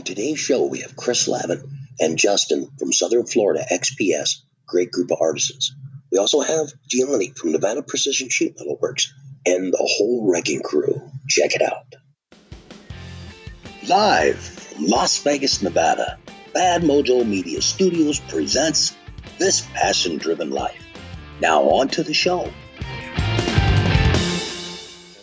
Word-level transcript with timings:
On 0.00 0.04
today's 0.04 0.38
show, 0.38 0.64
we 0.64 0.80
have 0.80 0.96
Chris 0.96 1.28
Lavin 1.28 1.62
and 2.00 2.16
Justin 2.16 2.70
from 2.78 2.90
Southern 2.90 3.26
Florida 3.26 3.62
XPS, 3.70 4.36
great 4.66 4.90
group 4.90 5.10
of 5.10 5.18
artisans. 5.20 5.74
We 6.10 6.16
also 6.16 6.40
have 6.40 6.72
Gianni 6.88 7.34
from 7.36 7.52
Nevada 7.52 7.82
Precision 7.82 8.30
Sheet 8.30 8.54
Metal 8.58 8.78
Works 8.80 9.12
and 9.44 9.70
the 9.70 9.76
whole 9.78 10.26
wrecking 10.32 10.62
crew. 10.62 11.02
Check 11.28 11.54
it 11.54 11.60
out. 11.60 11.96
Live 13.86 14.38
from 14.38 14.86
Las 14.86 15.22
Vegas, 15.22 15.60
Nevada, 15.60 16.18
Bad 16.54 16.80
Mojo 16.80 17.22
Media 17.28 17.60
Studios 17.60 18.20
presents 18.20 18.96
This 19.36 19.68
Passion 19.74 20.16
Driven 20.16 20.48
Life. 20.48 20.82
Now, 21.42 21.64
on 21.64 21.88
to 21.88 22.02
the 22.02 22.14
show. 22.14 22.50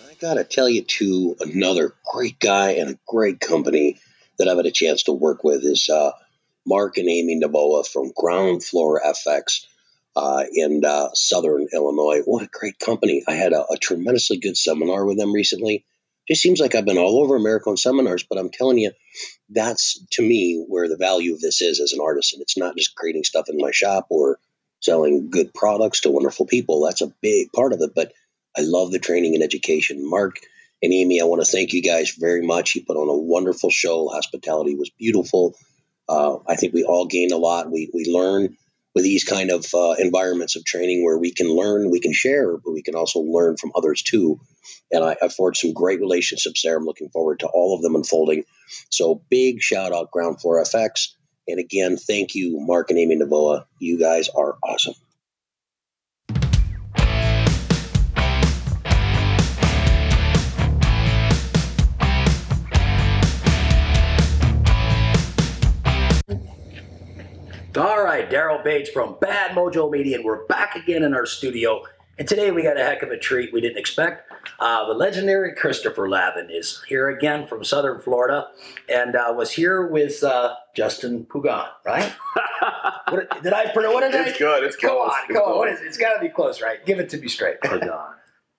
I 0.07 0.13
gotta 0.21 0.43
tell 0.43 0.69
you, 0.69 0.83
too, 0.83 1.35
another 1.39 1.95
great 2.13 2.39
guy 2.39 2.73
and 2.73 2.91
a 2.91 2.99
great 3.07 3.39
company 3.39 3.97
that 4.37 4.47
I've 4.47 4.57
had 4.57 4.65
a 4.65 4.71
chance 4.71 5.03
to 5.03 5.11
work 5.11 5.43
with 5.43 5.63
is 5.63 5.89
uh, 5.89 6.11
Mark 6.65 6.97
and 6.97 7.09
Amy 7.09 7.39
Navoa 7.39 7.87
from 7.87 8.11
Ground 8.15 8.63
Floor 8.63 9.01
FX 9.05 9.65
uh, 10.15 10.43
in 10.51 10.83
uh, 10.83 11.09
Southern 11.13 11.67
Illinois. 11.73 12.21
What 12.25 12.43
a 12.43 12.49
great 12.51 12.79
company! 12.79 13.23
I 13.27 13.33
had 13.33 13.53
a, 13.53 13.65
a 13.71 13.77
tremendously 13.77 14.37
good 14.37 14.57
seminar 14.57 15.05
with 15.05 15.17
them 15.17 15.33
recently. 15.33 15.85
Just 16.27 16.41
seems 16.41 16.59
like 16.59 16.75
I've 16.75 16.85
been 16.85 16.97
all 16.97 17.23
over 17.23 17.37
America 17.37 17.69
on 17.69 17.77
seminars, 17.77 18.23
but 18.23 18.37
I'm 18.37 18.49
telling 18.49 18.77
you, 18.77 18.91
that's 19.49 20.05
to 20.11 20.21
me 20.21 20.63
where 20.67 20.89
the 20.89 20.97
value 20.97 21.33
of 21.33 21.39
this 21.39 21.61
is 21.61 21.79
as 21.79 21.93
an 21.93 22.01
artist. 22.01 22.33
And 22.33 22.41
it's 22.41 22.57
not 22.57 22.75
just 22.75 22.95
creating 22.95 23.23
stuff 23.23 23.47
in 23.47 23.57
my 23.57 23.71
shop 23.71 24.07
or 24.09 24.39
selling 24.81 25.29
good 25.29 25.53
products 25.53 26.01
to 26.01 26.09
wonderful 26.09 26.45
people. 26.45 26.85
That's 26.85 27.01
a 27.01 27.13
big 27.21 27.53
part 27.53 27.71
of 27.71 27.81
it. 27.81 27.91
But 27.95 28.11
I 28.57 28.61
love 28.61 28.91
the 28.91 28.99
training 28.99 29.35
and 29.35 29.43
education. 29.43 30.09
Mark 30.09 30.39
and 30.81 30.93
Amy, 30.93 31.21
I 31.21 31.25
want 31.25 31.43
to 31.43 31.51
thank 31.51 31.73
you 31.73 31.81
guys 31.81 32.11
very 32.11 32.45
much. 32.45 32.75
You 32.75 32.83
put 32.85 32.97
on 32.97 33.09
a 33.09 33.17
wonderful 33.17 33.69
show. 33.69 34.07
Hospitality 34.09 34.75
was 34.75 34.89
beautiful. 34.91 35.55
Uh, 36.07 36.37
I 36.47 36.55
think 36.55 36.73
we 36.73 36.83
all 36.83 37.07
gained 37.07 37.31
a 37.31 37.37
lot. 37.37 37.71
We 37.71 37.89
we 37.93 38.05
learn 38.05 38.55
with 38.93 39.03
these 39.03 39.23
kind 39.23 39.51
of 39.51 39.65
uh, 39.75 39.93
environments 39.99 40.55
of 40.55 40.65
training 40.65 41.03
where 41.05 41.17
we 41.17 41.31
can 41.31 41.47
learn, 41.47 41.91
we 41.91 41.99
can 41.99 42.13
share, 42.13 42.57
but 42.57 42.71
we 42.71 42.81
can 42.81 42.95
also 42.95 43.19
learn 43.19 43.55
from 43.55 43.71
others 43.75 44.01
too. 44.01 44.39
And 44.91 45.03
I, 45.03 45.15
I 45.21 45.27
forged 45.29 45.59
some 45.59 45.73
great 45.73 45.99
relationships 45.99 46.63
there. 46.63 46.77
I'm 46.77 46.85
looking 46.85 47.09
forward 47.09 47.41
to 47.41 47.47
all 47.47 47.75
of 47.75 47.83
them 47.83 47.95
unfolding. 47.95 48.43
So 48.89 49.21
big 49.29 49.61
shout 49.61 49.93
out 49.93 50.09
Ground 50.09 50.41
Floor 50.41 50.63
FX. 50.63 51.09
And 51.47 51.59
again, 51.59 51.97
thank 51.97 52.33
you, 52.33 52.59
Mark 52.59 52.89
and 52.89 52.97
Amy 52.97 53.17
Navoa. 53.17 53.65
You 53.79 53.99
guys 53.99 54.29
are 54.29 54.57
awesome. 54.63 54.95
All 67.77 68.01
right, 68.03 68.27
Daryl 68.29 68.63
Bates 68.63 68.89
from 68.89 69.17
Bad 69.21 69.51
Mojo 69.51 69.91
Media, 69.91 70.15
and 70.15 70.25
we're 70.25 70.45
back 70.45 70.75
again 70.75 71.03
in 71.03 71.13
our 71.13 71.27
studio. 71.27 71.83
And 72.17 72.27
today 72.27 72.49
we 72.49 72.63
got 72.63 72.75
a 72.79 72.83
heck 72.83 73.03
of 73.03 73.11
a 73.11 73.17
treat 73.19 73.53
we 73.53 73.61
didn't 73.61 73.77
expect. 73.77 74.31
Uh, 74.59 74.87
the 74.87 74.93
legendary 74.95 75.53
Christopher 75.53 76.09
Lavin 76.09 76.49
is 76.49 76.81
here 76.87 77.09
again 77.09 77.45
from 77.45 77.63
Southern 77.63 78.01
Florida, 78.01 78.47
and 78.89 79.15
uh, 79.15 79.31
was 79.37 79.51
here 79.51 79.85
with 79.85 80.23
uh, 80.23 80.55
Justin 80.75 81.25
Pugan, 81.25 81.67
right? 81.85 82.11
what, 83.09 83.43
did 83.43 83.53
I 83.53 83.71
pronounce? 83.71 83.93
What 83.93 84.11
did 84.11 84.15
I? 84.15 84.27
It's 84.29 84.39
good. 84.39 84.63
It's 84.63 84.75
Come 84.75 84.89
close. 84.91 85.11
on, 85.11 85.17
It's 85.29 85.33
come 85.39 85.43
on. 85.51 85.57
What 85.57 85.67
close. 85.67 85.77
is 85.79 85.85
it? 85.85 85.87
It's 85.89 85.97
got 85.97 86.15
to 86.15 86.19
be 86.19 86.29
close, 86.29 86.61
right? 86.61 86.83
Give 86.83 86.99
it 86.99 87.09
to 87.09 87.17
me 87.17 87.27
straight. 87.27 87.61
Pugan. 87.61 88.13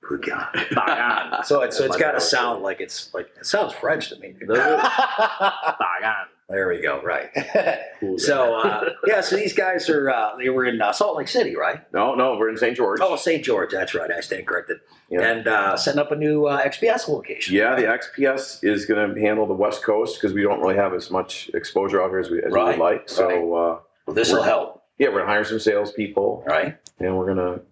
Pugan. 0.09 1.45
So 1.45 1.63
it, 1.63 1.73
so 1.73 1.85
it's 1.85 1.97
got 1.97 2.13
to 2.13 2.21
sound 2.21 2.63
like 2.63 2.81
it's 2.81 3.13
like 3.13 3.29
it 3.37 3.47
sounds 3.47 3.73
French 3.73 4.11
to 4.11 4.17
me. 4.21 4.35
Pagan. 4.41 6.29
There 6.49 6.69
we 6.69 6.81
go. 6.81 7.01
Right. 7.03 7.31
Cool. 7.99 8.17
so 8.17 8.55
uh, 8.55 8.91
yeah, 9.07 9.21
so 9.21 9.35
these 9.35 9.53
guys 9.53 9.91
are 9.91 10.09
uh, 10.09 10.37
they 10.37 10.51
were 10.51 10.65
in 10.65 10.81
uh, 10.81 10.93
Salt 10.93 11.17
Lake 11.17 11.27
City, 11.27 11.57
right? 11.57 11.83
No, 11.93 12.15
no, 12.15 12.37
we're 12.39 12.49
in 12.49 12.57
St. 12.57 12.77
George. 12.77 13.00
Oh, 13.03 13.17
St. 13.17 13.45
George. 13.45 13.72
That's 13.72 13.93
right. 13.93 14.09
I 14.09 14.21
stand 14.21 14.47
corrected. 14.47 14.78
Yeah. 15.11 15.22
And 15.28 15.49
uh, 15.49 15.77
setting 15.77 15.99
up 15.99 16.12
a 16.12 16.15
new 16.15 16.47
uh, 16.47 16.62
XPS 16.62 17.09
location. 17.09 17.56
Yeah, 17.56 17.75
the 17.75 17.83
XPS 17.83 18.62
is 18.62 18.87
going 18.87 19.17
to 19.17 19.21
handle 19.21 19.47
the 19.49 19.55
West 19.55 19.83
Coast 19.83 20.21
because 20.21 20.33
we 20.33 20.43
don't 20.43 20.61
really 20.61 20.77
have 20.77 20.95
as 20.95 21.11
much 21.11 21.50
exposure 21.55 22.00
out 22.00 22.11
here 22.11 22.21
as 22.21 22.31
we, 22.31 22.39
as 22.41 22.53
we 22.53 22.62
would 22.62 22.78
like. 22.78 23.09
So, 23.09 23.27
uh, 23.55 23.78
Well, 24.06 24.15
this 24.15 24.33
will 24.33 24.45
help, 24.45 24.84
yeah, 24.99 25.09
we're 25.09 25.15
going 25.15 25.27
to 25.27 25.33
hire 25.33 25.43
some 25.45 25.59
salespeople 25.59 26.45
right? 26.47 26.77
and 27.01 27.19
we're 27.19 27.34
going 27.34 27.39
to 27.39 27.62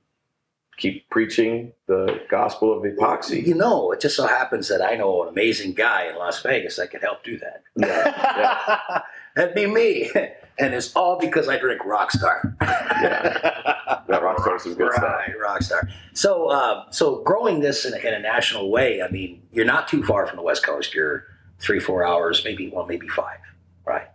keep 0.77 1.09
preaching 1.11 1.73
the 1.87 2.21
gospel 2.29 2.73
of 2.77 2.83
epoxy. 2.85 3.47
You 3.47 3.55
know, 3.55 3.93
it 3.93 4.01
just 4.01 4.17
so 4.17 4.27
happens 4.27 4.69
that 4.69 4.83
I 4.83 4.95
know 4.97 5.23
an 5.23 5.29
amazing 5.29 5.73
guy 5.75 6.07
in 6.09 6.17
Las 6.17 6.43
Vegas 6.43 6.77
that 6.77 6.91
could 6.91 7.01
help 7.03 7.25
do 7.25 7.39
that. 7.39 7.63
Yeah, 7.77 9.01
That'd 9.37 9.55
be 9.55 9.67
me. 9.67 10.11
And 10.59 10.73
it's 10.75 10.95
all 10.97 11.19
because 11.19 11.49
I 11.49 11.59
drink 11.59 11.83
Rockstar. 11.83 12.55
Yeah. 12.63 14.03
That 14.09 14.23
Rockstar 14.23 14.57
is 14.57 14.63
some 14.63 14.75
good 14.75 14.93
stuff. 14.93 15.03
right, 15.05 15.31
Rockstar. 15.43 15.91
So, 16.15 16.47
uh, 16.47 16.91
so 16.91 17.23
growing 17.23 17.61
this 17.61 17.85
in, 17.85 17.93
a- 17.93 17.99
in 17.99 18.15
a 18.15 18.21
national 18.21 18.71
way, 18.71 19.03
I 19.03 19.09
mean, 19.09 19.43
you're 19.53 19.65
not 19.67 19.89
too 19.89 20.03
far 20.05 20.27
from 20.27 20.37
the 20.37 20.43
West 20.43 20.65
Coast. 20.65 20.95
You're 20.95 21.25
three, 21.59 21.81
four 21.81 22.07
hours, 22.07 22.43
maybe 22.45 22.71
well, 22.71 22.87
maybe 22.87 23.09
five, 23.09 23.39
right, 23.85 24.09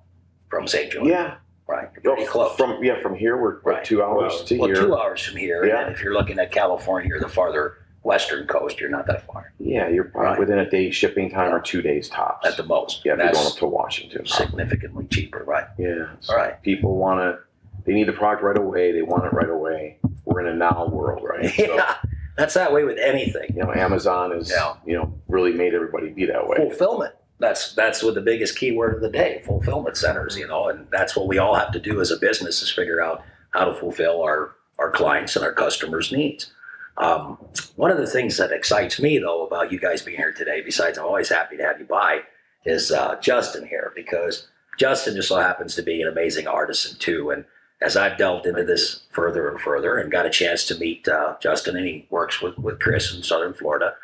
from 0.49 0.67
St. 0.67 0.91
George. 0.91 1.07
Yeah. 1.07 1.35
Right. 1.72 1.90
You're 2.04 2.16
pretty 2.16 2.30
close. 2.30 2.56
From 2.58 2.84
yeah, 2.84 3.00
from 3.02 3.16
here 3.16 3.38
we're 3.38 3.59
Right. 3.62 3.84
two 3.84 4.04
hours 4.04 4.44
to 4.46 4.58
well, 4.58 4.68
here. 4.68 4.76
two 4.76 4.96
hours 4.98 5.22
from 5.22 5.38
here. 5.38 5.66
Yeah. 5.66 5.78
And 5.80 5.86
then 5.88 5.94
if 5.94 6.04
you're 6.04 6.14
looking 6.14 6.38
at 6.40 6.52
California 6.52 7.16
or 7.16 7.20
the 7.20 7.28
farther 7.30 7.78
western 8.04 8.48
coast, 8.48 8.80
you're 8.80 8.90
not 8.90 9.06
that 9.08 9.26
far 9.28 9.54
Yeah, 9.59 9.88
you're 9.88 10.06
probably 10.06 10.30
Right. 10.32 10.40
within 10.40 10.58
a 10.59 10.70
day 10.70 10.90
shipping 10.92 11.30
time 11.30 11.54
or 11.54 11.59
two 11.62 11.82
days 11.82 12.09
tops. 12.09 12.48
at 12.48 12.58
the 12.58 12.64
most. 12.64 13.06
yeah, 13.06 13.14
if 13.14 13.20
you're 13.20 13.32
going 13.32 13.46
up 13.48 13.54
to 13.58 13.68
Washington. 13.68 14.26
significantly 14.26 15.06
cheaper, 15.08 15.44
right? 15.46 15.66
Yeah. 15.78 16.08
All 16.30 16.36
right. 16.36 16.62
People 16.64 16.96
want 16.98 17.20
to, 17.20 17.40
they 17.86 17.94
need 17.94 18.08
the 18.08 18.14
product 18.14 18.44
right 18.44 18.58
away. 18.58 18.92
They 18.92 19.02
want 19.03 19.26
it 19.26 19.34
right 19.34 19.50
away. 19.50 19.98
We're 20.26 20.40
in 20.42 20.48
a 20.48 20.53
now 20.56 20.88
world, 20.92 21.24
right? 21.24 21.46
So, 21.56 21.76
Yeah, 21.76 21.96
that's 22.38 22.53
that 22.56 22.74
way 22.74 22.84
with 22.86 22.98
anything. 22.98 23.53
you 23.56 23.64
know, 23.64 23.72
Amazon 23.74 24.32
is, 24.32 24.50
Yeah. 24.52 24.74
you 24.86 24.96
know, 24.98 25.14
really 25.28 25.53
made 25.53 25.74
everybody 25.76 26.09
be 26.09 26.26
that 26.26 26.48
way. 26.48 26.58
Fulfillment. 26.58 27.14
That's 27.41 27.74
that's 27.74 28.03
what 28.03 28.16
the 28.16 28.22
biggest 28.22 28.57
keyword 28.57 28.94
of 28.94 29.02
the 29.02 29.09
day. 29.09 29.41
Fulfillment 29.46 29.97
centers, 29.97 30.38
you 30.38 30.47
know, 30.47 30.69
and 30.69 30.88
that's 30.91 31.16
what 31.16 31.28
we 31.28 31.40
all 31.40 31.56
have 31.56 31.72
to 31.74 31.79
do 31.79 32.00
as 32.00 32.12
a 32.12 32.18
business 32.18 32.62
is 32.62 32.72
figure 32.72 33.02
out 33.02 33.24
how 33.52 33.66
to 33.66 33.74
fulfill 33.74 34.22
our 34.22 34.56
our 34.79 34.91
clients 34.91 35.35
and 35.35 35.44
our 35.44 35.52
customers' 35.53 36.12
needs. 36.12 36.53
Um, 36.97 37.38
one 37.75 37.91
of 37.91 37.97
the 37.97 38.07
things 38.07 38.38
that 38.38 38.52
excites 38.52 39.00
me 39.00 39.18
though 39.18 39.46
about 39.46 39.72
you 39.72 39.79
guys 39.79 40.02
being 40.02 40.18
here 40.18 40.34
today, 40.34 40.62
besides 40.62 40.97
I'm 40.97 41.06
always 41.06 41.29
happy 41.29 41.57
to 41.57 41.63
have 41.63 41.79
you 41.79 41.85
by, 41.85 42.22
is 42.66 42.91
uh, 42.91 43.16
Justin 43.22 43.68
here 43.68 43.91
because 43.96 44.47
Justin 44.78 45.16
just 45.16 45.29
so 45.29 45.38
happens 45.38 45.75
to 45.75 45.81
be 45.81 46.02
an 46.02 46.08
amazing 46.08 46.47
artisan 46.47 46.97
too. 47.00 47.31
And 47.31 47.46
as 47.81 47.97
I've 47.97 48.18
delved 48.18 48.46
into 48.46 48.63
this 48.63 49.03
further 49.09 49.50
and 49.50 49.59
further 49.59 49.97
and 49.97 50.12
got 50.12 50.25
a 50.25 50.29
chance 50.29 50.66
to 50.66 50.78
meet 50.78 51.08
uh, 51.08 51.35
Justin, 51.41 51.75
and 51.75 51.88
he 51.88 52.08
works 52.09 52.41
with, 52.41 52.58
with 52.58 52.79
Chris 52.79 53.13
in 53.13 53.23
Southern 53.23 53.53
Florida, 53.53 53.96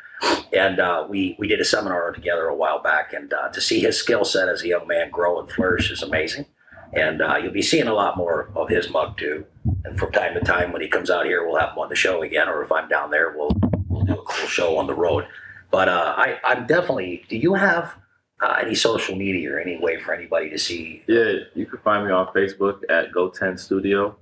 and 0.53 0.79
uh, 0.79 1.05
we 1.09 1.35
we 1.39 1.47
did 1.47 1.59
a 1.59 1.65
seminar 1.65 2.11
together 2.11 2.47
a 2.47 2.55
while 2.55 2.81
back, 2.81 3.13
and 3.13 3.31
uh, 3.33 3.49
to 3.49 3.61
see 3.61 3.79
his 3.79 3.97
skill 3.97 4.25
set 4.25 4.49
as 4.49 4.63
a 4.63 4.67
young 4.67 4.87
man 4.87 5.09
grow 5.09 5.39
and 5.39 5.49
flourish 5.51 5.91
is 5.91 6.01
amazing. 6.01 6.45
And 6.93 7.21
uh, 7.21 7.35
you'll 7.35 7.51
be 7.51 7.61
seeing 7.61 7.87
a 7.87 7.93
lot 7.93 8.15
more 8.15 8.49
of 8.55 8.69
his 8.69 8.89
mug 8.89 9.17
too. 9.17 9.45
And 9.83 9.99
from 9.99 10.11
time 10.13 10.33
to 10.35 10.39
time, 10.39 10.71
when 10.71 10.81
he 10.81 10.87
comes 10.87 11.09
out 11.09 11.25
here, 11.25 11.45
we'll 11.45 11.59
have 11.59 11.71
him 11.71 11.79
on 11.79 11.89
the 11.89 11.95
show 11.95 12.23
again, 12.23 12.47
or 12.47 12.63
if 12.63 12.71
I'm 12.71 12.87
down 12.87 13.11
there, 13.11 13.33
we'll 13.35 13.51
we'll 13.89 14.05
do 14.05 14.13
a 14.13 14.23
cool 14.23 14.47
show 14.47 14.77
on 14.77 14.87
the 14.87 14.95
road. 14.95 15.25
But 15.69 15.89
uh, 15.89 16.13
I 16.17 16.39
I'm 16.43 16.65
definitely. 16.65 17.25
Do 17.29 17.37
you 17.37 17.53
have 17.53 17.95
uh, 18.41 18.57
any 18.61 18.75
social 18.75 19.15
media 19.15 19.53
or 19.53 19.59
any 19.59 19.77
way 19.77 19.99
for 19.99 20.13
anybody 20.13 20.49
to 20.49 20.57
see? 20.57 21.03
Yeah, 21.07 21.33
you 21.55 21.65
can 21.65 21.79
find 21.79 22.05
me 22.05 22.11
on 22.11 22.27
Facebook 22.27 22.81
at 22.89 23.11
Go10 23.11 23.59
Studio. 23.59 24.15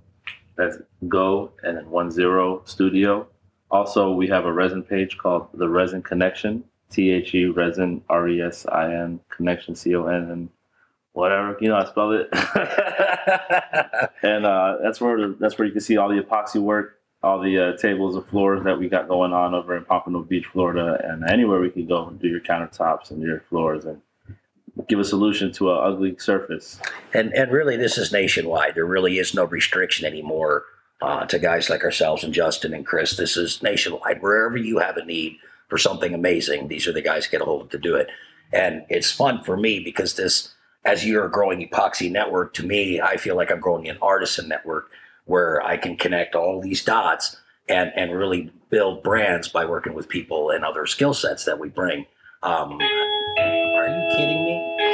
That's 0.57 0.77
Go 1.07 1.51
and 1.63 1.77
then 1.77 1.89
one 1.89 2.09
zero 2.11 2.61
Studio. 2.65 3.27
Also, 3.75 4.09
we 4.13 4.25
have 4.29 4.45
a 4.45 4.53
resin 4.53 4.81
page 4.81 5.17
called 5.17 5.49
The 5.53 5.67
Resin 5.67 6.01
Connection. 6.01 6.63
T 6.89 7.09
H 7.11 7.35
E 7.35 7.45
Resin 7.47 8.01
R 8.07 8.29
E 8.29 8.41
S 8.41 8.65
I 8.67 8.93
N 8.93 9.19
Connection 9.29 9.75
C 9.75 9.93
O 9.95 10.05
N 10.05 10.29
and 10.31 10.49
whatever 11.11 11.57
you 11.59 11.67
know 11.67 11.75
I 11.75 11.85
spell 11.85 12.11
it. 12.11 12.29
and 14.23 14.45
uh, 14.45 14.77
that's 14.81 15.01
where 15.01 15.33
that's 15.33 15.57
where 15.57 15.67
you 15.67 15.73
can 15.73 15.81
see 15.81 15.97
all 15.97 16.07
the 16.07 16.21
epoxy 16.21 16.61
work, 16.61 16.99
all 17.21 17.41
the 17.41 17.57
uh, 17.59 17.77
tables 17.77 18.15
and 18.15 18.25
floors 18.27 18.63
that 18.63 18.79
we 18.79 18.87
got 18.87 19.09
going 19.09 19.33
on 19.33 19.53
over 19.53 19.75
in 19.75 19.83
Pompano 19.83 20.21
Beach, 20.21 20.45
Florida, 20.45 21.01
and 21.03 21.29
anywhere 21.29 21.59
we 21.59 21.69
can 21.69 21.85
go 21.85 22.07
and 22.07 22.17
do 22.17 22.29
your 22.29 22.39
countertops 22.39 23.11
and 23.11 23.21
your 23.21 23.41
floors 23.49 23.83
and 23.83 24.01
give 24.87 24.99
a 24.99 25.05
solution 25.05 25.51
to 25.53 25.71
an 25.71 25.79
ugly 25.81 26.15
surface. 26.17 26.79
And 27.13 27.33
and 27.33 27.51
really, 27.51 27.75
this 27.75 27.97
is 27.97 28.13
nationwide. 28.13 28.75
There 28.75 28.85
really 28.85 29.17
is 29.17 29.33
no 29.33 29.43
restriction 29.43 30.05
anymore 30.05 30.63
uh, 31.05 31.23
to 31.27 31.37
guys 31.37 31.69
like 31.69 31.83
ourselves 31.83 32.23
and 32.23 32.33
Justin 32.33 32.73
and 32.73 32.83
Chris. 32.83 33.15
This 33.15 33.37
is 33.37 33.61
nationwide. 33.61 34.23
Wherever 34.23 34.57
you 34.57 34.79
have 34.79 34.97
a 34.97 35.05
need 35.05 35.37
for 35.67 35.77
something 35.77 36.15
amazing, 36.15 36.67
these 36.67 36.87
are 36.87 36.91
the 36.91 37.01
guys 37.01 37.27
get 37.27 37.41
a 37.41 37.45
hold 37.45 37.61
of 37.61 37.69
to 37.69 37.77
do 37.77 37.95
it. 37.95 38.09
And 38.51 38.85
it's 38.89 39.11
fun 39.11 39.43
for 39.43 39.55
me 39.55 39.79
because 39.79 40.15
this, 40.15 40.51
as 40.83 41.05
you're 41.05 41.29
growing 41.29 41.67
epoxy 41.67 42.11
network, 42.11 42.55
to 42.55 42.65
me, 42.65 42.99
I 43.01 43.17
feel 43.17 43.35
like 43.35 43.51
I'm 43.51 43.59
growing 43.59 43.87
an 43.87 43.99
artisan 44.01 44.47
network 44.47 44.89
where 45.25 45.61
I 45.61 45.77
can 45.77 45.95
connect 45.95 46.33
all 46.33 46.59
these 46.59 46.83
dots 46.83 47.37
and 47.69 47.91
and 47.95 48.11
really 48.11 48.51
build 48.71 49.03
brands 49.03 49.47
by 49.47 49.65
working 49.65 49.93
with 49.93 50.09
people 50.09 50.49
and 50.49 50.65
other 50.65 50.87
skill 50.87 51.13
sets 51.13 51.45
that 51.45 51.59
we 51.59 51.69
bring. 51.69 52.07
Um, 52.41 52.79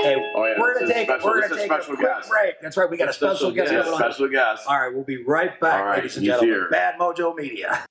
Hey, 0.01 0.15
Oh, 0.35 0.45
yeah, 0.45 0.59
we're 0.59 0.73
gonna 0.79 0.91
take, 0.91 1.07
special- 1.07 1.29
we're 1.29 1.41
gonna 1.47 1.55
take 1.61 1.71
a 1.71 1.79
quick 1.79 1.99
guest. 1.99 2.29
break. 2.29 2.59
That's 2.61 2.75
right. 2.77 2.89
We 2.89 2.97
got 2.97 3.09
a 3.09 3.13
Special 3.13 3.51
guest 3.51 3.71
guest. 3.71 3.87
Special 3.93 4.27
guest. 4.29 4.63
All 4.67 4.79
right, 4.79 4.93
we'll 4.93 5.03
be 5.03 5.23
right 5.23 5.59
back, 5.59 5.85
right, 5.85 5.97
ladies 5.97 6.17
and 6.17 6.25
gentlemen. 6.25 6.49
here. 6.55 6.69
Bad 6.69 6.95
Mojo 6.99 7.35
Media. 7.35 7.85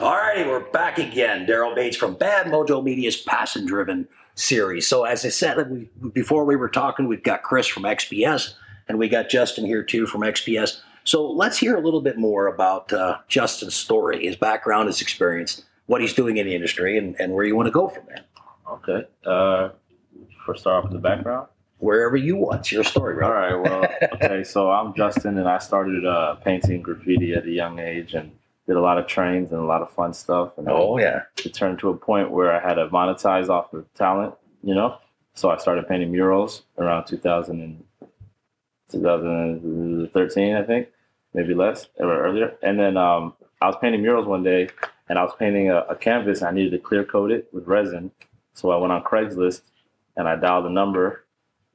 All 0.00 0.16
righty, 0.16 0.48
we're 0.48 0.60
back 0.70 0.98
again. 0.98 1.46
Daryl 1.46 1.74
Bates 1.74 1.96
from 1.96 2.14
Bad 2.14 2.46
Mojo 2.46 2.82
Media's 2.82 3.16
Passion 3.18 3.66
Driven 3.66 4.08
series. 4.34 4.88
So, 4.88 5.04
as 5.04 5.26
I 5.26 5.28
said 5.28 5.70
we, 5.70 5.90
before 6.14 6.46
we 6.46 6.56
were 6.56 6.70
talking, 6.70 7.06
we've 7.06 7.22
got 7.22 7.42
Chris 7.42 7.66
from 7.66 7.82
XPS, 7.82 8.54
and 8.88 8.98
we 8.98 9.10
got 9.10 9.28
Justin 9.28 9.66
here 9.66 9.82
too 9.82 10.06
from 10.06 10.22
XPS. 10.22 10.80
So, 11.04 11.26
let's 11.30 11.58
hear 11.58 11.76
a 11.76 11.80
little 11.82 12.00
bit 12.00 12.16
more 12.16 12.46
about 12.46 12.90
uh, 12.94 13.18
Justin's 13.28 13.74
story, 13.74 14.24
his 14.24 14.36
background, 14.36 14.86
his 14.86 15.02
experience, 15.02 15.62
what 15.90 16.00
he's 16.00 16.14
doing 16.14 16.36
in 16.36 16.46
the 16.46 16.54
industry, 16.54 16.96
and, 16.98 17.16
and 17.20 17.32
where 17.34 17.44
you 17.44 17.56
want 17.56 17.66
to 17.66 17.72
go 17.72 17.88
from 17.88 18.04
there. 18.06 18.24
Okay. 18.76 19.00
Uh, 19.26 19.70
first, 20.46 20.60
start 20.60 20.76
off 20.76 20.84
with 20.84 20.92
the 20.92 21.08
background. 21.10 21.48
Wherever 21.78 22.16
you 22.16 22.36
want. 22.36 22.60
It's 22.60 22.70
your 22.70 22.84
story, 22.84 23.14
All 23.24 23.32
right? 23.32 23.52
right. 23.54 23.70
Well, 23.70 23.84
okay. 24.14 24.44
So 24.54 24.70
I'm 24.70 24.94
Justin, 24.94 25.36
and 25.38 25.48
I 25.48 25.58
started 25.58 26.06
uh, 26.06 26.36
painting 26.36 26.80
graffiti 26.82 27.34
at 27.34 27.44
a 27.44 27.50
young 27.50 27.80
age, 27.80 28.14
and 28.14 28.30
did 28.68 28.76
a 28.76 28.80
lot 28.80 28.98
of 28.98 29.08
trains 29.08 29.50
and 29.50 29.60
a 29.60 29.64
lot 29.64 29.82
of 29.82 29.90
fun 29.90 30.12
stuff. 30.14 30.56
And 30.58 30.68
Oh, 30.68 30.96
yeah. 30.98 31.22
it 31.44 31.52
turned 31.54 31.80
to 31.80 31.88
a 31.88 31.96
point 31.96 32.30
where 32.30 32.52
I 32.52 32.60
had 32.60 32.74
to 32.74 32.86
monetize 32.88 33.48
off 33.48 33.72
the 33.72 33.84
talent, 33.96 34.34
you 34.62 34.74
know. 34.76 34.98
So 35.34 35.50
I 35.50 35.56
started 35.56 35.88
painting 35.88 36.12
murals 36.12 36.62
around 36.78 37.06
2000 37.06 37.60
and 37.60 37.82
2013, 38.92 40.54
I 40.54 40.62
think, 40.62 40.88
maybe 41.34 41.54
less 41.54 41.88
or 41.96 42.24
earlier. 42.26 42.54
And 42.62 42.78
then 42.78 42.96
um, 42.96 43.34
I 43.60 43.66
was 43.66 43.76
painting 43.80 44.02
murals 44.02 44.26
one 44.26 44.42
day, 44.44 44.68
and 45.10 45.18
I 45.18 45.24
was 45.24 45.32
painting 45.38 45.68
a, 45.70 45.80
a 45.90 45.96
canvas. 45.96 46.38
And 46.40 46.48
I 46.48 46.52
needed 46.52 46.70
to 46.70 46.78
clear 46.78 47.04
coat 47.04 47.30
it 47.32 47.48
with 47.52 47.66
resin, 47.66 48.12
so 48.54 48.70
I 48.70 48.76
went 48.76 48.92
on 48.92 49.02
Craigslist 49.02 49.62
and 50.16 50.26
I 50.28 50.36
dialed 50.36 50.64
the 50.64 50.70
number, 50.70 51.24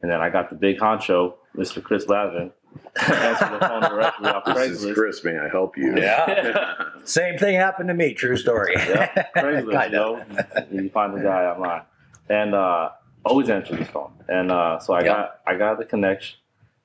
and 0.02 0.10
then 0.10 0.22
I 0.22 0.30
got 0.30 0.50
the 0.50 0.56
big 0.56 0.78
honcho, 0.80 1.34
Mr. 1.56 1.82
Chris 1.84 2.08
Lavin, 2.08 2.52
answered 3.08 3.52
the 3.54 3.60
phone 3.60 3.82
directly 3.82 4.30
off 4.30 4.44
This 4.46 4.84
is 4.84 4.94
Chris. 4.94 5.24
May 5.24 5.38
I 5.38 5.48
help 5.50 5.78
you? 5.78 5.98
Yeah. 5.98 6.74
Same 7.06 7.38
thing 7.38 7.56
happened 7.56 7.88
to 7.90 7.94
me. 7.94 8.14
True 8.14 8.36
story. 8.38 8.74
Yeah, 8.76 9.26
Craigslist, 9.36 9.72
Kind 9.74 9.94
you 9.94 10.00
know, 10.00 10.26
you 10.72 10.90
find 10.90 11.14
the 11.16 11.22
guy 11.22 11.46
online, 11.46 11.84
and 12.30 12.54
uh, 12.56 12.90
always 13.24 13.50
answer 13.50 13.76
his 13.76 13.88
phone. 13.90 14.12
And 14.28 14.52
uh, 14.52 14.80
so 14.80 14.94
I 14.94 15.00
Yeah. 15.02 15.06
got 15.08 15.40
I 15.48 15.56
got 15.56 15.78
the 15.80 15.86
connection, 15.86 16.38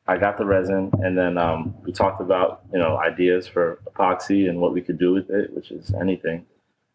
I 0.07 0.17
got 0.17 0.39
the 0.39 0.45
resin, 0.45 0.91
and 1.03 1.17
then 1.17 1.39
um, 1.39 1.75
we 1.85 1.93
talked 1.93 2.21
about 2.21 2.63
you 2.73 2.79
know 2.79 2.97
ideas 2.99 3.47
for 3.47 3.81
epoxy 3.87 4.49
and 4.49 4.61
what 4.61 4.73
we 4.73 4.81
could 4.81 4.99
do 4.99 5.13
with 5.13 5.31
it, 5.31 5.55
which 5.55 5.71
is 5.71 5.93
anything. 6.01 6.47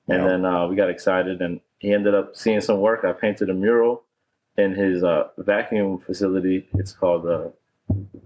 And 0.07 0.21
Yeah. 0.21 0.27
then 0.27 0.45
uh, 0.45 0.67
we 0.67 0.75
got 0.75 0.89
excited, 0.89 1.41
and 1.41 1.61
he 1.79 1.93
ended 1.93 2.13
up 2.13 2.35
seeing 2.35 2.61
some 2.61 2.79
work. 2.81 3.03
I 3.05 3.13
painted 3.13 3.49
a 3.49 3.53
mural 3.53 4.03
in 4.57 4.73
his 4.73 5.03
uh, 5.03 5.29
vacuum 5.37 5.99
facility. 5.99 6.67
It's 6.75 6.93
called 6.93 7.25
uh, 7.27 7.49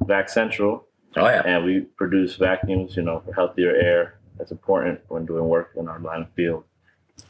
Vac 0.06 0.30
Central, 0.30 0.86
Oh, 1.18 1.28
yeah. 1.28 1.42
and 1.46 1.66
we 1.66 1.82
produce 1.82 2.36
vacuums, 2.36 2.96
you 2.96 3.04
know, 3.04 3.22
for 3.26 3.34
healthier 3.34 3.76
air. 3.76 4.20
That's 4.38 4.52
important 4.52 5.02
when 5.10 5.26
doing 5.26 5.46
work 5.48 5.72
in 5.78 5.88
our 5.88 6.00
line 6.00 6.22
of 6.22 6.30
field. 6.32 6.64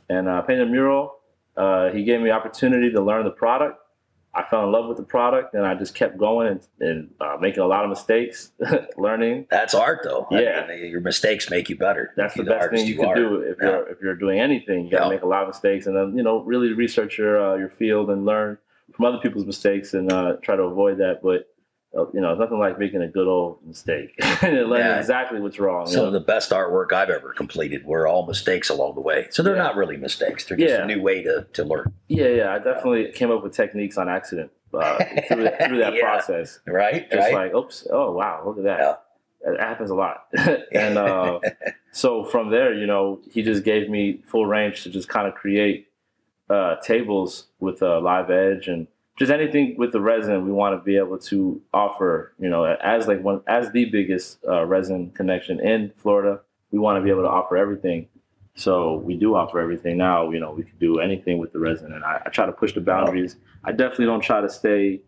And 0.09 0.27
uh, 0.27 0.41
painted 0.43 0.67
a 0.67 0.71
mural. 0.71 1.15
Uh, 1.57 1.89
he 1.89 2.03
gave 2.03 2.21
me 2.21 2.29
opportunity 2.29 2.91
to 2.91 3.01
learn 3.01 3.23
the 3.25 3.31
product. 3.31 3.78
I 4.33 4.43
fell 4.43 4.63
in 4.63 4.71
love 4.71 4.87
with 4.87 4.97
the 4.97 5.03
product, 5.03 5.55
and 5.55 5.65
I 5.65 5.73
just 5.73 5.95
kept 5.95 6.17
going 6.17 6.47
and, 6.47 6.61
and 6.79 7.09
uh, 7.19 7.37
making 7.41 7.61
a 7.63 7.67
lot 7.67 7.83
of 7.83 7.89
mistakes, 7.89 8.51
learning. 8.97 9.47
That's 9.49 9.73
art, 9.73 10.01
though. 10.03 10.27
I 10.31 10.41
Yeah. 10.41 10.65
mean, 10.67 10.85
your 10.91 11.01
mistakes 11.01 11.49
make 11.49 11.67
you 11.67 11.75
better. 11.75 12.13
That's 12.15 12.37
Make 12.37 12.45
the 12.45 12.51
best 12.51 12.69
thing 12.71 12.85
you 12.85 12.95
can 12.95 13.05
are. 13.05 13.15
do 13.15 13.35
if 13.41 13.57
Yeah. 13.59 13.67
you're 13.69 13.87
if 13.89 14.01
you're 14.01 14.15
doing 14.15 14.39
anything. 14.39 14.85
You 14.85 14.91
got 14.91 14.99
to 14.99 15.05
Yeah. 15.05 15.09
make 15.09 15.23
a 15.23 15.27
lot 15.27 15.41
of 15.43 15.47
mistakes, 15.49 15.87
and 15.87 15.95
then 15.95 16.15
you 16.15 16.21
know 16.23 16.41
really 16.43 16.73
research 16.73 17.17
your 17.17 17.41
uh, 17.43 17.55
your 17.55 17.69
field 17.69 18.09
and 18.11 18.23
learn 18.25 18.59
from 18.93 19.05
other 19.05 19.17
people's 19.17 19.45
mistakes 19.45 19.93
and 19.95 20.11
uh, 20.11 20.33
try 20.43 20.55
to 20.55 20.63
avoid 20.63 20.99
that. 20.99 21.21
But 21.23 21.47
you 21.93 22.21
know, 22.21 22.31
it's 22.31 22.39
nothing 22.39 22.59
like 22.59 22.77
making 22.77 23.01
a 23.01 23.07
good 23.07 23.27
old 23.27 23.65
mistake 23.65 24.13
and 24.43 24.69
learning 24.69 24.85
Yeah. 24.87 24.99
exactly 24.99 25.39
what's 25.39 25.59
wrong. 25.59 25.87
you 25.87 25.93
Some 25.93 26.01
know? 26.03 26.07
of 26.07 26.13
the 26.13 26.19
best 26.19 26.51
artwork 26.51 26.93
I've 26.93 27.09
ever 27.09 27.33
completed 27.33 27.83
were 27.85 28.07
all 28.07 28.25
mistakes 28.25 28.69
along 28.69 28.95
the 28.95 29.01
way. 29.01 29.27
So 29.31 29.41
they're 29.43 29.55
Yeah. 29.55 29.63
not 29.63 29.75
really 29.75 29.97
mistakes. 29.97 30.45
They're 30.45 30.57
just 30.57 30.69
Yeah. 30.69 30.83
a 30.83 30.85
new 30.85 31.01
way 31.01 31.23
to, 31.23 31.47
to 31.53 31.63
learn. 31.63 31.93
Yeah, 32.07 32.27
yeah, 32.27 32.53
I 32.53 32.59
definitely 32.59 33.11
came 33.11 33.31
up 33.31 33.41
with 33.43 33.53
techniques 33.53 33.97
on 33.97 34.07
accident 34.07 34.51
uh, 34.73 34.97
through, 35.27 35.43
that- 35.43 35.67
through 35.67 35.79
that 35.79 35.99
process. 35.99 36.59
Right? 36.67 37.09
Just 37.09 37.31
right? 37.31 37.33
like, 37.33 37.53
oops, 37.55 37.87
oh 37.91 38.11
wow, 38.11 38.43
look 38.45 38.57
at 38.59 38.63
that. 38.65 39.05
It 39.41 39.59
happens 39.59 39.89
a 39.89 39.95
lot. 39.95 40.25
and 40.73 40.97
uh, 40.97 41.39
so 41.91 42.23
from 42.25 42.51
there, 42.51 42.73
you 42.73 42.85
know, 42.85 43.19
he 43.31 43.41
just 43.41 43.63
gave 43.63 43.89
me 43.89 44.21
full 44.27 44.45
range 44.45 44.83
to 44.83 44.89
just 44.89 45.07
kind 45.07 45.27
of 45.27 45.33
create 45.33 45.87
uh, 46.49 46.75
tables 46.83 47.47
with 47.59 47.81
a 47.81 47.99
live 47.99 48.29
edge 48.29 48.67
and 48.67 48.87
just 49.19 49.31
anything 49.31 49.75
with 49.77 49.91
the 49.91 49.99
resin 50.01 50.45
we 50.45 50.51
want 50.51 50.79
to 50.79 50.83
be 50.83 50.95
able 50.97 51.19
to 51.19 51.61
offer. 51.73 52.33
You 52.39 52.49
know, 52.49 52.63
as 52.63 53.07
like 53.07 53.21
one 53.21 53.41
as 53.47 53.71
the 53.71 53.85
biggest 53.85 54.39
uh, 54.47 54.65
resin 54.65 55.11
connection 55.11 55.59
in 55.59 55.91
Florida, 55.97 56.39
we 56.71 56.79
want 56.79 56.97
to 56.97 57.03
be 57.03 57.09
able 57.11 57.23
to 57.23 57.29
offer 57.29 57.57
everything. 57.57 58.07
So 58.55 58.95
we 58.97 59.15
do 59.15 59.35
offer 59.35 59.59
everything 59.59 59.97
now. 59.97 60.29
You 60.31 60.39
know, 60.39 60.51
we 60.51 60.63
can 60.63 60.77
do 60.79 60.99
anything 60.99 61.37
with 61.37 61.53
the 61.53 61.59
resin, 61.59 61.93
and 61.93 62.03
I, 62.03 62.21
I 62.25 62.29
try 62.29 62.45
to 62.45 62.51
push 62.51 62.73
the 62.73 62.81
boundaries. 62.81 63.35
I 63.63 63.71
definitely 63.71 64.05
don't 64.05 64.21
try 64.21 64.41
to 64.41 64.49
stay 64.49 65.01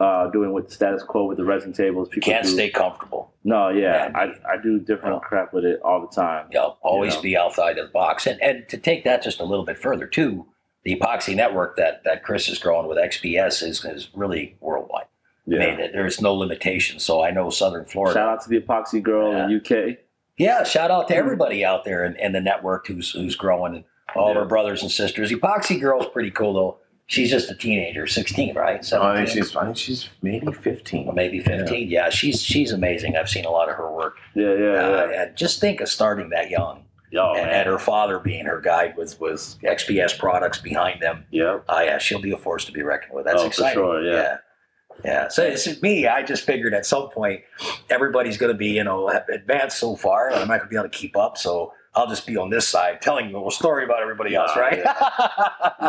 uh, 0.00 0.28
doing 0.30 0.52
with 0.52 0.68
the 0.68 0.74
status 0.74 1.02
quo 1.02 1.24
with 1.24 1.38
the 1.38 1.44
resin 1.44 1.72
tables. 1.72 2.08
you 2.08 2.14
People 2.20 2.32
can't 2.32 2.44
do. 2.44 2.50
stay 2.50 2.70
comfortable. 2.70 3.32
No, 3.44 3.68
yeah, 3.68 4.10
Yeah. 4.10 4.18
I, 4.46 4.52
I 4.54 4.56
do 4.62 4.78
different 4.78 5.16
Yeah. 5.16 5.28
crap 5.28 5.52
with 5.52 5.64
it 5.64 5.80
all 5.82 6.00
the 6.00 6.14
time. 6.14 6.46
You 6.52 6.58
know, 6.58 6.76
always 6.82 7.16
know. 7.16 7.22
be 7.22 7.36
outside 7.36 7.78
of 7.78 7.86
the 7.88 7.92
box. 7.92 8.26
And, 8.26 8.40
and 8.42 8.68
to 8.68 8.76
take 8.78 9.04
that 9.04 9.22
just 9.22 9.40
a 9.40 9.44
little 9.44 9.64
bit 9.64 9.76
further, 9.78 10.06
too, 10.06 10.46
the 10.88 10.98
epoxy 10.98 11.36
network 11.36 11.76
that, 11.76 12.02
that 12.04 12.22
Chris 12.22 12.48
is 12.48 12.58
growing 12.58 12.86
with 12.88 12.96
XPS 12.98 13.62
is, 13.62 13.84
is 13.84 14.08
really 14.14 14.56
worldwide. 14.60 15.04
I 15.46 15.50
mean, 15.50 15.76
there's 15.92 16.20
no 16.20 16.34
limitation. 16.34 16.98
So 16.98 17.22
I 17.22 17.30
know 17.30 17.48
Southern 17.50 17.84
Florida. 17.86 18.18
Shout 18.18 18.28
out 18.28 18.42
to 18.42 18.48
the 18.50 18.60
epoxy 18.60 19.02
girl 19.02 19.34
in 19.34 19.54
UK. 19.56 19.98
Yeah, 20.36 20.62
shout 20.64 20.90
out 20.90 21.08
to 21.08 21.16
everybody 21.16 21.64
out 21.64 21.84
there 21.84 22.04
in, 22.04 22.16
in 22.16 22.32
the 22.32 22.40
network 22.40 22.86
who's 22.86 23.10
who's 23.12 23.34
growing 23.34 23.74
and 23.76 23.84
all 24.14 24.28
of 24.30 24.34
Yeah. 24.34 24.40
our 24.42 24.46
brothers 24.46 24.82
and 24.82 24.90
sisters. 24.90 25.30
Epoxy 25.32 25.80
Girl's 25.80 26.06
pretty 26.06 26.30
cool 26.30 26.52
though. 26.54 26.78
She's 27.06 27.30
just 27.30 27.50
a 27.50 27.54
teenager, 27.54 28.06
16, 28.06 28.54
right? 28.54 28.84
So 28.84 29.02
I 29.02 29.16
think 29.16 29.28
she's. 29.30 29.56
I 29.56 29.64
think 29.64 29.78
she's 29.78 30.08
maybe 30.20 30.52
fifteen. 30.52 31.08
or 31.08 31.14
maybe 31.14 31.40
15. 31.40 31.88
Yeah. 31.88 32.10
she's 32.10 32.42
she's 32.42 32.70
amazing. 32.70 33.16
I've 33.16 33.30
seen 33.30 33.46
a 33.46 33.50
lot 33.50 33.70
of 33.70 33.76
her 33.76 33.90
work. 33.90 34.16
Yeah, 34.34 34.52
yeah, 34.52 34.72
Uh, 34.74 35.08
yeah. 35.10 35.22
and 35.22 35.36
just 35.36 35.60
think 35.60 35.80
of 35.80 35.88
starting 35.88 36.28
that 36.30 36.50
young. 36.50 36.84
Yo, 37.10 37.32
and, 37.34 37.46
man. 37.46 37.66
her 37.66 37.78
father 37.78 38.18
being 38.18 38.44
her 38.46 38.60
guide 38.60 38.96
with, 38.96 39.18
with 39.20 39.40
XPS 39.62 40.18
products 40.18 40.58
behind 40.60 41.00
them. 41.00 41.24
Yep. 41.30 41.46
Oh, 41.46 41.62
ah, 41.68 41.80
yeah, 41.80 41.98
she'll 41.98 42.20
be 42.20 42.32
a 42.32 42.36
force 42.36 42.64
to 42.66 42.72
be 42.72 42.82
reckoned 42.82 43.14
with. 43.14 43.24
That's 43.24 43.38
Oh, 43.40 43.44
for 43.44 43.48
exciting. 43.48 43.74
sure, 43.74 44.02
yeah. 44.04 44.12
yeah. 44.12 44.36
Yeah. 45.04 45.28
So 45.28 45.44
it's 45.44 45.80
me. 45.80 46.06
I 46.08 46.22
just 46.24 46.42
figured 46.44 46.74
at 46.74 46.84
some 46.84 47.08
point 47.10 47.42
everybody's 47.88 48.36
going 48.36 48.52
to 48.52 48.58
be, 48.58 48.66
you 48.70 48.82
know, 48.84 49.08
advanced 49.32 49.78
so 49.78 49.94
far, 49.94 50.26
and 50.28 50.36
I'm 50.36 50.48
not 50.48 50.58
going 50.58 50.68
to 50.68 50.68
be 50.68 50.76
able 50.76 50.88
to 50.88 50.96
keep 50.98 51.16
up. 51.16 51.38
So 51.38 51.72
I'll 51.94 52.08
just 52.08 52.26
be 52.26 52.36
on 52.36 52.50
this 52.50 52.66
side 52.66 53.00
telling 53.00 53.30
you 53.30 53.46
a 53.46 53.50
story 53.52 53.84
about 53.84 54.02
everybody 54.02 54.34
else, 54.34 54.50
Nah, 54.56 54.60
right? 54.60 54.82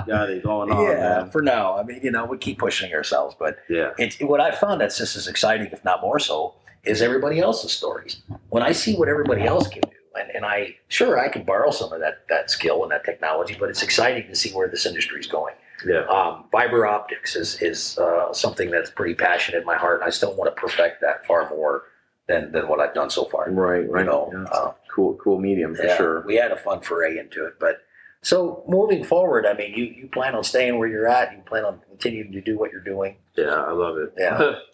Got 0.07 0.29
it 0.29 0.43
going 0.43 0.71
on, 0.71 0.83
yeah. 0.91 0.97
man. 1.21 1.29
For 1.31 1.41
now, 1.41 1.75
I 1.77 1.83
mean, 1.83 1.99
you 2.03 2.11
know, 2.11 2.25
we 2.25 2.37
keep 2.37 2.59
pushing 2.59 2.93
ourselves, 2.93 3.35
but 3.37 3.57
Yeah. 3.67 3.91
it's 3.97 4.17
what 4.19 4.39
I 4.41 4.51
found 4.51 4.81
that's 4.81 4.97
just 4.97 5.15
as 5.15 5.27
exciting, 5.27 5.67
if 5.71 5.83
not 5.83 6.01
more 6.01 6.19
so, 6.19 6.53
is 6.83 7.01
everybody 7.01 7.39
else's 7.39 7.71
stories. 7.71 8.21
When 8.49 8.63
I 8.63 8.71
see 8.71 8.95
what 8.95 9.09
everybody 9.09 9.43
else 9.43 9.67
can 9.67 9.81
do, 9.81 9.89
and, 10.19 10.29
and 10.35 10.45
I 10.45 10.75
sure 10.87 11.17
I 11.19 11.29
can 11.29 11.43
borrow 11.43 11.71
some 11.71 11.91
of 11.93 11.99
that 12.01 12.27
that 12.29 12.49
skill 12.51 12.83
and 12.83 12.91
that 12.91 13.03
technology, 13.05 13.55
but 13.59 13.69
it's 13.69 13.83
exciting 13.83 14.27
to 14.27 14.35
see 14.35 14.51
where 14.51 14.67
this 14.67 14.85
industry 14.85 15.19
is 15.19 15.27
going. 15.27 15.55
Yeah. 15.85 16.01
Um, 16.07 16.45
fiber 16.51 16.85
optics 16.85 17.35
is 17.35 17.61
is 17.61 17.97
uh, 17.97 18.33
something 18.33 18.69
that's 18.69 18.91
pretty 18.91 19.15
passionate 19.15 19.59
in 19.59 19.65
my 19.65 19.75
heart, 19.77 20.01
and 20.01 20.07
I 20.07 20.09
still 20.11 20.35
want 20.35 20.53
to 20.53 20.59
perfect 20.61 21.01
that 21.01 21.25
far 21.25 21.49
more 21.49 21.83
than 22.27 22.51
than 22.51 22.67
what 22.67 22.79
I've 22.79 22.93
done 22.93 23.09
so 23.09 23.25
far. 23.25 23.49
Right. 23.49 23.89
Right. 23.89 24.05
You 24.05 24.11
know, 24.11 24.29
Yeah, 24.33 24.43
uh, 24.51 24.73
cool. 24.93 25.15
Cool 25.15 25.39
medium 25.39 25.75
for 25.75 25.85
yeah, 25.85 25.97
sure. 25.97 26.23
we 26.25 26.35
had 26.35 26.51
a 26.51 26.57
fun 26.57 26.81
foray 26.81 27.17
into 27.17 27.45
it, 27.45 27.53
but. 27.59 27.77
So 28.21 28.65
moving 28.67 29.05
forward, 29.05 29.45
I 29.45 29.53
mean, 29.53 29.73
you, 29.73 29.85
you 29.85 30.09
plan 30.09 30.35
on 30.35 30.43
staying 30.43 30.77
where 30.77 30.89
you're 30.89 31.07
at. 31.07 31.31
You 31.31 31.37
plan 31.43 31.63
on 31.63 31.79
continuing 31.89 32.33
to 32.33 32.41
do 32.41 32.59
what 32.59 32.69
you're 32.69 32.83
doing. 32.83 33.15
Yeah, 33.37 33.45
I 33.45 33.71
love 33.71 33.97
it. 33.97 34.13
Yeah. 34.17 34.55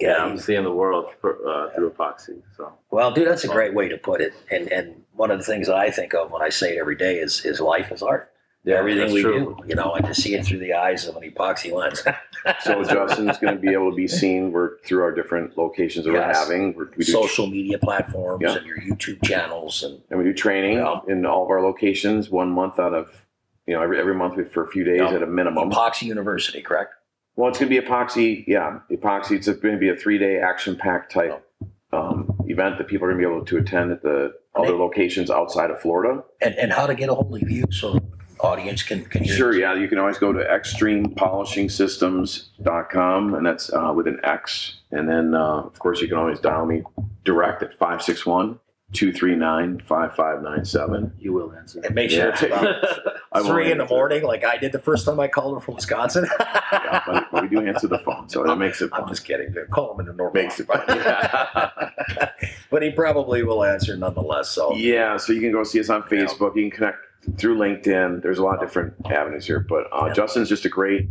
yeah, 0.00 0.22
I'm 0.24 0.38
seeing 0.38 0.64
the 0.64 0.72
world 0.72 1.06
for, 1.20 1.36
uh, 1.48 1.70
through 1.74 1.90
epoxy. 1.90 2.42
So 2.56 2.72
Well, 2.90 3.12
dude, 3.12 3.28
that's 3.28 3.44
a 3.44 3.48
great 3.48 3.74
way 3.74 3.88
to 3.88 3.96
put 3.98 4.20
it. 4.20 4.32
And 4.50 4.70
and 4.72 5.02
one 5.14 5.30
of 5.30 5.38
the 5.38 5.44
things 5.44 5.66
that 5.68 5.76
I 5.76 5.90
think 5.90 6.14
of 6.14 6.30
when 6.30 6.42
I 6.42 6.48
say 6.50 6.76
it 6.76 6.80
every 6.80 6.96
day 6.96 7.18
is 7.18 7.44
is 7.44 7.60
life 7.60 7.90
is 7.92 8.02
art. 8.02 8.30
yeah, 8.64 8.76
Everything 8.76 9.12
we 9.12 9.22
true. 9.22 9.56
do, 9.60 9.68
you 9.68 9.74
know, 9.76 9.94
and 9.94 10.04
to 10.06 10.14
see 10.14 10.34
it 10.34 10.44
through 10.44 10.58
the 10.58 10.74
eyes 10.74 11.06
of 11.06 11.16
an 11.16 11.22
epoxy 11.30 11.72
lens. 11.72 12.02
So 12.62 12.84
Justin's 12.84 13.38
going 13.38 13.54
to 13.56 13.60
be 13.60 13.72
able 13.72 13.90
to 13.90 13.96
be 13.96 14.06
seen. 14.06 14.52
We're 14.52 14.78
through 14.86 15.02
our 15.02 15.10
different 15.10 15.58
locations 15.58 16.04
that 16.06 16.12
Yes. 16.12 16.22
we're 16.22 16.40
having. 16.44 16.74
We're, 16.76 16.90
we 16.96 17.04
do 17.04 17.10
social 17.10 17.48
media 17.48 17.76
platforms 17.76 18.42
Yeah. 18.44 18.56
and 18.58 18.64
your 18.66 18.78
YouTube 18.78 19.20
channels 19.24 19.82
and 19.82 20.00
and 20.10 20.18
we 20.20 20.24
do 20.24 20.32
training 20.32 20.78
Yeah. 20.78 21.00
in 21.08 21.26
all 21.26 21.42
of 21.42 21.50
our 21.50 21.60
locations. 21.60 22.30
One 22.30 22.50
month 22.50 22.78
out 22.78 22.94
of, 22.94 23.26
you 23.66 23.74
know, 23.74 23.82
every 23.82 23.98
every 23.98 24.14
month 24.14 24.34
for 24.52 24.62
a 24.62 24.68
few 24.68 24.84
days 24.84 25.00
Yeah. 25.00 25.14
at 25.16 25.22
a 25.24 25.26
minimum. 25.26 25.70
Epoxy 25.72 26.02
University, 26.02 26.62
correct? 26.62 26.94
Well, 27.36 27.50
it's 27.50 27.58
going 27.58 27.70
to 27.70 27.80
be 27.80 27.86
epoxy. 27.86 28.44
Yeah, 28.46 28.78
epoxy. 28.90 29.32
It's 29.32 29.46
going 29.46 29.74
to 29.74 29.78
be 29.78 29.90
a 29.90 29.96
three 29.96 30.18
day 30.18 30.38
action 30.38 30.76
packed 30.76 31.12
type 31.12 31.46
um, 31.92 32.34
event 32.46 32.78
that 32.78 32.88
people 32.88 33.06
are 33.06 33.12
going 33.12 33.22
to 33.22 33.28
be 33.28 33.34
able 33.34 33.44
to 33.44 33.58
attend 33.58 33.92
at 33.92 34.02
the 34.02 34.34
other 34.54 34.72
locations 34.72 35.30
outside 35.30 35.70
of 35.70 35.78
Florida. 35.80 36.24
And 36.40 36.54
and 36.54 36.72
how 36.72 36.86
to 36.86 36.94
get 36.94 37.10
a 37.10 37.14
hold 37.14 37.42
of 37.42 37.50
you 37.50 37.64
so 37.70 38.00
audience 38.40 38.82
can 38.82 39.04
can 39.04 39.22
hear? 39.24 39.36
Sure, 39.36 39.54
yeah. 39.54 39.74
You 39.74 39.88
can 39.88 39.98
always 39.98 40.16
go 40.18 40.32
to 40.32 40.40
xtremepolishingsystems.com, 40.40 43.34
and 43.34 43.46
that's 43.46 43.72
uh, 43.72 43.92
with 43.94 44.06
an 44.06 44.20
X. 44.22 44.76
And 44.90 45.06
then, 45.08 45.34
uh, 45.34 45.62
of 45.62 45.78
course, 45.78 46.00
you 46.00 46.08
can 46.08 46.16
always 46.16 46.40
dial 46.40 46.64
me 46.64 46.82
direct 47.24 47.62
at 47.62 47.78
561 47.78 48.58
239 48.92 49.80
5597. 49.80 51.12
You 51.18 51.32
will 51.32 51.52
answer. 51.52 51.80
And 51.84 51.94
make 51.94 52.10
sure 52.10 52.28
it's 52.28 52.40
Yeah. 52.42 52.48
about 52.48 52.84
I 53.32 53.40
will 53.40 53.48
three 53.48 53.70
in 53.72 53.78
the 53.78 53.84
answer. 53.84 53.94
morning, 53.94 54.22
like 54.22 54.44
I 54.44 54.56
did 54.56 54.72
the 54.72 54.78
first 54.78 55.04
time 55.04 55.18
I 55.20 55.26
called 55.28 55.54
her 55.54 55.60
from 55.60 55.74
Wisconsin. 55.74 56.26
Yeah, 56.72 57.02
but, 57.06 57.26
but 57.32 57.42
we 57.42 57.48
do 57.48 57.60
answer 57.66 57.86
the 57.86 57.98
phone, 58.00 58.28
so 58.28 58.42
that 58.44 58.56
makes 58.56 58.80
it 58.82 58.90
I'm 58.92 59.00
fun. 59.02 59.08
just 59.08 59.24
kidding. 59.24 59.54
Call 59.70 59.94
him 59.94 60.00
in 60.00 60.06
the 60.06 60.12
normal. 60.12 60.34
Makes 60.42 60.60
it 60.60 60.66
fun. 60.66 60.82
but 62.70 62.82
he 62.82 62.90
probably 62.90 63.42
will 63.44 63.64
answer 63.64 63.96
nonetheless. 63.96 64.50
So 64.50 64.74
Yeah, 64.74 65.16
so 65.16 65.32
you 65.32 65.40
can 65.40 65.52
go 65.52 65.62
see 65.64 65.80
us 65.80 65.88
on 65.90 66.02
Facebook. 66.02 66.54
You 66.56 66.62
can 66.62 66.70
connect 66.70 66.98
through 67.38 67.56
LinkedIn. 67.58 68.22
There's 68.22 68.38
a 68.38 68.42
lot 68.42 68.54
of 68.56 68.60
different 68.60 68.94
avenues 69.06 69.46
here, 69.46 69.60
but 69.60 69.84
uh, 69.92 70.06
Yeah. 70.06 70.12
Justin's 70.12 70.48
just 70.48 70.64
a 70.64 70.68
great, 70.68 71.08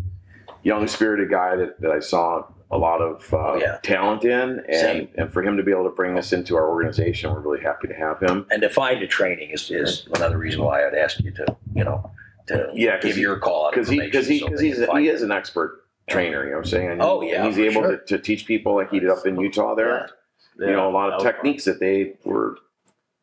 young, 0.66 0.86
spirited 0.88 1.30
guy 1.30 1.56
that, 1.56 1.80
that 1.80 1.92
I 1.92 2.00
saw 2.00 2.44
a 2.72 2.78
lot 2.78 3.00
of 3.00 3.32
uh, 3.34 3.38
Oh, 3.38 3.56
yeah. 3.56 3.78
talent 3.84 4.26
in, 4.26 4.60
and 4.68 4.76
Same. 4.76 5.08
and 5.16 5.32
for 5.32 5.42
him 5.44 5.56
to 5.56 5.64
be 5.64 5.72
able 5.72 5.84
to 5.86 5.92
bring 5.92 6.18
us 6.18 6.34
into 6.34 6.58
our 6.58 6.68
organization, 6.68 7.32
we're 7.32 7.40
really 7.40 7.62
happy 7.62 7.88
to 7.88 7.94
have 7.94 8.20
him. 8.20 8.46
and 8.52 8.62
to 8.64 8.70
find 8.70 9.02
a 9.04 9.08
training 9.08 9.52
is, 9.52 9.70
is 9.72 10.08
another 10.16 10.38
reason 10.38 10.62
why 10.64 10.86
I'd 10.86 10.96
ask 10.96 11.20
you 11.22 11.32
to, 11.32 11.56
you 11.74 11.84
know, 11.86 12.12
to 12.48 12.70
Yeah, 12.74 13.00
give 13.00 13.16
he- 13.16 13.22
your 13.22 13.38
call 13.38 13.70
Because 13.72 13.88
he 13.88 14.00
because 14.02 14.28
he 14.28 14.40
so 14.40 14.46
because 14.48 14.60
they 14.60 14.68
he's 14.68 14.80
can 14.86 14.98
he 15.02 15.08
is 15.08 15.22
an 15.22 15.32
expert 15.32 15.86
trainer. 16.10 16.44
You 16.44 16.50
know 16.52 16.58
what 16.58 16.66
I'm 16.66 16.70
saying? 16.72 16.90
And 16.92 17.02
Oh, 17.02 17.22
yeah, 17.22 17.46
and 17.46 17.48
he's 17.48 17.60
able 17.60 17.84
sure. 17.84 17.98
to, 17.98 18.06
to 18.06 18.18
teach 18.20 18.46
people 18.48 18.76
like 18.76 18.90
he 18.92 19.00
did 19.00 19.10
up 19.10 19.26
in 19.26 19.40
Utah 19.40 19.74
there. 19.76 20.10
Yeah. 20.60 20.68
You 20.68 20.74
know, 20.74 20.90
a 20.90 20.92
lot 20.94 21.12
of 21.14 21.22
techniques 21.22 21.66
that 21.66 21.80
they 21.80 22.14
were 22.24 22.58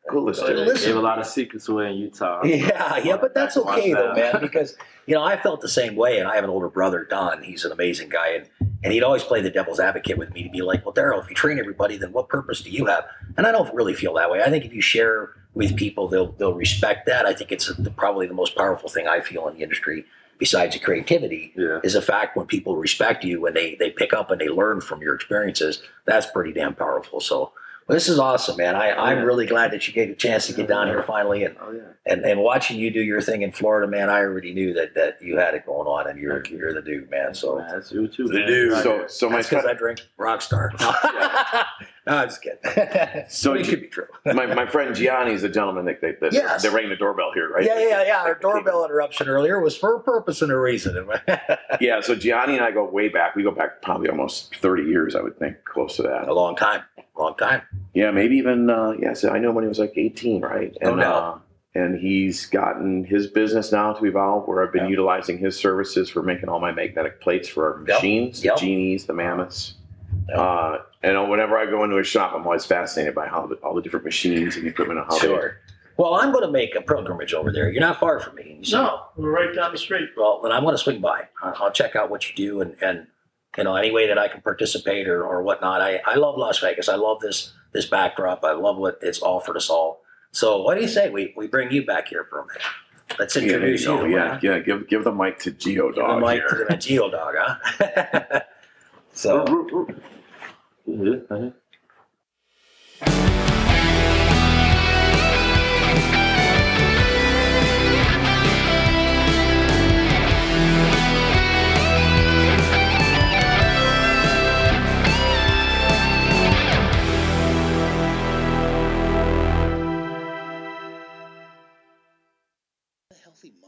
clueless 0.09 0.37
fun. 0.37 0.55
They 0.55 0.65
Listen. 0.65 0.89
gave 0.89 0.95
a 0.97 1.01
lot 1.01 1.19
of 1.19 1.25
secrets 1.25 1.67
away 1.69 1.91
in 1.91 1.97
Utah. 1.97 2.41
Yeah, 2.45 2.97
yeah, 2.97 3.17
but 3.17 3.33
that's 3.33 3.55
Back 3.55 3.65
to 3.65 3.71
okay 3.71 3.93
though, 3.93 4.13
man, 4.13 4.37
because 4.41 4.75
you 5.05 5.15
know 5.15 5.23
I 5.23 5.37
felt 5.37 5.61
the 5.61 5.69
same 5.69 5.95
way, 5.95 6.19
and 6.19 6.27
I 6.27 6.35
have 6.35 6.43
an 6.43 6.49
older 6.49 6.69
brother, 6.69 7.05
Don. 7.09 7.41
He's 7.43 7.65
an 7.65 7.71
amazing 7.71 8.09
guy, 8.09 8.29
and 8.29 8.49
and 8.83 8.91
he'd 8.93 9.03
always 9.03 9.23
play 9.23 9.41
the 9.41 9.49
devil's 9.49 9.79
advocate 9.79 10.17
with 10.17 10.33
me 10.33 10.43
to 10.43 10.49
be 10.49 10.61
like, 10.61 10.85
well, 10.85 10.93
Daryl, 10.93 11.21
if 11.23 11.29
you 11.29 11.35
train 11.35 11.57
everybody, 11.57 11.95
then 11.97 12.11
what 12.11 12.27
purpose 12.27 12.61
do 12.61 12.69
you 12.69 12.85
have? 12.87 13.05
And 13.37 13.47
I 13.47 13.51
don't 13.53 13.73
really 13.73 13.93
feel 13.93 14.13
that 14.15 14.29
way. 14.29 14.41
I 14.43 14.49
think 14.49 14.65
if 14.65 14.73
you 14.73 14.81
share 14.81 15.31
with 15.53 15.75
people, 15.77 16.07
they'll 16.09 16.31
they'll 16.33 16.53
respect 16.53 17.05
that. 17.07 17.25
I 17.25 17.33
think 17.33 17.51
it's 17.51 17.67
the, 17.75 17.91
probably 17.91 18.27
the 18.27 18.33
most 18.33 18.55
powerful 18.57 18.89
thing 18.89 19.07
I 19.07 19.21
feel 19.21 19.47
in 19.47 19.55
the 19.55 19.63
industry, 19.63 20.05
besides 20.37 20.75
the 20.75 20.79
creativity, 20.83 21.53
Yeah. 21.55 21.79
is 21.83 21.93
the 21.93 22.01
fact 22.01 22.35
when 22.35 22.45
people 22.45 22.75
respect 22.75 23.23
you 23.23 23.45
and 23.45 23.55
they 23.55 23.75
they 23.75 23.89
pick 23.91 24.11
up 24.13 24.31
and 24.31 24.41
they 24.41 24.49
learn 24.49 24.81
from 24.81 25.01
your 25.01 25.15
experiences. 25.15 25.81
That's 26.05 26.25
pretty 26.25 26.51
damn 26.53 26.75
powerful. 26.75 27.19
So. 27.21 27.53
Well, 27.87 27.95
This 27.95 28.07
is 28.09 28.19
awesome, 28.19 28.57
man. 28.57 28.75
I, 28.75 28.91
I'm 28.91 29.19
Yeah. 29.19 29.23
really 29.23 29.45
glad 29.45 29.71
that 29.71 29.87
you 29.87 29.93
gave 29.93 30.09
a 30.09 30.15
chance 30.15 30.47
to 30.47 30.53
get 30.53 30.67
down 30.67 30.87
here 30.87 31.03
finally 31.03 31.43
and 31.43 31.55
Oh 31.61 31.71
yeah. 31.71 31.81
and 32.05 32.23
and 32.25 32.39
watching 32.41 32.77
you 32.79 32.91
do 32.91 33.01
your 33.01 33.21
thing 33.21 33.41
in 33.41 33.51
Florida, 33.51 33.87
man, 33.89 34.09
I 34.09 34.19
already 34.19 34.53
knew 34.53 34.73
that 34.73 34.95
that 34.95 35.21
you 35.21 35.37
had 35.37 35.53
it 35.53 35.65
going 35.65 35.87
on, 35.87 36.07
and 36.09 36.19
you're 36.19 36.43
you're 36.49 36.73
the 36.73 36.81
dude, 36.81 37.09
man. 37.09 37.33
So 37.33 37.57
Man, 37.57 37.67
that's 37.71 37.91
you 37.91 38.07
too. 38.07 38.27
The 38.27 38.39
man. 38.39 38.47
dude. 38.47 38.71
Right 38.73 38.83
So 38.83 38.97
here. 38.97 39.09
so 39.09 39.29
my 39.29 39.35
that's 39.37 39.49
because 39.49 39.65
I 39.65 39.73
drink 39.73 40.01
Rockstar. 40.19 40.69
No, 42.05 42.17
I'm 42.17 42.27
just 42.27 42.41
kidding. 42.41 42.59
So 42.65 43.23
so 43.29 43.53
it 43.53 43.59
you- 43.59 43.65
could 43.71 43.81
be 43.83 43.87
true. 43.87 44.07
my, 44.25 44.45
my 44.47 44.65
friend 44.65 44.93
Gianni's 44.93 45.43
a 45.43 45.47
gentleman 45.49 45.85
that 45.85 46.01
that, 46.01 46.19
that, 46.19 46.33
Yes. 46.33 46.61
that 46.63 46.73
rang 46.73 46.89
the 46.89 46.97
doorbell 46.97 47.31
here, 47.33 47.49
right? 47.49 47.63
Yeah, 47.63 47.79
yeah, 47.79 48.03
yeah. 48.05 48.21
Our 48.23 48.35
doorbell 48.35 48.83
interruption 48.83 49.29
earlier 49.29 49.61
was 49.61 49.77
for 49.77 49.95
a 49.95 49.99
purpose 50.01 50.41
and 50.41 50.51
a 50.51 50.57
reason. 50.59 51.07
Yeah, 51.79 52.01
so 52.01 52.13
Gianni 52.15 52.55
and 52.55 52.61
I 52.65 52.71
go 52.71 52.83
way 52.83 53.07
back. 53.07 53.37
We 53.37 53.43
go 53.43 53.51
back 53.51 53.81
probably 53.81 54.09
almost 54.09 54.53
30 54.57 54.83
years, 54.83 55.15
I 55.15 55.21
would 55.21 55.39
think, 55.39 55.63
close 55.63 55.95
to 55.95 56.01
that. 56.03 56.27
a 56.27 56.33
long 56.33 56.57
time, 56.57 56.81
long 57.17 57.35
time. 57.35 57.61
Yeah, 57.93 58.11
maybe 58.11 58.35
even, 58.37 58.69
uh, 58.69 58.93
yeah, 58.99 59.13
so 59.13 59.29
I 59.29 59.39
know 59.39 59.51
when 59.51 59.63
he 59.63 59.67
was 59.67 59.79
like 59.79 59.93
18, 59.95 60.41
right? 60.41 60.75
No 60.81 60.91
And, 60.91 60.99
doubt. 61.01 61.23
uh, 61.23 61.37
and 61.79 61.99
he's 61.99 62.45
gotten 62.47 63.03
his 63.03 63.27
business 63.27 63.71
now 63.71 63.93
to 63.93 64.05
evolve 64.05 64.47
where 64.47 64.63
I've 64.65 64.73
been 64.73 64.85
Yeah. 64.85 64.89
utilizing 64.91 65.37
his 65.37 65.55
services 65.55 66.09
for 66.09 66.23
making 66.23 66.49
all 66.49 66.59
my 66.59 66.71
magnetic 66.71 67.21
plates 67.21 67.47
for 67.47 67.73
our 67.73 67.79
machines, 67.81 68.43
Yep. 68.43 68.55
the 68.55 68.59
genies, 68.61 69.05
the 69.05 69.13
mammoths. 69.13 69.75
Yep. 70.29 70.37
Uh, 70.37 70.77
and 71.03 71.29
whenever 71.29 71.57
I 71.57 71.65
go 71.65 71.83
into 71.83 71.97
a 71.97 72.03
shop, 72.03 72.33
I'm 72.35 72.45
always 72.45 72.65
fascinated 72.65 73.13
by 73.15 73.27
how 73.27 73.45
the, 73.47 73.55
all 73.55 73.73
the 73.75 73.81
different 73.81 74.05
machines 74.05 74.55
and 74.57 74.67
equipment 74.67 74.99
and 74.99 75.07
how 75.07 75.13
they 75.17 75.27
Sure. 75.27 75.57
Well, 75.97 76.15
I'm 76.15 76.31
going 76.31 76.43
to 76.45 76.51
make 76.51 76.73
a 76.75 76.81
pilgrimage 76.81 77.35
over 77.35 77.51
there. 77.51 77.69
You're 77.69 77.81
not 77.81 77.99
far 77.99 78.19
from 78.19 78.33
me. 78.35 78.55
You 78.59 78.65
said- 78.65 78.77
No, 78.77 79.01
we're 79.15 79.29
right 79.29 79.53
down 79.53 79.71
the 79.71 79.77
street. 79.77 80.09
Well, 80.17 80.39
then 80.41 80.51
I'm 80.51 80.63
going 80.63 80.73
to 80.73 80.79
swing 80.79 81.01
by. 81.01 81.27
I- 81.43 81.53
I'll 81.59 81.71
check 81.71 81.95
out 81.95 82.09
what 82.09 82.27
you 82.27 82.35
do 82.35 82.61
and, 82.61 82.75
and 82.81 83.05
you 83.57 83.63
know, 83.63 83.75
any 83.75 83.91
way 83.91 84.07
that 84.07 84.17
I 84.17 84.27
can 84.27 84.41
participate 84.41 85.07
or, 85.07 85.23
or 85.25 85.43
whatnot. 85.43 85.81
I, 85.81 86.01
I 86.05 86.15
love 86.15 86.37
Las 86.37 86.59
Vegas. 86.59 86.89
I 86.89 86.95
love 86.95 87.19
this 87.21 87.53
this 87.71 87.85
backdrop. 87.85 88.43
I 88.43 88.53
love 88.53 88.77
what 88.77 88.99
it's 89.01 89.21
offered 89.21 89.57
us 89.57 89.69
all. 89.69 90.01
So 90.31 90.61
what 90.61 90.75
do 90.75 90.81
you 90.81 90.87
say 90.87 91.09
we, 91.09 91.33
we 91.37 91.47
bring 91.47 91.71
you 91.71 91.85
back 91.85 92.07
here 92.07 92.25
for 92.29 92.39
a 92.39 92.45
minute? 92.47 92.61
Let's 93.19 93.35
Yeah, 93.35 93.41
there 93.41 93.53
introduce 93.55 93.85
you 93.85 93.93
you. 93.93 93.97
go. 93.99 94.05
yeah, 94.05 94.39
yeah. 94.41 94.59
Give 94.59 94.87
give 94.87 95.03
the 95.03 95.11
mic 95.11 95.39
to 95.39 95.51
Geo 95.51 95.91
Give 95.91 95.95
the 95.95 96.01
Dog 96.01 96.21
mic 96.21 96.39
here. 96.39 96.47
to 96.49 96.65
the 96.69 96.77
Geo 96.77 97.09
Dog, 97.11 97.35
huh? 97.37 98.39
so 99.13 99.45
Yeah, 100.85 101.15
uh-huh. 101.29 101.49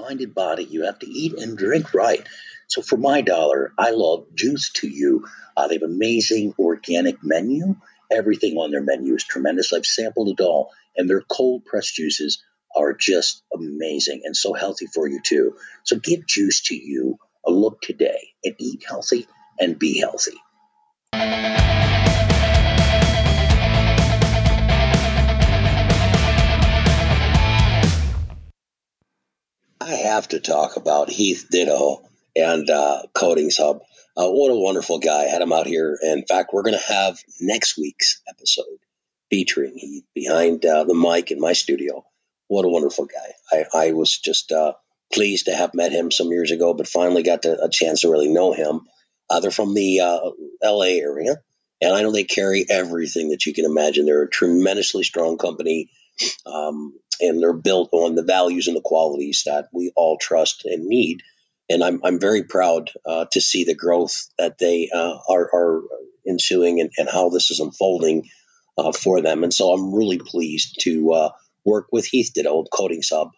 Minded 0.05 0.35
body, 0.35 0.63
you 0.63 0.85
have 0.85 0.99
to 0.99 1.09
eat 1.09 1.33
and 1.33 1.57
drink 1.57 1.95
right. 1.95 2.27
So 2.67 2.83
for 2.83 2.95
my 2.95 3.21
dollar, 3.21 3.73
I 3.75 3.89
love 3.89 4.27
Juice 4.35 4.71
to 4.73 4.87
You. 4.87 5.25
Uh, 5.57 5.67
they 5.67 5.75
have 5.75 5.83
amazing 5.83 6.53
organic 6.59 7.23
menu. 7.23 7.75
Everything 8.11 8.57
on 8.57 8.69
their 8.69 8.83
menu 8.83 9.15
is 9.15 9.23
tremendous. 9.23 9.73
I've 9.73 9.85
sampled 9.85 10.29
it 10.29 10.43
all, 10.43 10.71
and 10.95 11.09
their 11.09 11.21
cold 11.21 11.65
pressed 11.65 11.95
juices 11.95 12.43
are 12.77 12.93
just 12.93 13.43
amazing 13.51 14.21
and 14.25 14.37
so 14.37 14.53
healthy 14.53 14.85
for 14.85 15.07
you 15.07 15.21
too. 15.23 15.55
So 15.83 15.97
give 15.97 16.27
Juice 16.27 16.61
to 16.63 16.75
You 16.75 17.17
a 17.43 17.49
look 17.49 17.81
today 17.81 18.33
and 18.43 18.53
eat 18.59 18.83
healthy 18.87 19.27
and 19.59 19.79
be 19.79 19.99
healthy. 19.99 20.37
I 29.85 29.93
have 29.97 30.27
to 30.29 30.39
talk 30.39 30.77
about 30.77 31.11
Heath 31.11 31.45
Ditto 31.51 32.01
and 32.35 32.67
uh, 32.67 33.03
Hub. 33.15 33.81
Uh, 34.17 34.29
what 34.29 34.51
a 34.51 34.55
wonderful 34.55 34.97
guy. 34.97 35.23
I 35.23 35.27
had 35.27 35.43
him 35.43 35.53
out 35.53 35.67
here. 35.67 35.99
In 36.01 36.25
fact, 36.25 36.49
we're 36.51 36.63
going 36.63 36.77
to 36.77 36.93
have 36.93 37.19
next 37.39 37.77
week's 37.77 38.21
episode 38.27 38.79
featuring 39.29 39.77
Heath 39.77 40.05
behind 40.15 40.65
uh, 40.65 40.85
the 40.85 40.95
mic 40.95 41.29
in 41.29 41.39
my 41.39 41.53
studio. 41.53 42.03
What 42.47 42.65
a 42.65 42.69
wonderful 42.69 43.05
guy. 43.05 43.65
I, 43.73 43.89
I 43.89 43.91
was 43.91 44.17
just 44.17 44.51
uh, 44.51 44.73
pleased 45.13 45.45
to 45.45 45.55
have 45.55 45.75
met 45.75 45.91
him 45.91 46.09
some 46.09 46.29
years 46.29 46.49
ago, 46.49 46.73
but 46.73 46.87
finally 46.87 47.21
got 47.21 47.43
to, 47.43 47.61
a 47.61 47.69
chance 47.69 48.01
to 48.01 48.11
really 48.11 48.29
know 48.29 48.53
him. 48.53 48.81
Uh, 49.29 49.39
they're 49.39 49.51
from 49.51 49.75
the 49.75 49.99
uh, 49.99 50.31
LA 50.63 50.97
area, 50.99 51.35
and 51.81 51.93
I 51.93 52.01
know 52.01 52.11
they 52.11 52.23
carry 52.23 52.65
everything 52.69 53.29
that 53.29 53.45
you 53.45 53.53
can 53.53 53.65
imagine. 53.65 54.05
They're 54.05 54.23
a 54.23 54.29
tremendously 54.29 55.03
strong 55.03 55.37
company. 55.37 55.89
Um, 56.45 56.93
and 57.21 57.41
they're 57.41 57.53
built 57.53 57.89
on 57.91 58.15
the 58.15 58.23
values 58.23 58.67
and 58.67 58.75
the 58.75 58.81
qualities 58.81 59.43
that 59.45 59.69
we 59.73 59.91
all 59.95 60.17
trust 60.17 60.65
and 60.65 60.85
need. 60.85 61.21
And 61.69 61.83
I'm, 61.83 62.01
I'm 62.03 62.19
very 62.19 62.43
proud 62.43 62.91
uh, 63.05 63.25
to 63.31 63.41
see 63.41 63.63
the 63.63 63.75
growth 63.75 64.27
that 64.37 64.57
they 64.57 64.89
uh, 64.93 65.17
are, 65.29 65.49
are 65.53 65.81
ensuing 66.27 66.79
and, 66.79 66.91
and 66.97 67.09
how 67.09 67.29
this 67.29 67.51
is 67.51 67.59
unfolding 67.59 68.29
uh, 68.77 68.91
for 68.91 69.21
them. 69.21 69.43
And 69.43 69.53
so 69.53 69.71
I'm 69.71 69.93
really 69.93 70.19
pleased 70.19 70.81
to 70.81 71.11
uh, 71.13 71.29
work 71.63 71.87
with 71.91 72.05
Heath 72.05 72.31
Ditto, 72.33 72.65
Coating 72.65 73.01
Sub, 73.01 73.31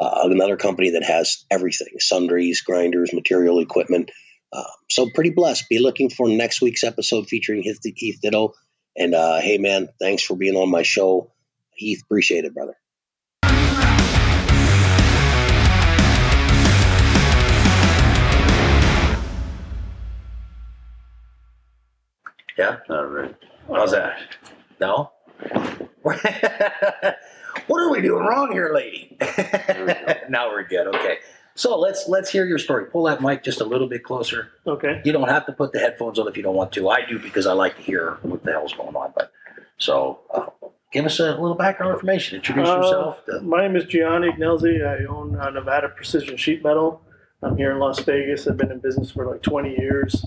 uh, 0.00 0.20
another 0.24 0.56
company 0.56 0.90
that 0.90 1.04
has 1.04 1.44
everything 1.50 1.98
sundries, 1.98 2.62
grinders, 2.62 3.12
material 3.12 3.60
equipment. 3.60 4.10
Uh, 4.54 4.62
so 4.88 5.10
pretty 5.12 5.30
blessed. 5.30 5.68
Be 5.68 5.80
looking 5.80 6.08
for 6.10 6.28
next 6.28 6.62
week's 6.62 6.84
episode 6.84 7.26
featuring 7.26 7.62
Heath, 7.62 7.80
Heath 7.82 8.20
Ditto. 8.22 8.54
And 8.96 9.12
uh, 9.12 9.40
hey, 9.40 9.58
man, 9.58 9.88
thanks 10.00 10.22
for 10.22 10.36
being 10.36 10.54
on 10.54 10.70
my 10.70 10.82
show. 10.82 11.32
Heath, 11.74 12.02
appreciate 12.04 12.44
it, 12.44 12.54
brother. 12.54 12.76
yeah, 22.56 22.76
All 22.88 23.06
right. 23.06 23.34
how's 23.68 23.90
that? 23.90 24.20
No. 24.80 25.10
what 26.02 26.24
are 27.80 27.90
we 27.90 28.00
doing 28.00 28.24
wrong 28.24 28.52
here, 28.52 28.70
lady? 28.72 29.16
now 30.28 30.50
we're 30.50 30.62
good. 30.62 30.86
Okay. 30.86 31.18
So 31.56 31.78
let's 31.78 32.08
let's 32.08 32.30
hear 32.30 32.44
your 32.46 32.58
story. 32.58 32.86
Pull 32.86 33.04
that 33.04 33.20
mic 33.20 33.44
just 33.44 33.60
a 33.60 33.64
little 33.64 33.86
bit 33.86 34.02
closer. 34.02 34.50
Okay. 34.66 35.00
You 35.04 35.12
don't 35.12 35.28
have 35.28 35.46
to 35.46 35.52
put 35.52 35.72
the 35.72 35.78
headphones 35.78 36.18
on 36.18 36.26
if 36.26 36.36
you 36.36 36.42
don't 36.42 36.56
want 36.56 36.72
to. 36.72 36.88
I 36.88 37.06
do 37.06 37.18
because 37.18 37.46
I 37.46 37.52
like 37.52 37.76
to 37.76 37.82
hear 37.82 38.18
what 38.22 38.42
the 38.42 38.50
hell's 38.52 38.72
going 38.72 38.96
on. 38.96 39.12
But 39.14 39.30
so 39.78 40.20
uh, 40.32 40.46
give 40.92 41.04
us 41.04 41.20
a 41.20 41.30
little 41.32 41.54
background 41.54 41.92
information. 41.94 42.36
Introduce 42.36 42.68
Uh, 42.68 42.76
yourself. 42.76 43.22
Uh, 43.32 43.40
My 43.40 43.62
name 43.62 43.76
is 43.76 43.84
Gianni 43.84 44.30
Ignelzi. 44.32 44.84
I 44.84 45.04
own 45.04 45.36
uh, 45.36 45.50
Nevada 45.50 45.88
Precision 45.90 46.36
Sheet 46.36 46.64
Metal. 46.64 47.00
I'm 47.42 47.56
here 47.56 47.70
in 47.70 47.78
Las 47.78 48.00
Vegas. 48.00 48.48
I've 48.48 48.56
been 48.56 48.72
in 48.72 48.80
business 48.80 49.12
for 49.12 49.24
like 49.30 49.42
20 49.42 49.76
years. 49.78 50.26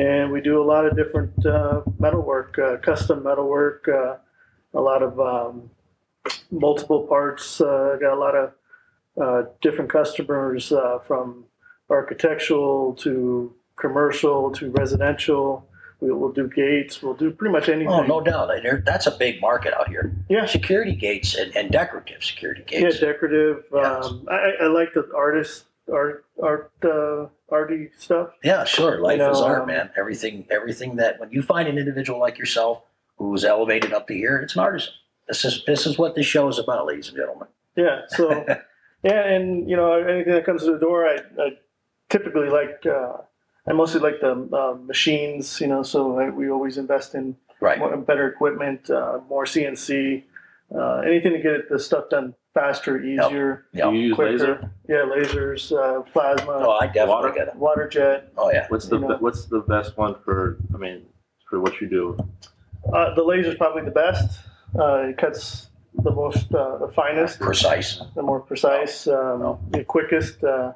And 0.00 0.32
we 0.32 0.40
do 0.40 0.62
a 0.62 0.64
lot 0.64 0.86
of 0.86 0.96
different 0.96 1.44
uh, 1.46 1.82
metal 1.98 2.22
work, 2.22 2.58
uh, 2.58 2.78
custom 2.78 3.22
metal 3.22 3.48
work, 3.48 3.86
uh, 3.88 4.16
a 4.72 4.80
lot 4.80 5.02
of 5.02 5.20
um, 5.20 5.70
multiple 6.50 7.06
parts. 7.06 7.60
Uh, 7.60 7.96
got 8.00 8.12
a 8.14 8.18
lot 8.18 8.34
of 8.34 8.52
different 9.60 9.90
customers 9.90 10.72
uh, 10.72 10.98
from 11.06 11.44
architectural 11.90 12.94
to 12.94 13.54
commercial 13.76 14.50
to 14.52 14.70
residential. 14.72 15.66
We, 16.00 16.12
we'll 16.12 16.32
do 16.32 16.48
gates. 16.48 17.02
We'll 17.02 17.14
do 17.14 17.30
pretty 17.30 17.52
much 17.52 17.68
anything. 17.68 17.88
oh, 17.88 18.02
no 18.02 18.20
doubt. 18.20 18.50
There- 18.62 18.82
That's 18.84 19.06
a 19.06 19.12
big 19.12 19.40
market 19.40 19.72
out 19.74 19.88
here. 19.88 20.14
Yeah. 20.28 20.44
Security 20.46 20.94
gates 20.94 21.34
and, 21.36 21.54
and 21.56 21.70
decorative 21.70 22.22
security 22.24 22.62
gates. 22.66 23.00
Yeah, 23.00 23.06
decorative. 23.08 23.64
Yes. 23.72 24.04
Um, 24.06 24.26
I, 24.30 24.52
I 24.62 24.66
like 24.66 24.92
the 24.94 25.08
artist, 25.16 25.64
art, 25.92 26.24
art, 26.42 26.72
uh, 26.84 27.26
arty 27.50 27.90
stuff. 27.96 28.30
Yeah, 28.42 28.64
sure. 28.64 29.00
Life 29.00 29.18
You 29.18 29.30
is 29.30 29.38
know, 29.40 29.46
art, 29.46 29.60
um, 29.62 29.66
man. 29.68 29.90
Everything, 29.96 30.46
everything 30.50 30.96
that 30.96 31.20
when 31.20 31.30
you 31.30 31.42
find 31.42 31.68
an 31.68 31.78
individual 31.78 32.18
like 32.18 32.38
yourself 32.38 32.82
who's 33.16 33.44
elevated 33.44 33.92
up 33.92 34.08
to 34.08 34.14
here, 34.14 34.38
it's 34.38 34.54
an 34.56 34.60
artisan. 34.60 34.92
This 35.28 35.44
is 35.44 35.62
this 35.66 35.86
is 35.86 35.96
what 35.96 36.14
this 36.16 36.26
show 36.26 36.48
is 36.48 36.58
about, 36.58 36.84
ladies 36.86 37.08
and 37.08 37.16
gentlemen. 37.16 37.48
Yeah. 37.76 38.02
So, 38.08 38.44
yeah, 39.04 39.24
and 39.28 39.68
you 39.70 39.76
know, 39.76 39.92
anything 39.92 40.32
that 40.34 40.44
comes 40.44 40.64
to 40.64 40.72
the 40.72 40.78
door, 40.78 41.06
I, 41.06 41.18
I 41.38 41.50
typically 42.10 42.48
like. 42.48 42.84
Uh, 42.86 43.18
I 43.66 43.72
mostly 43.72 44.00
like 44.00 44.20
the 44.20 44.32
uh, 44.52 44.76
machines, 44.84 45.58
you 45.58 45.66
know. 45.68 45.82
So 45.82 46.18
I, 46.18 46.28
we 46.28 46.50
always 46.50 46.76
invest 46.76 47.14
in 47.14 47.36
Right. 47.60 47.78
more, 47.78 47.96
better 47.96 48.26
equipment, 48.28 48.90
uh, 48.90 49.20
more 49.28 49.44
CNC, 49.46 50.22
uh, 50.74 50.96
anything 50.98 51.32
to 51.32 51.38
get 51.38 51.70
the 51.70 51.78
stuff 51.78 52.10
done 52.10 52.34
faster, 52.52 53.00
easier, 53.02 53.64
Yeah. 53.72 53.88
Do 53.90 53.96
you 53.96 54.08
use 54.08 54.14
quicker. 54.16 54.32
laser? 54.32 54.70
Yeah, 54.86 55.04
lasers, 55.08 55.72
uh, 55.72 56.02
plasma, 56.02 56.52
Oh, 56.52 56.72
I 56.72 56.86
definitely 56.88 57.08
Water? 57.14 57.30
get 57.32 57.48
it. 57.48 57.56
water 57.56 57.88
jet. 57.88 58.32
Oh 58.36 58.50
yeah. 58.52 58.66
What's 58.68 58.86
the 58.88 58.98
know. 58.98 59.16
What's 59.18 59.46
the 59.46 59.60
best 59.60 59.96
one 59.96 60.16
for? 60.26 60.58
I 60.74 60.76
mean, 60.76 61.06
for 61.48 61.58
what 61.58 61.80
you 61.80 61.88
do? 61.88 62.18
Uh, 62.92 63.14
the 63.14 63.22
laser's 63.22 63.54
probably 63.56 63.82
the 63.82 63.90
best. 63.92 64.40
Uh, 64.78 65.08
it 65.08 65.16
cuts 65.16 65.70
the 66.02 66.10
most, 66.10 66.52
uh, 66.54 66.78
the 66.78 66.88
finest. 66.92 67.40
Precise. 67.40 68.00
the 68.14 68.22
more 68.22 68.40
precise, 68.40 69.06
um, 69.06 69.40
No. 69.40 69.60
the 69.70 69.84
quickest, 69.84 70.42
uh, 70.44 70.72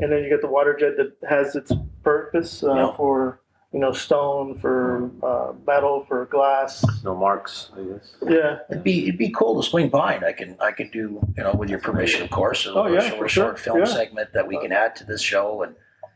and 0.00 0.12
then 0.12 0.22
you 0.22 0.28
get 0.28 0.40
the 0.40 0.48
water 0.48 0.76
jet 0.76 0.96
that 0.96 1.12
has 1.28 1.56
its 1.56 1.72
purpose 2.02 2.62
uh, 2.62 2.74
Yeah. 2.74 2.96
for 2.96 3.40
you 3.72 3.80
know 3.80 3.92
stone, 3.92 4.58
for 4.58 5.10
uh, 5.22 5.52
metal, 5.66 6.04
for 6.08 6.24
glass. 6.26 6.84
No 7.04 7.14
marks, 7.14 7.70
I 7.76 7.82
guess. 7.82 8.14
Yeah, 8.26 8.58
It'd 8.70 8.82
be 8.84 9.04
it'd 9.04 9.18
be 9.18 9.30
cool 9.30 9.60
to 9.60 9.68
swing 9.68 9.88
by 9.88 10.14
and 10.14 10.24
I 10.24 10.32
can 10.32 10.56
I 10.60 10.72
can 10.72 10.90
do 10.90 11.20
you 11.36 11.42
know 11.44 11.52
with 11.52 11.68
your 11.70 11.78
permission 11.80 12.22
of 12.22 12.30
course 12.30 12.66
a 12.66 12.70
Oh, 12.72 12.82
little 12.82 12.94
yeah, 12.94 13.00
short, 13.08 13.18
for 13.18 13.28
sure. 13.28 13.44
short 13.44 13.58
film 13.58 13.78
Yeah. 13.80 13.84
segment 13.84 14.32
that 14.32 14.46
we 14.46 14.58
can 14.58 14.72
add 14.72 14.96
to 14.96 15.04
this 15.04 15.20
show 15.20 15.62
and 15.62 15.74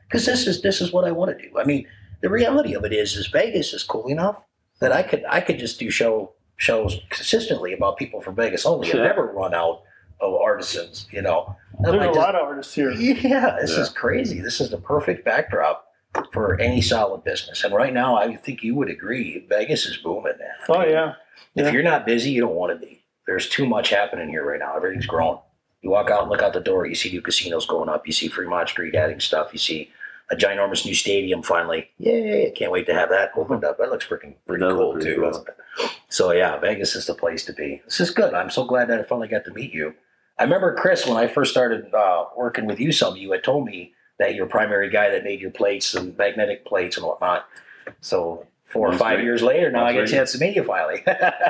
because 0.09 0.25
this 0.27 0.47
is 0.47 0.63
this 0.63 0.81
is 0.81 0.93
what 0.93 1.05
I 1.05 1.13
want 1.13 1.37
to 1.37 1.49
do. 1.49 1.59
I 1.59 1.65
mean 1.65 1.87
the 2.23 2.31
reality 2.31 2.75
of 2.75 2.85
it 2.85 2.93
is 2.93 3.17
is 3.17 3.27
Vegas 3.29 3.73
is 3.75 3.83
cool 3.85 4.07
enough 4.09 4.43
that 4.81 4.91
I 4.93 5.03
could 5.03 5.23
I 5.29 5.41
could 5.43 5.59
just 5.59 5.79
do 5.79 5.91
show 5.91 6.33
shows 6.57 7.01
consistently 7.11 7.73
about 7.73 7.97
people 7.97 8.21
from 8.21 8.35
Vegas 8.35 8.65
only 8.67 8.91
and 8.91 9.01
Yeah. 9.01 9.07
never 9.07 9.27
run 9.27 9.55
out 9.55 9.83
of 10.21 10.35
artisans. 10.35 11.07
You 11.11 11.23
know, 11.23 11.57
I 11.87 11.91
there's 11.91 11.97
might 12.01 12.09
a 12.11 12.13
lot 12.13 12.35
of 12.35 12.43
artists 12.47 12.75
here. 12.75 12.91
yeah, 12.93 13.57
this 13.61 13.75
Yeah. 13.77 13.83
is 13.83 13.89
crazy. 13.89 14.41
This 14.41 14.61
is 14.61 14.71
the 14.71 14.79
perfect 14.79 15.25
backdrop 15.25 15.89
for 16.33 16.61
any 16.61 16.81
solid 16.83 17.25
business. 17.25 17.65
And 17.65 17.75
right 17.75 17.93
now, 17.93 18.17
I 18.17 18.37
think 18.37 18.63
you 18.63 18.75
would 18.77 18.91
agree, 18.91 19.45
Vegas 19.49 19.87
is 19.87 19.97
booming, 19.97 20.35
man. 20.39 20.49
I 20.69 20.73
Oh 20.73 20.81
mean, 20.81 20.91
yeah, 20.91 21.15
If 21.55 21.67
Yeah. 21.67 21.73
you're 21.73 21.83
not 21.83 22.07
busy, 22.07 22.31
you 22.31 22.41
don't 22.41 22.55
want 22.55 22.73
to 22.73 22.87
be. 22.87 23.03
There's 23.27 23.49
too 23.49 23.67
much 23.67 23.91
happening 23.91 24.29
here 24.31 24.45
right 24.45 24.59
now. 24.61 24.75
Everything's 24.77 25.07
growing. 25.07 25.39
You 25.83 25.91
walk 25.91 26.11
out 26.11 26.23
and 26.23 26.31
look 26.31 26.43
out 26.43 26.53
the 26.53 26.61
door, 26.61 26.87
you 26.87 26.95
see 26.95 27.11
new 27.11 27.21
casinos 27.21 27.67
going 27.67 27.89
up. 27.89 28.07
You 28.07 28.13
see 28.13 28.29
Fremont 28.29 28.69
Street 28.69 28.95
adding 28.95 29.21
stuff. 29.21 29.51
You 29.53 29.59
see 29.59 29.91
a 30.33 30.37
ginormous 30.37 30.85
new 30.85 30.95
stadium 30.95 31.43
finally. 31.43 31.91
Yay! 31.99 32.49
I 32.49 32.51
can't 32.51 32.73
wait 32.73 32.87
to 32.87 32.95
have 32.95 33.11
that 33.11 33.31
opened 33.37 33.65
up. 33.65 33.79
That 33.79 33.91
looks 33.91 34.07
freaking 34.07 34.35
pretty 34.47 34.65
does 34.65 34.75
cool 34.75 34.93
pretty 34.95 35.07
too, 35.15 35.21
cool. 35.21 35.31
doesn't 35.31 35.49
it? 35.49 35.91
So 36.09 36.33
yeah, 36.33 36.59
Vegas 36.59 36.97
is 36.97 37.07
the 37.07 37.15
place 37.15 37.45
to 37.45 37.53
be. 37.53 37.83
This 37.85 38.01
is 38.01 38.11
good. 38.11 38.35
I'm 38.35 38.51
so 38.51 38.65
glad 38.65 38.89
that 38.89 38.99
I 38.99 39.03
finally 39.03 39.29
got 39.29 39.45
to 39.45 39.53
meet 39.53 39.73
you. 39.73 39.95
I 40.39 40.45
remember 40.45 40.75
Chris 40.75 41.07
when 41.07 41.17
I 41.19 41.29
first 41.29 41.51
started 41.53 41.93
uh, 41.95 42.25
working 42.37 42.67
with 42.67 42.81
you. 42.81 42.91
Some 42.91 43.17
you 43.17 43.31
had 43.33 43.45
told 43.45 43.67
me 43.67 43.93
that 44.19 44.35
you're 44.35 44.47
a 44.47 44.49
primary 44.49 44.91
guy 44.91 45.11
that 45.11 45.23
made 45.25 45.41
your 45.41 45.51
plates 45.51 45.95
and 45.95 46.17
magnetic 46.17 46.65
plates 46.65 46.97
and 46.97 47.07
whatnot. 47.07 47.47
So 48.01 48.47
four 48.65 48.89
or 48.89 48.97
five 48.97 49.17
great. 49.17 49.25
years 49.25 49.43
later, 49.43 49.71
now 49.71 49.85
I 49.85 49.93
get 49.93 50.05
a 50.05 50.07
chance 50.07 50.33
to 50.33 50.39
meet 50.39 50.57
you 50.57 50.65
finally. 50.65 51.03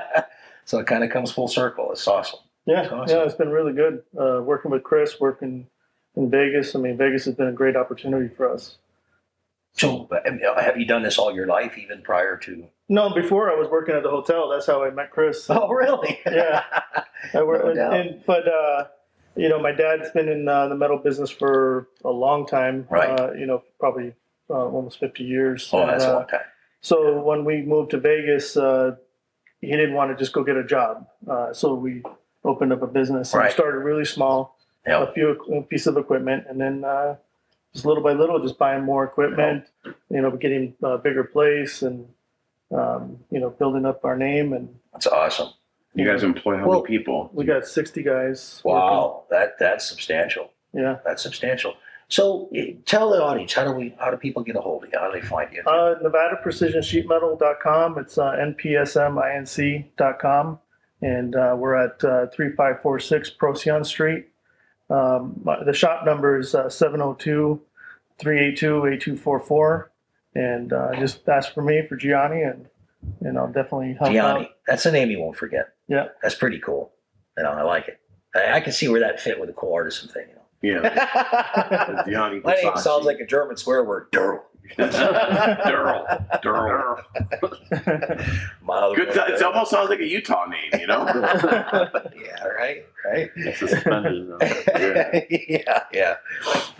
so 0.64 0.79
it 0.79 0.87
kind 0.87 1.05
of 1.05 1.11
comes 1.11 1.31
full 1.31 1.49
circle. 1.49 1.92
It's 1.92 2.07
awesome. 2.09 2.40
yeah, 2.66 2.83
That's 2.83 2.92
awesome. 2.92 3.16
yeah. 3.16 3.25
It's 3.25 3.35
been 3.35 3.51
really 3.51 3.73
good 3.73 4.03
uh, 4.21 4.42
working 4.42 4.71
with 4.71 4.83
Chris, 4.83 5.21
working 5.21 5.66
in 6.16 6.31
Vegas. 6.31 6.75
I 6.75 6.79
mean, 6.79 6.96
Vegas 6.96 7.25
has 7.25 7.35
been 7.35 7.48
a 7.48 7.53
great 7.53 7.77
opportunity 7.77 8.33
for 8.35 8.53
us. 8.53 8.79
So 9.75 10.07
uh, 10.11 10.61
have 10.62 10.77
you 10.77 10.85
done 10.85 11.03
this 11.03 11.18
all 11.18 11.35
your 11.35 11.46
life, 11.46 11.79
even 11.79 12.03
prior 12.03 12.37
to? 12.38 12.66
No, 12.90 13.14
before 13.14 13.51
I 13.51 13.55
was 13.55 13.68
working 13.68 13.94
at 13.94 14.03
the 14.03 14.11
hotel. 14.11 14.51
That's 14.51 14.66
how 14.66 14.85
I 14.85 14.90
met 14.90 15.11
Chris. 15.11 15.46
Oh, 15.51 15.68
really? 15.68 16.20
Yeah. 16.27 16.62
I 17.33 17.42
work, 17.42 17.64
No 17.64 17.75
doubt. 17.75 17.94
and, 17.94 18.22
but 18.27 18.46
uh, 18.46 18.85
you 19.35 19.48
know, 19.48 19.59
my 19.61 19.72
dad's 19.72 20.11
been 20.11 20.29
in 20.29 20.46
uh, 20.46 20.68
the 20.68 20.75
metal 20.75 20.98
business 20.98 21.31
for 21.31 21.88
a 22.05 22.11
long 22.11 22.46
time. 22.46 22.87
Right. 22.90 23.18
Uh, 23.18 23.33
you 23.33 23.46
know, 23.46 23.62
probably 23.81 24.12
uh, 24.51 24.55
almost 24.66 24.98
fifty 25.01 25.25
years. 25.25 25.70
oh, 25.72 25.87
that's 25.87 26.05
And, 26.05 26.12
a 26.12 26.16
uh, 26.16 26.18
long 26.18 26.29
time. 26.29 26.40
So 26.83 27.22
when 27.22 27.44
we 27.46 27.62
moved 27.62 27.92
to 27.92 27.98
Vegas, 28.01 28.57
uh, 28.59 28.96
he 29.62 29.68
didn't 29.68 29.94
want 29.94 30.11
to 30.11 30.16
just 30.22 30.35
go 30.35 30.44
get 30.44 30.57
a 30.57 30.64
job. 30.64 31.07
Uh, 31.31 31.55
so 31.55 31.72
we 31.75 32.03
opened 32.44 32.72
up 32.75 32.83
a 32.83 32.87
business 32.88 33.33
and 33.33 33.40
Right. 33.40 33.53
started 33.53 33.79
really 33.79 34.05
small, 34.05 34.59
A 34.87 35.12
few 35.12 35.31
a 35.31 35.62
piece 35.62 35.87
of 35.87 35.97
equipment, 35.97 36.45
and 36.49 36.61
then 36.61 36.85
uh, 36.85 37.16
just 37.73 37.85
little 37.87 38.03
by 38.03 38.12
little, 38.12 38.40
just 38.40 38.59
buying 38.59 38.83
more 38.85 39.05
equipment. 39.05 39.66
You 40.11 40.21
know, 40.23 40.31
getting 40.33 40.75
a 40.83 40.99
bigger 40.99 41.25
place 41.25 41.83
and 41.83 42.09
um, 42.75 43.18
you 43.31 43.38
know 43.40 43.51
building 43.51 43.87
up 43.87 44.05
our 44.05 44.16
name. 44.16 44.53
And 44.53 44.68
That's 44.92 45.07
awesome. 45.07 45.51
You 45.95 46.07
guys 46.07 46.23
employ 46.23 46.57
how 46.59 46.66
Well- 46.66 46.83
many 46.83 46.99
people? 46.99 47.31
we 47.33 47.45
got 47.45 47.66
sixty 47.66 48.03
guys. 48.03 48.61
Wow, 48.64 49.25
that 49.31 49.59
that's 49.59 49.87
substantial. 49.88 50.51
Yeah. 50.73 50.99
That's 51.05 51.23
substantial. 51.23 51.75
So 52.09 52.49
eh, 52.55 52.73
tell 52.87 53.11
the 53.11 53.23
audience 53.23 53.53
how 53.55 53.64
do 53.64 53.73
we 53.73 53.95
how 53.99 54.11
do 54.11 54.16
people 54.16 54.42
get 54.42 54.57
a 54.57 54.61
hold 54.61 54.85
of 54.85 54.90
you? 54.92 54.99
How 54.99 55.11
do 55.11 55.21
they 55.21 55.27
find 55.27 55.53
you? 55.53 55.62
Uh, 55.66 55.95
Nevada 56.03 56.37
Precision. 56.42 56.81
It's 56.81 56.92
uh, 58.18 58.33
npsminc.com. 59.33 60.59
And 61.05 61.35
uh, 61.35 61.57
we're 61.59 61.75
at 61.75 62.05
uh, 62.05 62.27
3546 62.29 63.31
Procyon 63.31 63.85
Street. 63.85 64.29
Um, 64.93 65.41
the 65.65 65.73
shop 65.73 66.05
number 66.05 66.39
is 66.39 66.55
uh, 66.55 66.69
702 66.69 67.61
382 68.19 68.87
8244. 68.87 69.91
And 70.35 70.73
uh, 70.73 70.95
just 70.99 71.29
ask 71.29 71.53
for 71.53 71.63
me, 71.63 71.83
for 71.89 71.97
Gianni, 71.97 72.43
and, 72.43 72.67
and 73.21 73.39
I'll 73.39 73.49
definitely 73.53 73.95
help 73.99 74.13
Gianni. 74.13 74.45
out. 74.45 74.51
That's 74.67 74.87
a 74.87 74.93
name 74.93 75.11
you 75.11 75.21
won't 75.21 75.37
forget. 75.37 75.75
Yeah. 75.89 76.07
That's 76.23 76.35
pretty 76.35 76.59
cool. 76.59 76.93
You 77.37 77.45
know, 77.45 77.51
I 77.51 77.63
like 77.63 77.89
it. 77.89 77.99
I, 78.35 78.55
I 78.55 78.61
can 78.61 78.73
see 78.73 78.89
where 78.89 79.01
that 79.01 79.21
fit 79.21 79.39
with 79.39 79.49
the 79.49 79.55
cool 79.55 79.75
artisan 79.75 80.09
thing. 80.09 80.27
You 80.63 80.75
know. 80.75 80.83
Yeah. 80.83 82.05
Gianni 82.09 82.41
My 82.41 82.55
name 82.55 82.73
Versace. 82.73 82.79
sounds 82.79 83.05
like 83.05 83.19
a 83.19 83.27
German 83.27 83.57
swear 83.57 83.85
word. 83.85 84.11
Durl. 84.13 84.41
Durl. 84.79 86.07
Durl. 86.43 87.03
Mild 88.63 88.97
Good. 88.97 89.09
It 89.09 89.43
almost 89.43 89.71
sounds 89.71 89.91
like 89.91 90.01
a 90.01 90.07
Utah 90.07 90.47
name, 90.47 90.81
you 90.81 90.87
know? 90.87 91.05
yeah, 91.07 92.45
right, 92.45 92.85
right. 93.12 93.31
Though. 93.37 94.38
Yeah. 94.79 95.20
yeah, 95.31 95.83
yeah. 95.92 96.16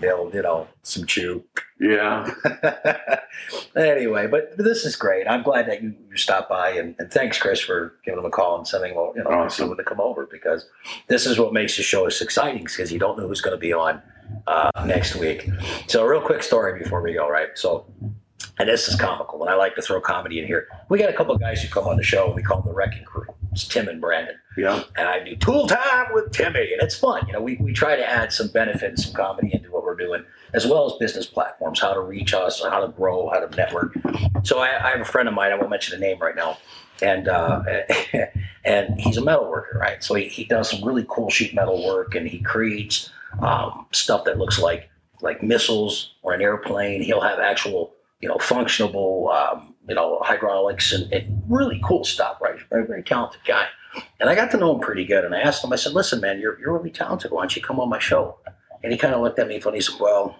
They'll, 0.01 0.31
you 0.35 0.43
know, 0.43 0.69
some 0.83 1.07
chew. 1.07 1.45
Yeah. 1.79 2.31
anyway, 3.77 4.27
but 4.27 4.57
this 4.57 4.85
is 4.85 4.97
great. 4.97 5.27
I'm 5.27 5.43
glad 5.43 5.67
that 5.69 5.83
you, 5.83 5.95
you 6.11 6.17
stopped 6.17 6.49
by, 6.49 6.71
and, 6.71 6.95
and 6.99 7.11
thanks, 7.11 7.39
Chris, 7.39 7.61
for 7.61 7.95
giving 8.05 8.19
him 8.21 8.25
a 8.27 8.31
call 8.31 8.57
and 8.57 8.67
sending 8.67 8.93
him, 8.93 9.11
you 9.17 9.23
know, 9.25 9.31
Awesome. 9.31 9.51
someone 9.65 9.77
to 9.79 9.85
come 9.85 10.01
over 10.01 10.27
because 10.31 10.67
this 11.09 11.27
is 11.27 11.39
what 11.39 11.53
makes 11.53 11.77
the 11.77 11.83
show 11.83 12.09
so 12.09 12.25
exciting 12.25 12.65
because 12.65 12.93
you 12.93 12.99
don't 12.99 13.19
know 13.19 13.27
who's 13.29 13.41
going 13.41 13.57
to 13.57 13.61
be 13.61 13.73
on 13.73 14.01
uh, 14.47 14.71
next 14.87 15.17
week. 15.17 15.49
So, 15.89 16.05
a 16.05 16.09
real 16.09 16.21
quick 16.23 16.43
story 16.43 16.79
before 16.83 17.03
we 17.03 17.13
go, 17.15 17.29
right? 17.29 17.49
So, 17.55 17.87
and 18.59 18.69
this 18.69 18.89
is 18.89 18.97
comical, 18.97 19.43
and 19.43 19.51
I 19.51 19.55
like 19.57 19.75
to 19.77 19.83
throw 19.83 20.01
comedy 20.01 20.39
in 20.39 20.47
here. 20.47 20.69
We 20.89 20.99
got 20.99 21.11
a 21.11 21.15
couple 21.15 21.37
guys 21.39 21.63
who 21.63 21.69
come 21.69 21.87
on 21.87 21.97
the 21.97 22.03
show, 22.03 22.27
and 22.27 22.35
we 22.37 22.43
call 22.43 22.59
them 22.61 22.69
the 22.69 22.75
Wrecking 22.75 23.05
Crew. 23.05 23.27
It's 23.53 23.69
Tim 23.69 23.87
and 23.89 24.01
Brandon 24.01 24.37
Yeah. 24.57 24.83
and 24.97 25.07
I 25.09 25.23
do 25.23 25.37
tool 25.37 25.67
time 25.67 26.07
with 26.15 26.33
Timmy, 26.33 26.73
and 26.73 26.81
it's 26.83 26.97
fun. 26.97 27.27
You 27.27 27.35
know, 27.35 27.41
we, 27.43 27.57
we 27.57 27.73
try 27.73 27.97
to 27.97 28.09
add 28.09 28.33
some 28.33 28.49
benefit 28.49 28.89
and 28.91 28.99
some 28.99 29.13
comedy 29.13 29.51
into 29.53 29.71
what 29.71 29.85
we're 29.85 29.95
doing, 29.97 30.25
as 30.55 30.67
well 30.67 30.87
as 30.87 30.95
business 30.99 31.27
platforms, 31.27 31.79
how 31.81 31.93
to 31.93 32.01
reach 32.01 32.33
us, 32.33 32.63
how 32.63 32.81
to 32.81 32.89
grow, 32.89 33.29
how 33.29 33.41
to 33.45 33.55
network. 33.57 33.95
So 34.43 34.59
I, 34.61 34.89
I 34.89 34.91
have 34.93 35.01
a 35.01 35.05
friend 35.05 35.29
of 35.29 35.35
mine. 35.35 35.53
I 35.53 35.57
won't 35.57 35.69
mention 35.71 35.99
the 36.01 36.05
name 36.07 36.19
right 36.19 36.35
now, 36.35 36.57
and 37.03 37.29
uh, 37.29 37.63
and 38.65 38.99
he's 39.01 39.17
a 39.19 39.25
metal 39.25 39.49
worker, 39.51 39.79
right? 39.79 40.03
So 40.03 40.15
he, 40.15 40.25
he 40.29 40.45
does 40.45 40.71
some 40.71 40.83
really 40.87 41.05
cool 41.09 41.29
sheet 41.31 41.55
metal 41.55 41.85
work, 41.87 42.15
and 42.15 42.27
he 42.27 42.41
creates 42.41 43.11
um, 43.41 43.87
stuff 43.93 44.25
that 44.25 44.39
looks 44.39 44.59
like 44.59 44.89
like 45.21 45.43
missiles 45.43 46.15
or 46.23 46.33
an 46.33 46.41
airplane. 46.41 47.03
He'll 47.03 47.21
have 47.21 47.39
actual 47.39 47.93
you 48.21 48.29
know 48.29 48.37
functionable 48.37 49.31
um, 49.35 49.72
you 49.89 49.95
know 49.95 50.21
hydraulics 50.23 50.93
and, 50.93 51.13
and 51.13 51.43
really 51.49 51.81
cool 51.85 52.05
stuff, 52.05 52.39
right? 52.41 52.59
Very 52.71 52.87
very 52.87 53.03
talented 53.03 53.41
guy. 53.47 53.67
And 54.21 54.31
I 54.31 54.35
got 54.35 54.51
to 54.53 54.57
know 54.57 54.75
him 54.75 54.81
pretty 54.81 55.05
good. 55.05 55.25
And 55.25 55.35
I 55.35 55.41
asked 55.41 55.63
him, 55.63 55.73
I 55.73 55.77
said, 55.77 55.93
listen, 55.93 56.21
man, 56.21 56.41
you're, 56.41 56.59
you're 56.59 56.73
really 56.73 56.91
talented. 56.91 57.31
Why 57.31 57.43
don't 57.43 57.55
you 57.55 57.61
come 57.63 57.79
on 57.79 57.89
my 57.89 57.99
show? 57.99 58.39
And 58.83 58.93
he 58.93 58.99
kind 58.99 59.15
of 59.15 59.21
looked 59.21 59.39
at 59.39 59.49
me 59.49 59.61
funny. 59.61 59.79
He 59.79 59.81
said, 59.83 60.01
well, 60.01 60.37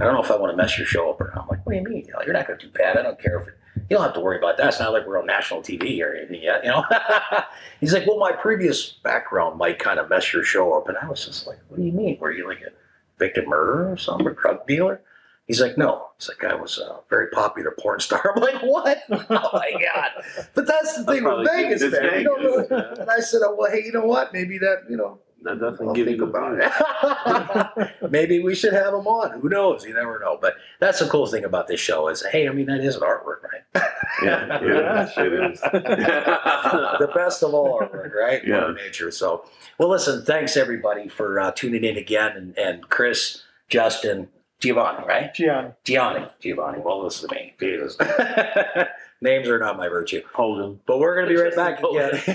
I 0.00 0.04
don't 0.04 0.14
know 0.14 0.22
if 0.22 0.30
I 0.30 0.36
want 0.36 0.52
to 0.52 0.56
mess 0.56 0.76
your 0.76 0.86
show 0.86 1.10
up 1.10 1.20
or 1.20 1.32
not. 1.34 1.44
I'm 1.44 1.48
like, 1.48 1.64
what 1.64 1.72
do 1.72 1.78
you 1.78 1.84
mean? 1.84 2.04
You 2.06 2.12
know, 2.12 2.20
you're 2.24 2.34
not 2.34 2.46
going 2.46 2.58
to 2.58 2.66
do 2.66 2.72
bad. 2.72 2.96
I 2.98 3.02
don't 3.02 3.18
care 3.18 3.40
if 3.40 3.48
it, 3.48 3.54
you 3.88 3.96
don't 3.96 4.04
have 4.04 4.14
to 4.14 4.20
worry 4.20 4.38
about 4.38 4.56
that. 4.58 4.68
It's 4.68 4.80
not 4.80 4.92
like 4.92 5.06
we're 5.06 5.18
on 5.18 5.26
national 5.26 5.62
TV 5.62 6.00
or 6.04 6.14
anything 6.14 6.42
yet, 6.42 6.64
you 6.64 6.70
know? 6.70 6.84
He's 7.80 7.92
like, 7.92 8.06
well, 8.06 8.18
my 8.18 8.32
previous 8.32 8.90
background 8.90 9.58
might 9.58 9.78
kind 9.78 9.98
of 9.98 10.08
mess 10.08 10.32
your 10.32 10.44
show 10.44 10.74
up. 10.74 10.88
And 10.88 10.98
I 10.98 11.08
was 11.08 11.24
just 11.24 11.46
like, 11.46 11.58
what 11.68 11.78
do 11.78 11.82
you 11.84 11.92
mean? 11.92 12.18
Were 12.20 12.32
you 12.32 12.46
like 12.46 12.60
a 12.60 12.70
victim 13.18 13.46
murderer 13.48 13.90
or 13.90 13.96
something, 13.96 14.26
or 14.26 14.32
drug 14.34 14.66
dealer? 14.66 15.00
He's 15.46 15.60
like, 15.60 15.76
no. 15.76 16.06
He's 16.18 16.28
like, 16.30 16.42
I 16.50 16.54
was 16.54 16.78
a 16.78 17.00
very 17.10 17.28
popular 17.28 17.74
porn 17.78 18.00
star. 18.00 18.32
I'm 18.36 18.40
like, 18.42 18.62
what? 18.62 19.02
Oh 19.10 19.50
my 19.52 19.72
God. 19.72 20.10
But 20.54 20.66
that's 20.66 20.96
the 20.96 21.04
thing 21.04 21.24
with 21.24 21.46
Vegas, 21.46 21.82
good. 21.82 21.92
man. 21.92 22.04
It's 22.04 22.18
You 22.18 22.24
don't 22.24 22.40
Vegas, 22.42 22.70
really- 22.70 22.82
yeah. 22.96 23.00
And 23.02 23.10
I 23.18 23.20
said, 23.20 23.40
oh, 23.44 23.54
well, 23.58 23.70
hey, 23.70 23.82
you 23.84 23.92
know 23.92 24.04
what? 24.06 24.32
Maybe 24.32 24.56
that, 24.58 24.84
you 24.88 24.96
know, 24.96 25.18
That 25.42 25.54
definitely 25.60 25.88
I'll 25.88 25.92
give 25.94 26.06
think 26.06 26.18
you 26.18 26.24
about 26.24 26.58
it. 26.58 28.10
Maybe 28.10 28.40
we 28.40 28.54
should 28.54 28.72
have 28.72 28.94
him 28.94 29.06
on. 29.06 29.38
Who 29.40 29.48
knows? 29.50 29.84
You 29.84 29.92
never 29.92 30.18
know. 30.18 30.38
But 30.40 30.54
that's 30.80 31.00
the 31.00 31.06
cool 31.08 31.26
thing 31.26 31.44
about 31.44 31.66
this 31.68 31.80
show 31.80 32.08
is, 32.08 32.24
hey, 32.24 32.48
I 32.48 32.52
mean, 32.52 32.66
that 32.66 32.80
is 32.80 32.96
an 32.96 33.02
artwork, 33.02 33.42
right? 33.42 33.84
Yeah, 34.22 34.46
yeah, 34.62 35.08
it 35.18 35.52
is. 35.52 35.60
the 35.60 37.10
best 37.14 37.42
of 37.42 37.52
all 37.52 37.80
artwork, 37.80 38.14
right? 38.14 38.42
Yeah. 38.46 38.60
Mother 38.60 38.74
Nature. 38.74 39.10
So, 39.10 39.44
well, 39.78 39.90
listen, 39.90 40.24
thanks 40.24 40.56
everybody 40.56 41.08
for 41.08 41.38
uh, 41.40 41.50
tuning 41.52 41.84
in 41.84 41.96
again, 41.98 42.36
and, 42.36 42.58
and 42.58 42.88
Chris, 42.88 43.42
Justin, 43.68 44.28
Giovanni, 44.60 45.04
right? 45.06 45.34
Gianni. 45.34 45.70
Gianni, 45.84 46.26
Giovanni. 46.40 46.80
Well, 46.80 47.02
listen 47.04 47.28
to 47.28 47.34
me, 47.34 47.54
Jesus. 47.60 47.96
Names 49.20 49.48
are 49.48 49.58
not 49.58 49.76
my 49.78 49.88
virtue, 49.88 50.20
Hogan. 50.34 50.80
but 50.86 50.98
we're 50.98 51.14
gonna 51.14 51.28
be 51.28 51.36
right 51.36 51.54
back 51.54 51.78
again. 51.78 52.10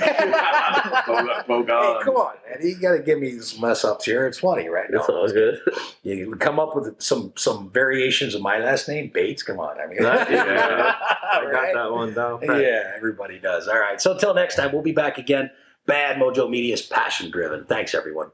Bogon. 1.47 1.67
Hey, 1.67 2.03
come 2.03 2.15
on, 2.15 2.33
man! 2.49 2.67
You 2.67 2.75
got 2.79 2.93
to 2.93 2.99
give 3.03 3.19
me 3.19 3.37
some 3.39 3.61
mess 3.61 3.83
ups 3.83 4.05
here. 4.05 4.25
It's 4.25 4.39
funny, 4.39 4.69
right? 4.69 4.87
That's 4.91 5.07
No. 5.07 5.15
always 5.17 5.33
good. 5.33 5.59
You 6.03 6.35
come 6.35 6.59
up 6.59 6.75
with 6.75 6.99
some 7.01 7.33
some 7.35 7.69
variations 7.71 8.33
of 8.35 8.41
my 8.41 8.57
last 8.59 8.87
name, 8.87 9.11
Bates. 9.13 9.43
Come 9.43 9.59
on, 9.59 9.79
I 9.79 9.85
mean, 9.87 9.99
yeah. 10.01 10.09
I 11.33 11.41
got 11.43 11.51
Right? 11.53 11.73
that 11.75 11.91
one 11.91 12.13
down. 12.13 12.39
pat. 12.39 12.59
Yeah, 12.61 12.91
everybody 12.95 13.39
does. 13.39 13.67
All 13.67 13.79
right. 13.79 14.01
So 14.01 14.13
until 14.13 14.33
next 14.33 14.55
time, 14.55 14.71
we'll 14.71 14.81
be 14.81 14.91
back 14.91 15.17
again. 15.17 15.51
Bad 15.85 16.17
Mojo 16.17 16.49
Media 16.49 16.73
is 16.73 16.81
passion 16.81 17.29
driven. 17.31 17.65
Thanks, 17.65 17.93
everyone. 17.93 18.31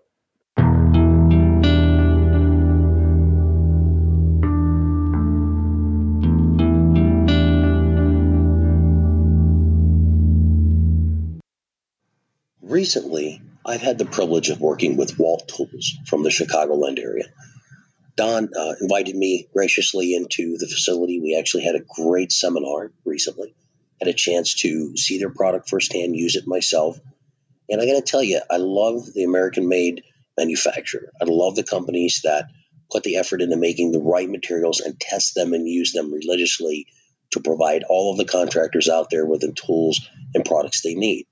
Recently, 12.86 13.42
I've 13.66 13.82
had 13.82 13.98
the 13.98 14.06
privilege 14.06 14.50
of 14.50 14.62
working 14.62 14.96
with 14.96 15.18
Walt 15.18 15.48
Tools 15.48 15.98
from 16.06 16.22
the 16.22 16.30
Chicagoland 16.30 17.00
area. 17.00 17.24
Don 18.16 18.52
uh, 18.56 18.76
invited 18.80 19.16
me 19.16 19.48
graciously 19.52 20.14
into 20.14 20.60
the 20.60 20.68
facility. 20.68 21.20
We 21.20 21.36
actually 21.36 21.64
had 21.64 21.74
a 21.74 21.80
great 21.80 22.32
seminar 22.32 22.92
recently. 23.04 23.56
Had 24.00 24.08
a 24.08 24.14
chance 24.14 24.54
to 24.62 24.96
see 24.98 25.18
their 25.18 25.32
product 25.32 25.68
firsthand, 25.68 26.16
use 26.16 26.36
it 26.36 26.46
myself. 26.46 27.00
And 27.68 27.82
I 27.82 27.88
got 27.88 27.96
to 27.96 28.04
tell 28.04 28.22
you, 28.22 28.40
I 28.52 28.58
love 28.58 29.12
the 29.16 29.24
American 29.24 29.68
made 29.68 30.04
manufacturer. 30.38 31.12
I 31.20 31.26
love 31.26 31.56
the 31.56 31.64
companies 31.64 32.22
that 32.24 32.52
put 32.92 33.02
the 33.02 33.16
effort 33.16 33.42
into 33.42 33.58
making 33.58 33.94
the 33.94 34.00
right 34.00 34.30
materials 34.30 34.80
and 34.80 35.00
test 35.00 35.34
them 35.34 35.54
and 35.54 35.68
use 35.68 35.92
them 35.92 36.14
religiously 36.14 36.86
to 37.32 37.40
provide 37.40 37.84
all 37.90 38.12
of 38.12 38.20
the 38.20 38.32
contractors 38.32 38.90
out 38.90 39.10
there 39.10 39.26
with 39.26 39.42
the 39.42 39.54
tools 39.54 40.08
and 40.36 40.46
products 40.46 40.84
they 40.84 40.94
need. 40.94 41.26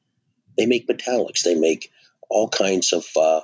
They 0.58 0.66
make 0.66 0.88
metallics. 0.88 1.44
They 1.44 1.56
make 1.56 1.92
all 2.30 2.50
kinds 2.50 2.94
of 2.94 3.06
uh, 3.16 3.38
uh, 3.38 3.42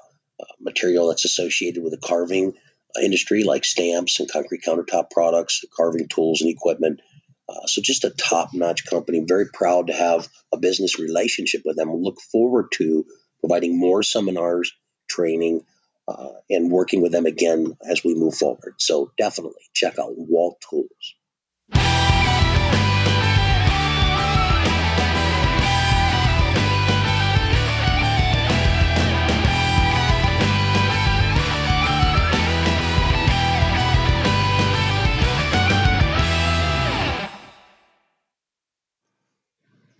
material 0.59 1.07
that's 1.07 1.25
associated 1.25 1.83
with 1.83 1.91
the 1.91 1.97
carving 1.97 2.53
industry, 3.01 3.43
like 3.43 3.65
stamps 3.65 4.19
and 4.19 4.31
concrete 4.31 4.63
countertop 4.63 5.11
products, 5.11 5.63
carving 5.75 6.07
tools 6.07 6.41
and 6.41 6.49
equipment. 6.49 7.01
Uh, 7.47 7.65
so, 7.65 7.81
just 7.81 8.03
a 8.03 8.11
top-notch 8.11 8.85
company. 8.85 9.23
Very 9.27 9.47
proud 9.51 9.87
to 9.87 9.93
have 9.93 10.27
a 10.53 10.57
business 10.57 10.99
relationship 10.99 11.63
with 11.65 11.77
them. 11.77 11.91
Look 11.91 12.21
forward 12.21 12.67
to 12.73 13.05
providing 13.39 13.79
more 13.79 14.03
seminars, 14.03 14.71
training, 15.09 15.65
uh, 16.07 16.29
and 16.49 16.71
working 16.71 17.01
with 17.01 17.11
them 17.11 17.25
again 17.25 17.75
as 17.89 18.03
we 18.03 18.13
move 18.13 18.35
forward. 18.35 18.75
So, 18.77 19.11
definitely 19.17 19.63
check 19.73 19.97
out 19.97 20.13
Walt 20.15 20.63
Tools. 20.69 21.15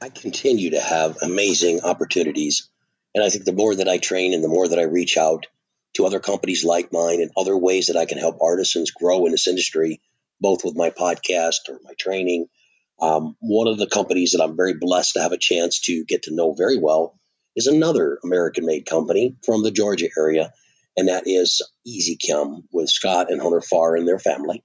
I 0.01 0.09
continue 0.09 0.71
to 0.71 0.79
have 0.79 1.17
amazing 1.21 1.81
opportunities. 1.81 2.69
And 3.13 3.23
I 3.23 3.29
think 3.29 3.43
the 3.43 3.51
more 3.51 3.75
that 3.75 3.89
I 3.89 3.97
train 3.97 4.33
and 4.33 4.43
the 4.43 4.47
more 4.47 4.67
that 4.67 4.79
I 4.79 4.83
reach 4.83 5.17
out 5.17 5.47
to 5.95 6.05
other 6.05 6.19
companies 6.21 6.63
like 6.63 6.93
mine 6.93 7.21
and 7.21 7.31
other 7.35 7.57
ways 7.57 7.88
that 7.88 7.97
I 7.97 8.05
can 8.05 8.17
help 8.17 8.38
artisans 8.41 8.91
grow 8.91 9.25
in 9.25 9.31
this 9.31 9.47
industry, 9.47 9.99
both 10.39 10.63
with 10.63 10.77
my 10.77 10.91
podcast 10.91 11.67
or 11.67 11.79
my 11.83 11.93
training. 11.99 12.47
Um, 13.01 13.35
one 13.39 13.67
of 13.67 13.77
the 13.77 13.88
companies 13.88 14.31
that 14.31 14.43
I'm 14.43 14.55
very 14.55 14.73
blessed 14.73 15.13
to 15.13 15.21
have 15.21 15.33
a 15.33 15.38
chance 15.38 15.81
to 15.81 16.05
get 16.05 16.23
to 16.23 16.35
know 16.35 16.53
very 16.53 16.77
well 16.77 17.19
is 17.55 17.67
another 17.67 18.19
American 18.23 18.65
made 18.65 18.85
company 18.85 19.35
from 19.43 19.63
the 19.63 19.71
Georgia 19.71 20.07
area, 20.17 20.53
and 20.95 21.09
that 21.09 21.23
is 21.25 21.62
Easy 21.85 22.15
Chem 22.15 22.63
with 22.71 22.89
Scott 22.89 23.31
and 23.31 23.41
Hunter 23.41 23.62
Farr 23.62 23.95
and 23.97 24.07
their 24.07 24.19
family. 24.19 24.63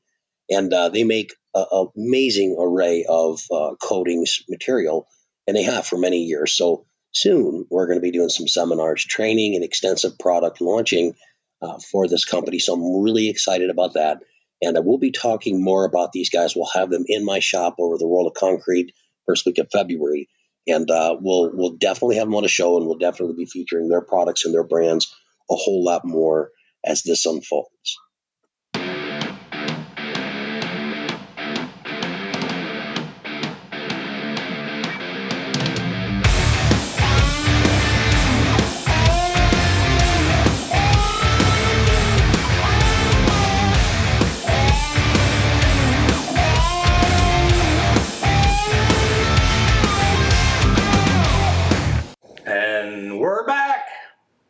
And 0.51 0.73
uh, 0.73 0.91
they 0.91 1.05
make 1.05 1.35
an 1.55 1.89
amazing 1.97 2.57
array 2.59 3.05
of 3.09 3.41
uh, 3.51 3.75
coatings 3.81 4.43
material 4.49 5.09
and 5.47 5.57
they 5.57 5.63
have 5.65 5.87
for 5.87 5.99
many 5.99 6.25
years. 6.25 6.55
So 6.55 6.87
soon 7.13 7.67
we're 7.71 7.87
going 7.87 7.99
to 7.99 8.03
be 8.03 8.11
doing 8.11 8.29
some 8.29 8.49
seminars, 8.49 9.05
training, 9.05 9.55
and 9.55 9.65
extensive 9.65 10.19
product 10.19 10.61
launching 10.61 11.15
uh, 11.63 11.79
for 11.79 12.09
this 12.09 12.25
company. 12.25 12.59
So 12.59 12.75
I'm 12.75 13.03
really 13.03 13.29
excited 13.29 13.71
about 13.71 13.95
that. 13.95 14.19
And 14.63 14.77
I 14.77 14.81
will 14.81 14.99
be 14.99 15.11
talking 15.11 15.63
more 15.63 15.85
about 15.85 16.13
these 16.13 16.31
guys. 16.31 16.55
We'll 16.55 16.69
have 16.75 16.91
them 16.91 17.05
in 17.07 17.25
my 17.25 17.41
shop 17.41 17.77
over 17.79 17.99
the 17.99 18.07
World 18.07 18.29
of 18.29 18.35
Concrete 18.35 18.95
first 19.27 19.47
week 19.47 19.59
of 19.59 19.69
February, 19.71 20.29
and 20.67 20.91
uh, 20.91 21.17
we'll 21.21 21.51
we'll 21.53 21.77
definitely 21.77 22.17
have 22.17 22.27
them 22.27 22.35
on 22.35 22.45
a 22.45 22.49
show, 22.49 22.77
and 22.77 22.87
we'll 22.87 22.99
definitely 22.99 23.37
be 23.37 23.47
featuring 23.47 23.89
their 23.89 24.01
products 24.01 24.45
and 24.45 24.55
their 24.55 24.65
brands 24.65 25.15
a 25.51 25.55
whole 25.55 25.85
lot 25.85 26.05
more 26.05 26.51
as 26.85 27.03
this 27.03 27.27
unfolds. 27.27 27.99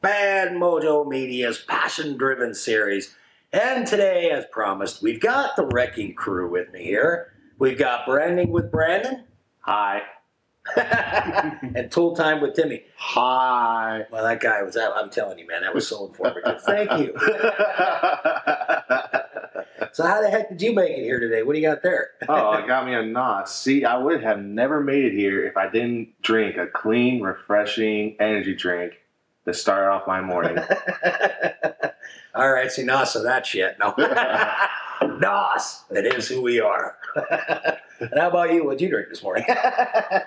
Bad 0.05 0.53
Mojo 0.53 1.09
Media's 1.09 1.57
passion 1.57 2.19
driven 2.19 2.53
series. 2.53 3.17
And 3.55 3.87
today, 3.87 4.31
as 4.31 4.45
promised, 4.53 5.01
we've 5.01 5.19
got 5.19 5.57
the 5.57 5.65
wrecking 5.65 6.15
crew 6.15 6.51
with 6.51 6.71
me 6.75 6.85
here. 6.85 7.33
We've 7.59 7.79
got 7.79 8.05
Branding 8.05 8.51
with 8.51 8.71
Brandon 8.71 9.25
Hi. 9.61 10.03
and 10.77 11.91
Tool 11.91 12.15
Time 12.15 12.43
with 12.43 12.53
Timmy. 12.53 12.83
Hi. 12.99 14.03
Well, 14.11 14.25
that 14.25 14.41
guy 14.41 14.63
was, 14.63 14.77
I'm 14.77 15.09
telling 15.09 15.39
you, 15.39 15.47
man, 15.47 15.63
that 15.63 15.75
was 15.75 15.89
so 15.89 16.09
informative. 16.09 16.61
Thank 16.61 16.91
you. 17.01 17.15
So, 19.93 20.05
how 20.05 20.23
the 20.23 20.29
heck 20.29 20.49
did 20.49 20.61
you 20.61 20.73
make 20.73 20.91
it 20.91 21.05
here 21.05 21.21
today? 21.21 21.45
What 21.45 21.53
do 21.53 21.61
you 21.61 21.69
got 21.69 21.85
there? 21.85 22.11
oh, 22.29 22.55
it 22.55 22.67
got 22.67 22.85
me 22.85 22.95
a 22.95 23.03
knot. 23.03 23.49
See, 23.49 23.85
I 23.85 23.97
would 23.97 24.25
have 24.25 24.41
never 24.41 24.81
made 24.81 25.05
it 25.05 25.13
here 25.13 25.47
if 25.47 25.57
I 25.57 25.69
didn't 25.69 26.21
drink 26.21 26.57
a 26.57 26.67
clean, 26.67 27.23
refreshing 27.23 28.17
energy 28.19 28.57
drink 28.57 28.95
to 29.47 29.55
start 29.55 29.89
off 29.89 30.07
my 30.07 30.21
morning. 30.21 30.59
All 32.35 32.53
right, 32.53 32.71
see, 32.71 32.85
Nos 32.85 33.17
of 33.17 33.23
that 33.25 33.47
shit. 33.47 33.77
No. 33.79 33.95
Nos, 35.19 35.83
that 35.91 36.05
is 36.07 36.29
who 36.29 36.41
we 36.43 36.61
are. 36.61 36.97
and 38.01 38.11
how 38.17 38.29
about 38.31 38.53
you? 38.53 38.65
What'd 38.65 38.81
you 38.81 38.89
drink 38.89 39.09
this 39.09 39.23
morning? 39.23 39.45
A 39.49 40.23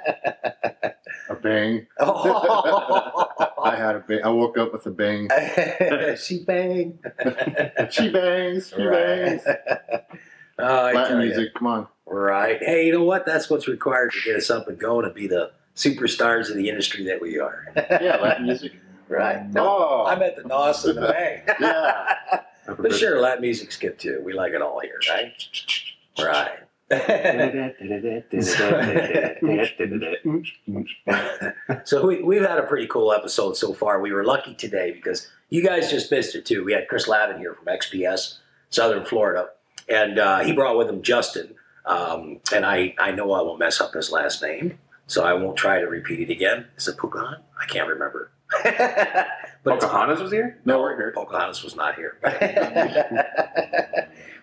bang. 1.42 1.88
oh. 2.00 3.28
I 3.62 3.76
had 3.76 3.96
a 3.96 4.00
bang. 4.00 4.22
I 4.24 4.30
woke 4.30 4.58
up 4.58 4.72
with 4.72 4.86
a 4.86 4.92
bang. 4.92 5.28
she 6.18 6.44
banged. 6.44 7.00
She 7.92 8.10
bangs. 8.10 8.70
She 8.76 8.82
Right. 8.84 9.44
bangs. 9.44 9.48
Oh, 10.60 10.64
I 10.66 10.94
Latin 10.94 11.04
tell 11.04 11.12
ya. 11.12 11.18
music. 11.36 11.54
Come 11.56 11.68
on. 11.68 11.88
Right. 12.06 12.64
Hey, 12.64 12.86
you 12.88 12.94
know 12.94 13.04
what? 13.04 13.26
That's 13.26 13.50
what's 13.50 13.68
required 13.68 14.12
to 14.14 14.22
get 14.24 14.36
us 14.38 14.50
up 14.50 14.68
and 14.70 14.80
going 14.80 15.06
and 15.06 15.14
be 15.14 15.28
the 15.28 15.52
superstars 15.76 16.50
of 16.50 16.56
the 16.56 16.70
industry 16.70 17.04
that 17.06 17.22
we 17.22 17.38
are. 17.40 17.66
Yeah, 17.76 18.18
Latin 18.22 18.46
music. 18.46 18.74
Right. 19.10 19.48
No, 19.52 19.66
Oh, 19.68 20.06
I'm 20.08 20.22
at 20.22 20.36
the 20.36 20.44
NOS 20.44 20.86
and 20.86 20.98
the 20.98 21.02
Bay. 21.14 21.44
yeah. 21.60 22.42
But 22.78 22.94
sure, 22.94 23.20
Latin 23.22 23.42
music's 23.42 23.78
good 23.78 23.98
too. 23.98 24.22
We 24.26 24.34
like 24.34 24.52
it 24.54 24.62
all 24.62 24.80
here, 24.82 25.00
right? 25.10 25.34
Right. 26.20 26.60
so 31.86 32.06
we, 32.06 32.22
we've 32.24 32.42
had 32.42 32.60
a 32.60 32.64
pretty 32.64 32.88
cool 32.88 33.12
episode 33.14 33.56
so 33.58 33.74
far. 33.74 34.00
We 34.02 34.12
were 34.12 34.24
lucky 34.26 34.54
today 34.56 34.92
because 34.92 35.30
you 35.50 35.64
guys 35.64 35.90
just 35.90 36.12
missed 36.12 36.36
it 36.36 36.46
too. 36.46 36.64
We 36.64 36.74
had 36.74 36.88
Chris 36.88 37.08
Lavin 37.08 37.40
here 37.40 37.54
from 37.54 37.66
XPS, 37.66 38.38
Southern 38.70 39.06
Florida, 39.06 39.50
and 39.90 40.20
uh, 40.20 40.40
he 40.40 40.52
brought 40.54 40.78
with 40.78 40.90
him 40.90 41.02
Justin. 41.02 41.56
Um, 41.86 42.40
and 42.54 42.66
I, 42.66 42.94
I 43.00 43.12
know 43.12 43.32
I 43.32 43.42
won't 43.42 43.60
mess 43.60 43.80
up 43.80 43.94
his 43.94 44.12
last 44.12 44.42
name, 44.42 44.78
so 45.08 45.24
I 45.24 45.34
won't 45.34 45.56
try 45.56 45.80
to 45.80 45.88
repeat 45.88 46.20
it 46.20 46.32
again. 46.32 46.68
Is 46.78 46.88
it 46.88 46.98
Pugan? 46.98 47.38
I 47.62 47.66
can't 47.68 47.88
remember. 47.88 48.32
but 48.64 49.28
Pocahontas 49.64 50.22
was 50.22 50.32
here? 50.32 50.60
No, 50.66 50.80
we're 50.80 50.96
here. 50.96 51.12
Pocahontas 51.14 51.64
was 51.64 51.76
not 51.76 51.96
here. 51.96 52.18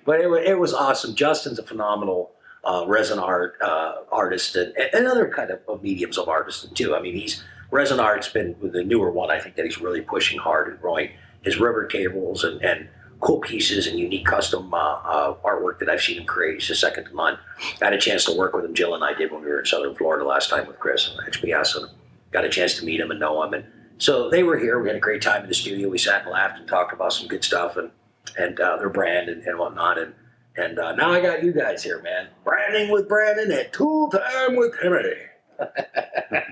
but 0.04 0.20
it, 0.20 0.28
it 0.46 0.58
was 0.58 0.74
awesome. 0.74 1.14
Justin's 1.14 1.58
a 1.58 1.62
phenomenal 1.62 2.32
uh, 2.64 2.84
resin 2.86 3.18
art 3.18 3.56
uh, 3.62 3.96
artist 4.10 4.56
and, 4.56 4.74
and 4.92 5.06
other 5.06 5.28
kind 5.28 5.50
of, 5.50 5.60
of 5.68 5.82
mediums 5.82 6.18
of 6.18 6.28
artist 6.28 6.74
too. 6.74 6.94
I 6.94 7.00
mean, 7.00 7.14
he's 7.14 7.42
resin 7.70 8.00
art's 8.00 8.28
been 8.28 8.56
the 8.60 8.84
newer 8.84 9.10
one. 9.10 9.30
I 9.30 9.40
think 9.40 9.56
that 9.56 9.64
he's 9.64 9.80
really 9.80 10.00
pushing 10.00 10.38
hard 10.38 10.68
and 10.68 10.80
growing 10.80 11.10
his 11.42 11.58
river 11.58 11.86
tables 11.86 12.44
and, 12.44 12.62
and 12.62 12.88
cool 13.20 13.40
pieces 13.40 13.86
and 13.86 13.98
unique 13.98 14.26
custom 14.26 14.72
uh, 14.72 14.76
uh, 14.76 15.34
artwork 15.44 15.78
that 15.78 15.88
I've 15.88 16.02
seen 16.02 16.18
him 16.18 16.26
create. 16.26 16.54
He's 16.54 16.66
just 16.66 16.80
second 16.80 17.06
to 17.06 17.16
none. 17.16 17.38
I 17.80 17.86
had 17.86 17.94
a 17.94 17.98
chance 17.98 18.24
to 18.26 18.36
work 18.36 18.54
with 18.54 18.64
him. 18.64 18.74
Jill 18.74 18.94
and 18.94 19.02
I 19.04 19.14
did 19.14 19.32
when 19.32 19.42
we 19.42 19.48
were 19.48 19.60
in 19.60 19.66
Southern 19.66 19.94
Florida 19.94 20.24
last 20.24 20.50
time 20.50 20.66
with 20.66 20.78
Chris 20.78 21.08
and 21.08 21.32
XPS, 21.32 21.76
and 21.76 21.90
got 22.32 22.44
a 22.44 22.48
chance 22.48 22.78
to 22.78 22.84
meet 22.84 23.00
him 23.00 23.10
and 23.10 23.20
know 23.20 23.42
him. 23.42 23.54
And 23.54 23.64
so 23.98 24.28
they 24.30 24.42
were 24.42 24.58
here. 24.58 24.80
We 24.80 24.88
had 24.88 24.96
a 24.96 25.00
great 25.00 25.22
time 25.22 25.42
in 25.42 25.48
the 25.48 25.54
studio. 25.54 25.88
We 25.88 25.98
sat 25.98 26.22
and 26.22 26.30
laughed 26.30 26.58
and 26.58 26.68
talked 26.68 26.92
about 26.92 27.12
some 27.12 27.28
good 27.28 27.44
stuff 27.44 27.76
and 27.76 27.90
and 28.36 28.58
uh, 28.58 28.76
their 28.78 28.88
brand 28.88 29.28
and, 29.28 29.42
and 29.42 29.58
whatnot. 29.58 29.98
And 29.98 30.14
and 30.56 30.78
uh, 30.78 30.94
now 30.94 31.10
I 31.10 31.20
got 31.20 31.42
you 31.42 31.52
guys 31.52 31.82
here, 31.82 32.00
man. 32.02 32.28
Branding 32.44 32.90
with 32.90 33.08
Brandon 33.08 33.50
and 33.50 33.72
tool 33.72 34.10
time 34.10 34.56
with 34.56 34.78
Kennedy. 34.78 35.20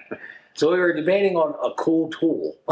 so 0.55 0.73
we 0.73 0.79
were 0.79 0.93
debating 0.93 1.37
on 1.37 1.55
a 1.65 1.75
cool 1.75 2.11
tool 2.11 2.57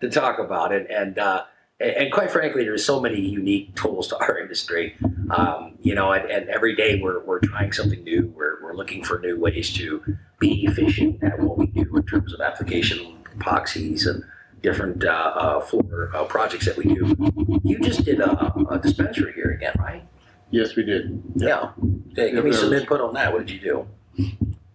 to 0.00 0.10
talk 0.10 0.38
about 0.38 0.72
it, 0.72 0.86
and 0.90 1.18
uh, 1.18 1.44
and, 1.80 1.90
and 1.90 2.12
quite 2.12 2.30
frankly, 2.30 2.64
there's 2.64 2.84
so 2.84 3.00
many 3.00 3.20
unique 3.20 3.74
tools 3.76 4.08
to 4.08 4.18
our 4.18 4.38
industry. 4.42 4.96
Um, 5.30 5.76
you 5.82 5.94
know, 5.94 6.12
and, 6.12 6.30
and 6.30 6.48
every 6.48 6.74
day 6.76 7.00
we're, 7.00 7.24
we're 7.24 7.40
trying 7.40 7.72
something 7.72 8.02
new. 8.04 8.32
We're, 8.36 8.62
we're 8.62 8.74
looking 8.74 9.02
for 9.02 9.18
new 9.18 9.38
ways 9.38 9.72
to 9.74 10.02
be 10.38 10.64
efficient 10.64 11.22
at 11.22 11.40
what 11.40 11.56
we 11.58 11.66
do 11.66 11.96
in 11.96 12.02
terms 12.04 12.32
of 12.34 12.40
application 12.40 13.23
epoxies 13.38 14.06
and 14.06 14.24
different 14.62 15.04
uh, 15.04 15.08
uh, 15.08 15.60
floor 15.60 16.10
uh, 16.14 16.24
projects 16.24 16.66
that 16.66 16.76
we 16.76 16.84
do. 16.84 17.60
You 17.64 17.78
just 17.80 18.04
did 18.04 18.20
a, 18.20 18.52
a 18.70 18.78
dispensary 18.78 19.32
here 19.34 19.50
again, 19.52 19.74
right? 19.78 20.06
Yes, 20.50 20.74
we 20.76 20.84
did. 20.84 21.22
Yeah. 21.36 21.72
Hey, 22.16 22.32
give 22.32 22.44
me 22.44 22.52
some 22.52 22.70
was- 22.70 22.80
input 22.80 23.00
on 23.00 23.14
that. 23.14 23.32
What 23.32 23.46
did 23.46 23.54
you 23.54 23.60
do? 23.60 23.86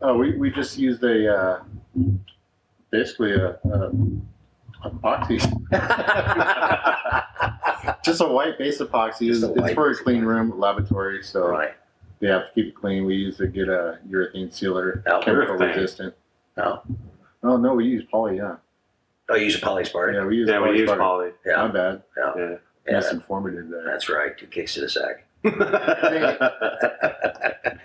Oh, 0.02 0.17
we, 0.17 0.38
we 0.38 0.50
just 0.52 0.78
used 0.78 1.04
a, 1.04 1.34
uh, 1.36 1.63
basically 2.91 3.34
a, 3.34 3.52
a 3.65 3.91
epoxy. 4.86 5.39
Just 8.04 8.22
a 8.22 8.26
white 8.28 8.58
base 8.58 8.80
epoxy. 8.80 9.28
Just 9.28 9.43
It's, 9.43 9.58
it's 9.62 9.74
for 9.74 9.89
a 9.89 9.95
clean 9.95 10.24
room 10.24 10.58
laboratory, 10.60 11.24
so 11.24 11.48
right. 11.50 11.74
they 12.19 12.28
have 12.28 12.48
to 12.48 12.54
keep 12.56 12.67
it 12.67 12.76
clean. 12.76 13.06
We 13.06 13.15
use 13.15 13.38
to 13.38 13.48
get 13.48 13.69
a 13.69 14.00
urethane 14.10 14.54
sealer, 14.54 15.04
Oh, 15.08 15.22
chemical 15.22 15.56
urethane. 15.56 15.76
resistant. 15.76 16.13
Oh. 16.58 16.82
Oh 17.43 17.58
no, 17.58 17.73
we 17.75 17.86
use 17.86 18.04
poly. 18.12 18.38
Yeah, 18.38 18.56
Oh, 19.30 19.36
you 19.36 19.45
use 19.45 19.56
a 19.56 19.60
polyspart? 19.62 20.13
yeah, 20.13 20.25
we 20.25 20.38
use. 20.38 20.49
Yeah, 20.49 20.60
we 20.62 20.78
use 20.80 20.89
polyspart. 20.89 20.97
poly. 20.97 21.32
Yeah. 21.45 21.56
My 21.58 21.67
bad. 21.67 22.04
Yeah. 22.17 22.56
Yeah, 22.88 22.99
Misinformative 23.02 23.69
there. 23.69 23.84
that's 23.86 24.10
right. 24.10 24.36
Two 24.38 24.47
kicks 24.47 24.73
to 24.75 24.82
the 24.82 24.89
sack. 24.89 25.25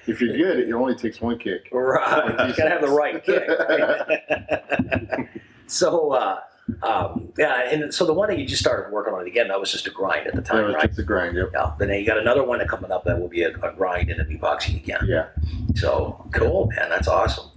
If 0.07 0.21
you're 0.21 0.37
good, 0.37 0.59
it 0.69 0.73
only 0.73 0.95
takes 0.95 1.21
one 1.21 1.39
kick. 1.39 1.69
Right. 1.73 2.49
You 2.49 2.55
gotta 2.55 2.71
have 2.71 2.83
the 2.83 2.89
right 2.89 3.25
kick. 3.25 3.49
Right? 3.49 5.29
so, 5.67 6.13
uh, 6.13 6.41
um, 6.83 7.33
yeah, 7.39 7.71
and 7.71 7.93
so 7.93 8.05
the 8.05 8.13
one 8.13 8.29
that 8.29 8.39
you 8.39 8.47
just 8.47 8.61
started 8.61 8.93
working 8.93 9.15
on 9.15 9.27
again, 9.27 9.49
that 9.49 9.59
was 9.59 9.73
just 9.73 9.87
a 9.87 9.91
grind 9.91 10.27
at 10.27 10.35
the 10.35 10.43
That 10.43 10.47
time, 10.47 10.65
was 10.67 10.75
right? 10.75 10.89
just 10.89 10.99
a 10.99 11.03
grind. 11.05 11.37
Yep. 11.37 11.51
Yeah. 11.55 11.73
Then 11.79 11.89
you 11.91 12.05
got 12.07 12.19
another 12.19 12.43
one 12.45 12.59
that 12.59 12.69
coming 12.69 12.91
up 12.91 13.05
that 13.05 13.19
will 13.19 13.29
be 13.29 13.43
a, 13.45 13.49
a 13.51 13.73
grind 13.73 14.11
and 14.11 14.21
an 14.21 14.27
epoxy 14.39 14.77
again. 14.77 15.01
Yeah. 15.07 15.29
So 15.75 16.23
cool, 16.35 16.67
man. 16.77 16.91
That's 16.91 17.09
awesome. 17.09 17.51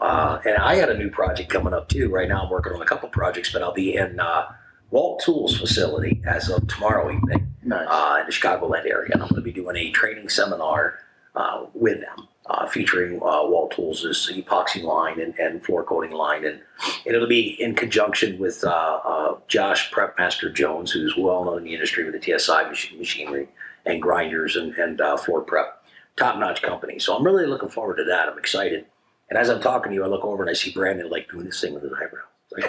Uh, 0.00 0.40
and 0.46 0.56
I 0.56 0.78
got 0.78 0.90
a 0.90 0.96
new 0.96 1.10
project 1.10 1.50
coming 1.50 1.74
up 1.74 1.88
too. 1.88 2.08
Right 2.08 2.28
now, 2.28 2.42
I'm 2.42 2.50
working 2.50 2.72
on 2.72 2.80
a 2.82 2.86
couple 2.86 3.08
projects, 3.10 3.52
but 3.52 3.62
I'll 3.62 3.74
be 3.74 3.94
in 3.96 4.18
uh, 4.18 4.46
Walt 4.90 5.20
Tools 5.22 5.56
facility 5.58 6.22
as 6.26 6.48
of 6.48 6.66
tomorrow 6.68 7.10
evening 7.14 7.54
Nice. 7.62 7.86
uh, 7.88 8.18
in 8.20 8.26
the 8.26 8.32
Chicagoland 8.32 8.86
area. 8.86 9.10
And 9.12 9.22
I'm 9.22 9.28
going 9.28 9.40
to 9.40 9.44
be 9.44 9.52
doing 9.52 9.76
a 9.76 9.90
training 9.90 10.28
seminar 10.30 10.98
uh, 11.36 11.66
with 11.74 12.00
them, 12.00 12.28
uh, 12.46 12.66
featuring 12.66 13.16
uh, 13.16 13.44
Walt 13.44 13.72
Tools' 13.72 14.30
epoxy 14.32 14.82
line 14.82 15.20
and, 15.20 15.38
and 15.38 15.62
floor 15.64 15.84
coating 15.84 16.12
line. 16.12 16.44
And, 16.44 16.60
and 17.06 17.14
it'll 17.14 17.28
be 17.28 17.60
in 17.62 17.74
conjunction 17.74 18.38
with 18.38 18.64
uh, 18.64 19.00
uh, 19.04 19.38
Josh 19.48 19.92
Prepmaster 19.92 20.52
Jones, 20.52 20.90
who's 20.92 21.14
well 21.16 21.44
known 21.44 21.58
in 21.58 21.64
the 21.64 21.74
industry 21.74 22.04
with 22.04 22.20
the 22.20 22.38
TSI 22.38 22.64
mach- 22.64 22.98
machinery 22.98 23.48
and 23.86 24.00
grinders 24.02 24.56
and, 24.56 24.74
and 24.74 25.00
uh, 25.00 25.16
floor 25.16 25.42
prep. 25.42 25.84
Top 26.16 26.38
notch 26.38 26.62
company. 26.62 26.98
So 26.98 27.14
I'm 27.16 27.24
really 27.24 27.46
looking 27.46 27.68
forward 27.68 27.96
to 27.96 28.04
that. 28.04 28.28
I'm 28.28 28.38
excited. 28.38 28.86
And 29.30 29.38
as 29.38 29.48
I'm 29.48 29.60
talking 29.60 29.90
to 29.90 29.94
you, 29.96 30.04
I 30.04 30.08
look 30.08 30.24
over 30.24 30.42
and 30.42 30.50
I 30.50 30.54
see 30.54 30.72
Brandon 30.72 31.08
like 31.08 31.30
doing 31.30 31.46
this 31.46 31.60
thing 31.60 31.72
with 31.74 31.82
his 31.84 31.92
eyebrow. 31.92 32.24
Like- 32.52 32.68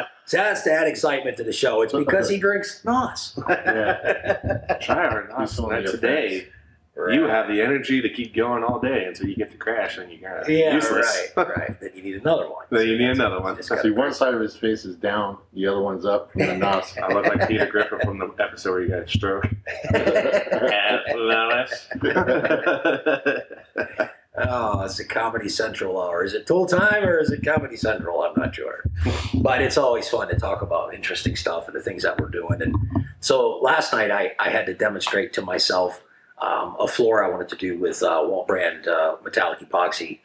So 0.26 0.36
that's 0.36 0.62
to 0.62 0.72
add 0.72 0.86
excitement 0.86 1.36
to 1.38 1.42
the 1.44 1.52
show. 1.52 1.82
It's 1.82 1.92
because 1.92 2.28
he 2.28 2.38
drinks 2.38 2.84
NOS. 2.84 3.36
yeah. 3.48 4.76
Try 4.80 5.04
our 5.08 5.26
not 5.26 5.40
Use 5.40 5.50
some 5.50 5.72
of 5.72 5.82
the 5.84 5.90
today. 5.90 6.46
You 6.96 7.24
have 7.24 7.48
the 7.48 7.60
energy 7.60 8.00
to 8.00 8.08
keep 8.08 8.32
going 8.36 8.62
all 8.62 8.78
day 8.78 9.06
until 9.06 9.26
you 9.26 9.34
get 9.34 9.50
to 9.50 9.56
crash 9.56 9.98
and 9.98 10.12
you 10.12 10.18
got 10.18 10.48
Yeah, 10.48 10.74
useless. 10.74 11.30
right, 11.36 11.48
right. 11.56 11.80
Then 11.80 11.90
you 11.96 12.02
need 12.04 12.14
another 12.16 12.48
one. 12.48 12.64
Then 12.70 12.86
you 12.86 12.96
need 12.96 13.10
another 13.10 13.40
one. 13.40 13.56
Just 13.56 13.72
See, 13.82 13.90
one 13.90 14.12
side 14.12 14.34
of 14.34 14.40
his 14.40 14.54
face 14.54 14.84
is 14.84 14.94
down, 14.94 15.38
the 15.52 15.66
other 15.66 15.80
one's 15.80 16.04
up 16.04 16.30
from 16.30 16.42
the 16.42 16.56
nos. 16.56 16.96
I 16.98 17.12
look 17.12 17.26
like 17.26 17.48
Peter 17.48 17.66
Griffin 17.66 17.98
from 18.00 18.18
the 18.20 18.32
episode 18.38 18.70
where 18.72 18.82
you 18.82 18.88
got 18.88 19.02
a 19.02 19.08
stroke. 19.08 19.48
Oh, 24.42 24.82
it's 24.82 24.98
a 24.98 25.04
Comedy 25.04 25.48
Central 25.48 26.00
hour. 26.00 26.24
Is 26.24 26.34
it 26.34 26.46
Tool 26.46 26.66
Time 26.66 27.04
or 27.04 27.18
is 27.18 27.30
it 27.30 27.44
Comedy 27.44 27.76
Central? 27.76 28.22
I'm 28.22 28.34
not 28.36 28.54
sure. 28.54 28.82
But 29.34 29.62
it's 29.62 29.76
always 29.76 30.08
fun 30.08 30.28
to 30.28 30.36
talk 30.38 30.62
about 30.62 30.94
interesting 30.94 31.36
stuff 31.36 31.66
and 31.66 31.76
the 31.76 31.82
things 31.82 32.02
that 32.02 32.18
we're 32.20 32.28
doing. 32.28 32.62
And 32.62 32.76
so 33.20 33.58
last 33.58 33.92
night 33.92 34.10
I, 34.10 34.32
I 34.38 34.50
had 34.50 34.66
to 34.66 34.74
demonstrate 34.74 35.32
to 35.34 35.42
myself 35.42 36.02
um, 36.40 36.76
a 36.78 36.88
floor 36.88 37.22
I 37.22 37.28
wanted 37.28 37.48
to 37.50 37.56
do 37.56 37.78
with 37.78 38.02
uh, 38.02 38.22
Walt 38.24 38.46
Brand 38.46 38.88
uh, 38.88 39.16
metallic 39.22 39.60
epoxy, 39.60 40.20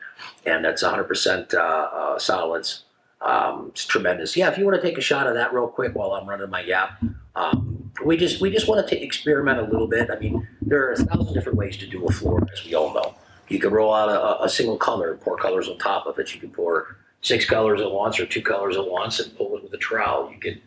and 0.45 0.63
that's 0.63 0.81
100% 0.81 1.53
uh, 1.53 1.57
uh, 1.57 2.19
solids. 2.19 2.83
Um, 3.21 3.67
it's 3.71 3.85
tremendous. 3.85 4.37
Yeah, 4.37 4.49
if 4.49 4.57
you 4.57 4.65
want 4.65 4.81
to 4.81 4.81
take 4.81 4.97
a 4.97 5.01
shot 5.01 5.27
of 5.27 5.33
that 5.33 5.53
real 5.53 5.67
quick 5.67 5.95
while 5.95 6.11
I'm 6.11 6.27
running 6.27 6.49
my 6.49 6.61
yap, 6.61 7.01
um, 7.35 7.91
we 8.05 8.17
just 8.17 8.39
we 8.39 8.49
just 8.49 8.67
want 8.67 8.87
to 8.87 9.03
experiment 9.03 9.59
a 9.59 9.63
little 9.63 9.87
bit. 9.87 10.09
I 10.09 10.19
mean, 10.19 10.47
there 10.61 10.85
are 10.87 10.91
a 10.91 10.97
thousand 10.97 11.33
different 11.33 11.57
ways 11.57 11.77
to 11.77 11.87
do 11.87 12.05
a 12.05 12.11
floor, 12.11 12.47
as 12.53 12.63
we 12.63 12.75
all 12.75 12.93
know. 12.93 13.15
You 13.47 13.59
can 13.59 13.71
roll 13.71 13.93
out 13.93 14.09
a, 14.09 14.43
a 14.43 14.49
single 14.49 14.77
color 14.77 15.11
and 15.11 15.21
pour 15.21 15.37
colors 15.37 15.67
on 15.67 15.77
top 15.77 16.07
of 16.07 16.17
it. 16.19 16.33
You 16.33 16.39
can 16.39 16.49
pour 16.49 16.97
six 17.21 17.45
colors 17.45 17.81
at 17.81 17.91
once 17.91 18.19
or 18.19 18.25
two 18.25 18.41
colors 18.41 18.77
at 18.77 18.87
once 18.87 19.19
and 19.19 19.35
pull 19.37 19.55
it 19.57 19.63
with 19.63 19.73
a 19.73 19.77
trowel. 19.77 20.31
You 20.31 20.39
could 20.39 20.61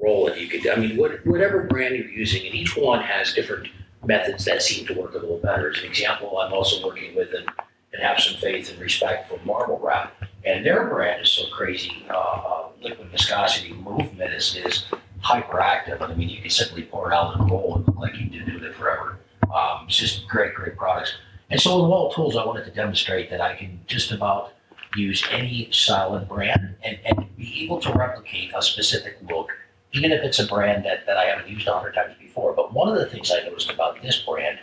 roll 0.00 0.28
it. 0.28 0.38
You 0.38 0.48
could, 0.48 0.68
I 0.68 0.76
mean, 0.76 0.96
what, 0.96 1.24
whatever 1.26 1.64
brand 1.64 1.96
you're 1.96 2.08
using, 2.08 2.46
and 2.46 2.54
each 2.54 2.76
one 2.76 3.02
has 3.02 3.32
different 3.32 3.68
methods 4.04 4.44
that 4.44 4.62
seem 4.62 4.86
to 4.86 4.94
work 4.94 5.14
a 5.14 5.18
little 5.18 5.38
better. 5.38 5.70
As 5.70 5.78
an 5.78 5.86
example, 5.86 6.38
I'm 6.38 6.52
also 6.52 6.84
working 6.86 7.14
with 7.14 7.32
and, 7.34 7.48
and 7.92 8.02
have 8.02 8.18
some 8.18 8.40
faith 8.40 8.70
and 8.70 8.80
respect 8.80 9.28
for 9.28 9.38
Marble 9.44 9.78
Wrap, 9.78 10.14
and 10.44 10.64
their 10.64 10.86
brand 10.88 11.22
is 11.22 11.30
so 11.30 11.46
crazy. 11.48 12.04
Uh, 12.08 12.14
uh, 12.14 12.68
liquid 12.80 13.08
viscosity 13.10 13.74
movement 13.74 14.32
is, 14.32 14.56
is 14.56 14.86
hyperactive. 15.22 16.00
I 16.00 16.14
mean, 16.14 16.28
you 16.28 16.40
can 16.40 16.50
simply 16.50 16.84
pour 16.84 17.10
it 17.10 17.14
out 17.14 17.38
and 17.38 17.50
roll 17.50 17.76
and 17.76 17.86
look 17.86 17.96
like 17.96 18.16
you've 18.18 18.30
been 18.30 18.46
doing 18.46 18.64
it 18.64 18.74
forever. 18.74 19.18
Um, 19.54 19.86
it's 19.86 19.96
just 19.96 20.26
great, 20.28 20.54
great 20.54 20.76
products. 20.76 21.14
And 21.50 21.60
so 21.60 21.80
with 21.80 21.90
Walt 21.90 22.14
Tools, 22.14 22.36
I 22.36 22.44
wanted 22.44 22.64
to 22.64 22.70
demonstrate 22.70 23.28
that 23.30 23.40
I 23.40 23.56
can 23.56 23.80
just 23.86 24.12
about 24.12 24.52
use 24.96 25.24
any 25.30 25.68
solid 25.72 26.28
brand 26.28 26.76
and, 26.84 26.98
and 27.04 27.36
be 27.36 27.64
able 27.64 27.80
to 27.80 27.92
replicate 27.92 28.52
a 28.54 28.62
specific 28.62 29.18
look, 29.28 29.50
even 29.92 30.12
if 30.12 30.22
it's 30.22 30.38
a 30.38 30.46
brand 30.46 30.84
that, 30.84 31.06
that 31.06 31.16
I 31.16 31.24
haven't 31.24 31.48
used 31.48 31.66
a 31.66 31.72
hundred 31.72 31.94
times 31.94 32.14
before. 32.20 32.54
But 32.54 32.72
one 32.72 32.88
of 32.88 32.96
the 32.96 33.06
things 33.06 33.32
I 33.32 33.42
noticed 33.44 33.70
about 33.70 34.00
this 34.00 34.22
brand 34.22 34.58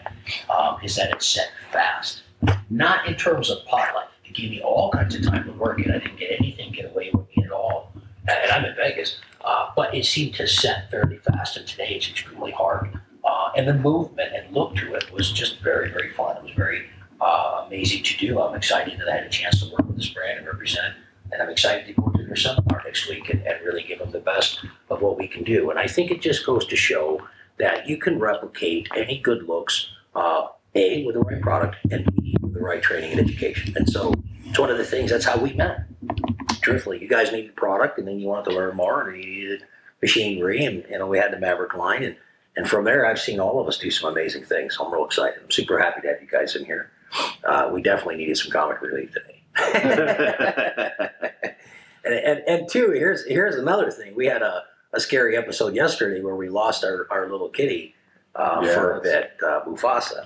um, 0.50 0.78
is 0.82 0.96
that 0.96 1.12
it's 1.12 1.28
set 1.28 1.52
fast, 1.72 2.24
not 2.70 3.06
in 3.06 3.16
terms 3.16 3.50
of 3.50 3.66
pot 3.66 3.94
life. 3.94 4.08
It 4.24 4.34
gave 4.34 4.52
me 4.52 4.62
all 4.62 4.90
kinds 4.92 5.16
of 5.16 5.26
time 5.26 5.46
to 5.46 5.52
work 5.54 5.80
and 5.80 5.94
I 5.94 6.00
didn't 6.00 6.18
get 6.18 6.32
anything 6.40 6.72
get 6.72 6.92
away 6.92 7.12
with 7.14 7.26
me 7.36 7.44
at 7.44 7.52
all. 7.52 7.94
And 8.30 8.52
I'm 8.52 8.66
in 8.66 8.76
Vegas, 8.76 9.20
uh, 9.44 9.72
but 9.76 9.94
it 9.96 10.06
seemed 10.06 10.36
to 10.36 10.48
set 10.48 10.92
fairly 10.92 11.18
fast. 11.18 11.58
And 11.58 11.68
today 11.68 11.96
it's 11.96 12.10
extremely 12.10 12.52
hard. 12.52 13.00
Uh, 13.28 13.52
and 13.58 13.68
the 13.68 13.74
movement 13.74 14.32
and 14.34 14.56
look 14.56 14.74
to 14.76 14.94
it 14.94 15.12
was 15.12 15.32
just 15.32 15.60
very, 15.60 15.90
very 15.92 16.12
fun. 16.14 16.38
It 16.38 16.44
was 16.44 16.54
very 16.54 16.86
uh, 17.20 17.66
amazing 17.68 18.04
to 18.04 18.18
do. 18.18 18.40
I'm 18.40 18.56
excited 18.56 18.98
that 19.00 19.10
I 19.10 19.16
had 19.18 19.26
a 19.26 19.30
chance 19.30 19.60
to 19.62 19.70
work 19.70 19.86
with 19.86 19.98
this 19.98 20.10
brand 20.10 20.38
and 20.40 20.48
represent, 20.48 20.96
and 21.32 21.42
I'm 21.42 21.50
excited 21.50 21.88
to 21.88 21.94
go 22.02 22.08
to 22.10 22.24
their 22.24 22.38
seminar 22.38 22.82
next 22.86 23.10
week 23.10 23.30
and, 23.30 23.42
and 23.46 23.66
really 23.66 23.84
give 23.84 24.00
them 24.00 24.12
the 24.12 24.20
best 24.20 24.64
of 24.90 25.02
what 25.02 25.18
we 25.18 25.28
can 25.28 25.44
do. 25.44 25.70
And 25.70 25.78
I 25.78 25.88
think 25.88 26.10
it 26.10 26.22
just 26.22 26.46
goes 26.46 26.66
to 26.68 26.78
show 26.78 27.22
that 27.58 27.90
you 27.90 27.98
can 27.98 28.18
replicate 28.18 28.88
any 28.96 29.20
good 29.20 29.44
looks, 29.44 29.90
uh, 30.16 30.48
A, 30.76 31.04
with 31.04 31.16
the 31.16 31.22
right 31.22 31.42
product, 31.42 31.76
and 31.92 32.06
B, 32.16 32.38
with 32.42 32.54
the 32.54 32.62
right 32.62 32.82
training 32.82 33.12
and 33.12 33.20
education. 33.20 33.74
And 33.76 33.90
so 33.90 34.14
it's 34.46 34.60
one 34.60 34.70
of 34.70 34.78
the 34.78 34.86
things, 34.86 35.12
that's 35.12 35.26
how 35.26 35.38
we 35.38 35.52
met. 35.52 35.86
Truthfully, 36.62 37.02
you 37.02 37.10
guys 37.10 37.34
needed 37.34 37.58
product, 37.58 37.98
and 37.98 38.08
then 38.08 38.20
you 38.20 38.28
wanted 38.28 38.52
to 38.52 38.56
learn 38.56 38.78
more, 38.78 39.10
and 39.10 39.22
you 39.22 39.30
needed 39.30 39.64
machinery, 40.02 40.64
and 40.64 40.86
you 40.90 40.98
know 41.00 41.08
we 41.08 41.18
had 41.18 41.34
the 41.34 41.40
Maverick 41.40 41.74
line, 41.74 42.04
and 42.04 42.16
and 42.58 42.68
from 42.68 42.84
there, 42.84 43.06
I've 43.06 43.20
seen 43.20 43.40
all 43.40 43.62
of 43.62 43.68
us 43.68 43.78
do 43.78 43.90
some 43.92 44.12
amazing 44.12 44.44
things. 44.44 44.76
So 44.76 44.86
I'm 44.86 44.92
real 44.92 45.06
excited. 45.06 45.40
I'm 45.44 45.52
super 45.52 45.80
happy 45.80 46.02
to 46.02 46.08
have 46.08 46.22
you 46.22 46.28
guys 46.28 46.56
in 46.56 46.66
here. 46.66 46.92
Uh, 47.44 47.70
we 47.72 47.82
definitely 47.82 48.18
needed 48.18 48.36
some 48.36 48.52
comic 48.52 48.82
relief 48.82 49.14
today. 49.14 49.44
and, 52.04 52.14
and 52.14 52.44
and 52.48 52.70
two, 52.70 52.92
here's 52.92 53.26
here's 53.26 53.56
another 53.56 53.90
thing. 53.92 54.16
We 54.16 54.26
had 54.26 54.42
a, 54.42 54.64
a 54.94 55.00
scary 55.00 55.38
episode 55.38 55.74
yesterday 55.76 56.22
where 56.22 56.36
we 56.36 56.50
lost 56.50 56.84
our, 56.84 57.08
our 57.10 57.30
little 57.30 57.50
kitty 57.50 57.96
uh, 58.36 58.62
Yeah, 58.64 58.74
for 58.74 58.98
a 58.98 59.02
bit, 59.02 59.32
uh, 59.46 59.62
Mufasa. 59.66 60.26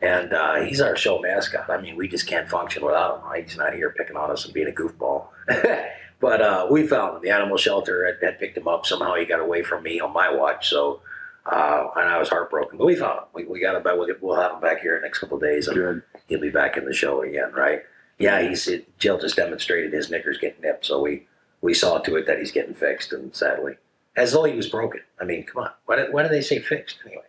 And 0.00 0.32
uh, 0.32 0.62
he's 0.62 0.80
our 0.80 0.96
show 0.96 1.20
mascot. 1.20 1.70
I 1.70 1.80
mean, 1.80 1.94
we 1.96 2.08
just 2.08 2.26
can't 2.26 2.48
function 2.48 2.84
without 2.84 3.18
him. 3.18 3.24
Right? 3.24 3.44
He's 3.44 3.56
not 3.56 3.72
here 3.74 3.90
picking 3.96 4.16
on 4.16 4.30
us 4.30 4.44
and 4.44 4.52
being 4.52 4.68
a 4.68 4.72
goofball. 4.72 5.26
but 6.20 6.42
uh, 6.42 6.66
we 6.70 6.86
found 6.86 7.16
him. 7.16 7.22
The 7.22 7.30
animal 7.30 7.56
shelter 7.56 8.06
had, 8.06 8.16
had 8.20 8.38
picked 8.40 8.56
him 8.56 8.66
up. 8.66 8.84
Somehow 8.84 9.14
he 9.14 9.24
got 9.24 9.38
away 9.38 9.62
from 9.62 9.84
me 9.84 10.00
on 10.00 10.12
my 10.12 10.32
watch. 10.32 10.68
So, 10.68 11.02
uh, 11.46 11.88
and 11.96 12.08
I 12.08 12.18
was 12.18 12.28
heartbroken. 12.28 12.78
But 12.78 12.86
we 12.86 12.94
found 12.96 13.18
him. 13.18 13.24
We, 13.34 13.44
we 13.44 13.60
got 13.60 13.74
him 13.74 13.82
back. 13.82 13.96
We'll, 13.96 14.08
we'll 14.20 14.40
have 14.40 14.52
him 14.52 14.60
back 14.60 14.80
here 14.80 14.96
in 14.96 15.02
the 15.02 15.06
next 15.06 15.18
couple 15.18 15.36
of 15.36 15.42
days. 15.42 15.66
And 15.68 15.76
Good. 15.76 16.02
he'll 16.28 16.40
be 16.40 16.50
back 16.50 16.76
in 16.76 16.84
the 16.84 16.94
show 16.94 17.22
again, 17.22 17.52
right? 17.52 17.82
Yeah, 18.18 18.40
he's 18.46 18.68
it, 18.68 18.96
Jill 18.98 19.18
just 19.18 19.36
demonstrated 19.36 19.92
his 19.92 20.10
knickers 20.10 20.38
getting 20.38 20.60
nipped, 20.62 20.86
so 20.86 21.00
we 21.00 21.26
we 21.60 21.74
saw 21.74 21.98
to 21.98 22.16
it 22.16 22.26
that 22.26 22.38
he's 22.38 22.52
getting 22.52 22.74
fixed, 22.74 23.12
and 23.12 23.34
sadly, 23.34 23.74
as 24.16 24.32
though 24.32 24.44
he 24.44 24.54
was 24.54 24.68
broken. 24.68 25.00
I 25.20 25.24
mean, 25.24 25.44
come 25.44 25.64
on, 25.64 25.70
why 25.86 25.96
did, 25.96 26.12
why 26.12 26.22
do 26.22 26.28
they 26.28 26.42
say 26.42 26.58
fixed 26.60 26.98
anyway? 27.06 27.22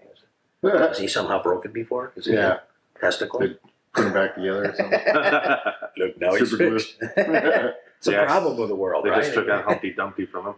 Was 0.62 1.00
he 1.00 1.08
somehow 1.08 1.42
broken 1.42 1.72
before? 1.72 2.12
Is 2.16 2.28
it 2.28 2.36
Yeah. 2.36 2.58
a 2.96 3.00
testicle? 3.00 3.40
Good. 3.40 3.60
Put 3.94 4.04
them 4.04 4.14
back 4.14 4.36
together 4.36 4.66
or 4.72 4.76
something. 4.76 5.00
Look, 5.98 6.20
now 6.22 6.34
he's 6.36 6.50
Super 6.52 6.70
glue. 6.70 6.80
fixed. 6.80 6.96
it's 7.02 8.08
a 8.08 8.12
Yes. 8.12 8.26
problem 8.32 8.58
with 8.58 8.70
the 8.70 8.76
world, 8.76 9.06
They 9.06 9.10
right? 9.10 9.24
just 9.24 9.34
took 9.34 9.50
out 9.50 9.66
Humpty 9.66 9.92
Dumpty 9.94 10.26
from 10.26 10.46
him. 10.48 10.56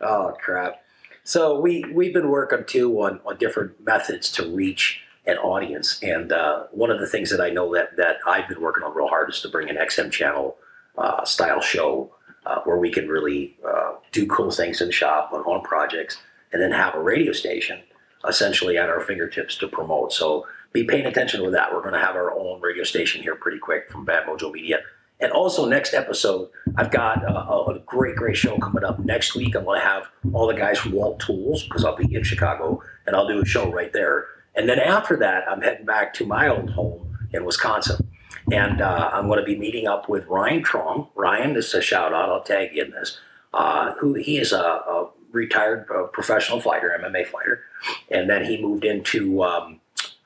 Oh 0.00 0.34
crap! 0.40 0.82
So 1.24 1.60
we 1.60 1.84
we've 1.92 2.14
been 2.14 2.30
working 2.30 2.64
too 2.66 3.00
on 3.02 3.20
on 3.24 3.38
different 3.38 3.84
methods 3.84 4.30
to 4.32 4.46
reach 4.46 5.02
an 5.26 5.36
audience, 5.38 6.00
and 6.02 6.32
uh, 6.32 6.64
one 6.72 6.90
of 6.90 6.98
the 6.98 7.06
things 7.06 7.30
that 7.30 7.40
I 7.40 7.50
know 7.50 7.72
that 7.74 7.96
that 7.96 8.16
I've 8.26 8.48
been 8.48 8.60
working 8.60 8.82
on 8.82 8.94
real 8.94 9.08
hard 9.08 9.30
is 9.30 9.40
to 9.42 9.48
bring 9.48 9.68
an 9.68 9.76
XM 9.76 10.10
channel 10.10 10.56
uh, 10.96 11.24
style 11.24 11.60
show 11.60 12.12
uh, 12.46 12.60
where 12.64 12.78
we 12.78 12.90
can 12.90 13.08
really 13.08 13.56
uh, 13.66 13.92
do 14.12 14.26
cool 14.26 14.50
things 14.50 14.80
in 14.80 14.88
the 14.88 14.92
shop 14.92 15.30
on, 15.32 15.40
on 15.40 15.62
projects, 15.62 16.18
and 16.52 16.60
then 16.60 16.72
have 16.72 16.94
a 16.94 17.02
radio 17.02 17.32
station 17.32 17.80
essentially 18.28 18.76
at 18.76 18.88
our 18.88 19.00
fingertips 19.00 19.56
to 19.56 19.68
promote. 19.68 20.12
So 20.12 20.46
be 20.72 20.84
paying 20.84 21.06
attention 21.06 21.42
to 21.42 21.50
that. 21.50 21.72
We're 21.72 21.80
going 21.80 21.94
to 21.94 22.00
have 22.00 22.16
our 22.16 22.38
own 22.38 22.60
radio 22.60 22.84
station 22.84 23.22
here 23.22 23.34
pretty 23.34 23.58
quick 23.58 23.90
from 23.90 24.04
Bad 24.04 24.26
Mojo 24.26 24.52
Media. 24.52 24.80
And 25.20 25.32
also 25.32 25.66
next 25.66 25.92
episode, 25.92 26.48
I've 26.76 26.90
got 26.90 27.22
a, 27.22 27.72
a 27.72 27.78
great, 27.84 28.16
great 28.16 28.36
show 28.36 28.56
coming 28.58 28.84
up 28.84 28.98
next 29.00 29.34
week. 29.34 29.54
I'm 29.54 29.64
going 29.64 29.80
to 29.80 29.86
have 29.86 30.08
all 30.32 30.46
the 30.46 30.54
guys 30.54 30.78
from 30.78 30.92
Walt 30.92 31.20
Tools 31.20 31.64
because 31.64 31.84
I'll 31.84 31.96
be 31.96 32.14
in 32.14 32.22
Chicago 32.22 32.82
and 33.06 33.14
I'll 33.14 33.28
do 33.28 33.40
a 33.40 33.44
show 33.44 33.70
right 33.70 33.92
there. 33.92 34.26
And 34.54 34.68
then 34.68 34.78
after 34.78 35.16
that, 35.18 35.48
I'm 35.48 35.60
heading 35.60 35.84
back 35.84 36.14
to 36.14 36.26
my 36.26 36.48
old 36.48 36.70
home 36.70 37.16
in 37.32 37.44
Wisconsin. 37.44 38.08
And 38.50 38.80
uh, 38.80 39.10
I'm 39.12 39.26
going 39.26 39.38
to 39.38 39.44
be 39.44 39.56
meeting 39.56 39.86
up 39.86 40.08
with 40.08 40.26
Ryan 40.26 40.64
Trong. 40.64 41.08
Ryan, 41.14 41.52
this 41.52 41.68
is 41.68 41.74
a 41.74 41.82
shout 41.82 42.14
out. 42.14 42.30
I'll 42.30 42.42
tag 42.42 42.74
you 42.74 42.84
in 42.84 42.90
this. 42.90 43.18
Uh, 43.52 43.94
who 43.94 44.14
he 44.14 44.38
is 44.38 44.52
a, 44.52 44.60
a 44.60 45.10
retired 45.32 45.86
uh, 45.94 46.04
professional 46.04 46.60
fighter, 46.60 46.96
MMA 47.00 47.26
fighter, 47.26 47.64
and 48.10 48.30
then 48.30 48.44
he 48.44 48.60
moved 48.60 48.84
into 48.84 49.42
um, 49.42 49.80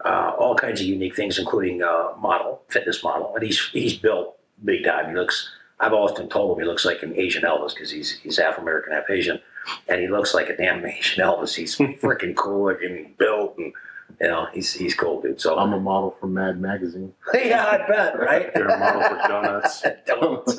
uh, 0.04 0.32
all 0.38 0.54
kinds 0.54 0.80
of 0.80 0.86
unique 0.86 1.16
things, 1.16 1.38
including 1.38 1.82
uh, 1.82 2.10
model, 2.18 2.62
fitness 2.68 3.02
model, 3.02 3.34
and 3.34 3.44
he's 3.44 3.68
he's 3.70 3.94
built 3.94 4.38
big 4.62 4.84
time. 4.84 5.10
He 5.10 5.14
looks. 5.14 5.50
I've 5.80 5.92
often 5.92 6.28
told 6.28 6.56
him 6.56 6.62
he 6.62 6.68
looks 6.68 6.84
like 6.84 7.02
an 7.02 7.14
Asian 7.18 7.42
Elvis 7.42 7.74
because 7.74 7.90
he's 7.90 8.12
he's 8.20 8.38
half 8.38 8.58
American, 8.58 8.92
half 8.92 9.10
Asian, 9.10 9.40
and 9.88 10.00
he 10.00 10.08
looks 10.08 10.34
like 10.34 10.48
a 10.48 10.56
damn 10.56 10.84
Asian 10.86 11.24
Elvis. 11.24 11.54
He's 11.54 11.76
freaking 11.78 12.36
cool 12.36 12.66
looking, 12.66 13.14
built, 13.18 13.56
and 13.58 13.72
you 14.20 14.28
know 14.28 14.46
he's 14.52 14.72
he's 14.72 14.94
cool, 14.94 15.20
dude. 15.20 15.40
So 15.40 15.58
I'm 15.58 15.72
a 15.72 15.80
model 15.80 16.16
for 16.20 16.26
Mad 16.26 16.60
Magazine. 16.60 17.12
yeah, 17.34 17.66
I 17.66 17.78
bet, 17.88 18.18
right? 18.18 18.50
You're 18.54 18.68
a 18.68 18.78
model 18.78 19.02
for 19.02 19.28
donuts. 19.28 19.84
donuts, 20.06 20.56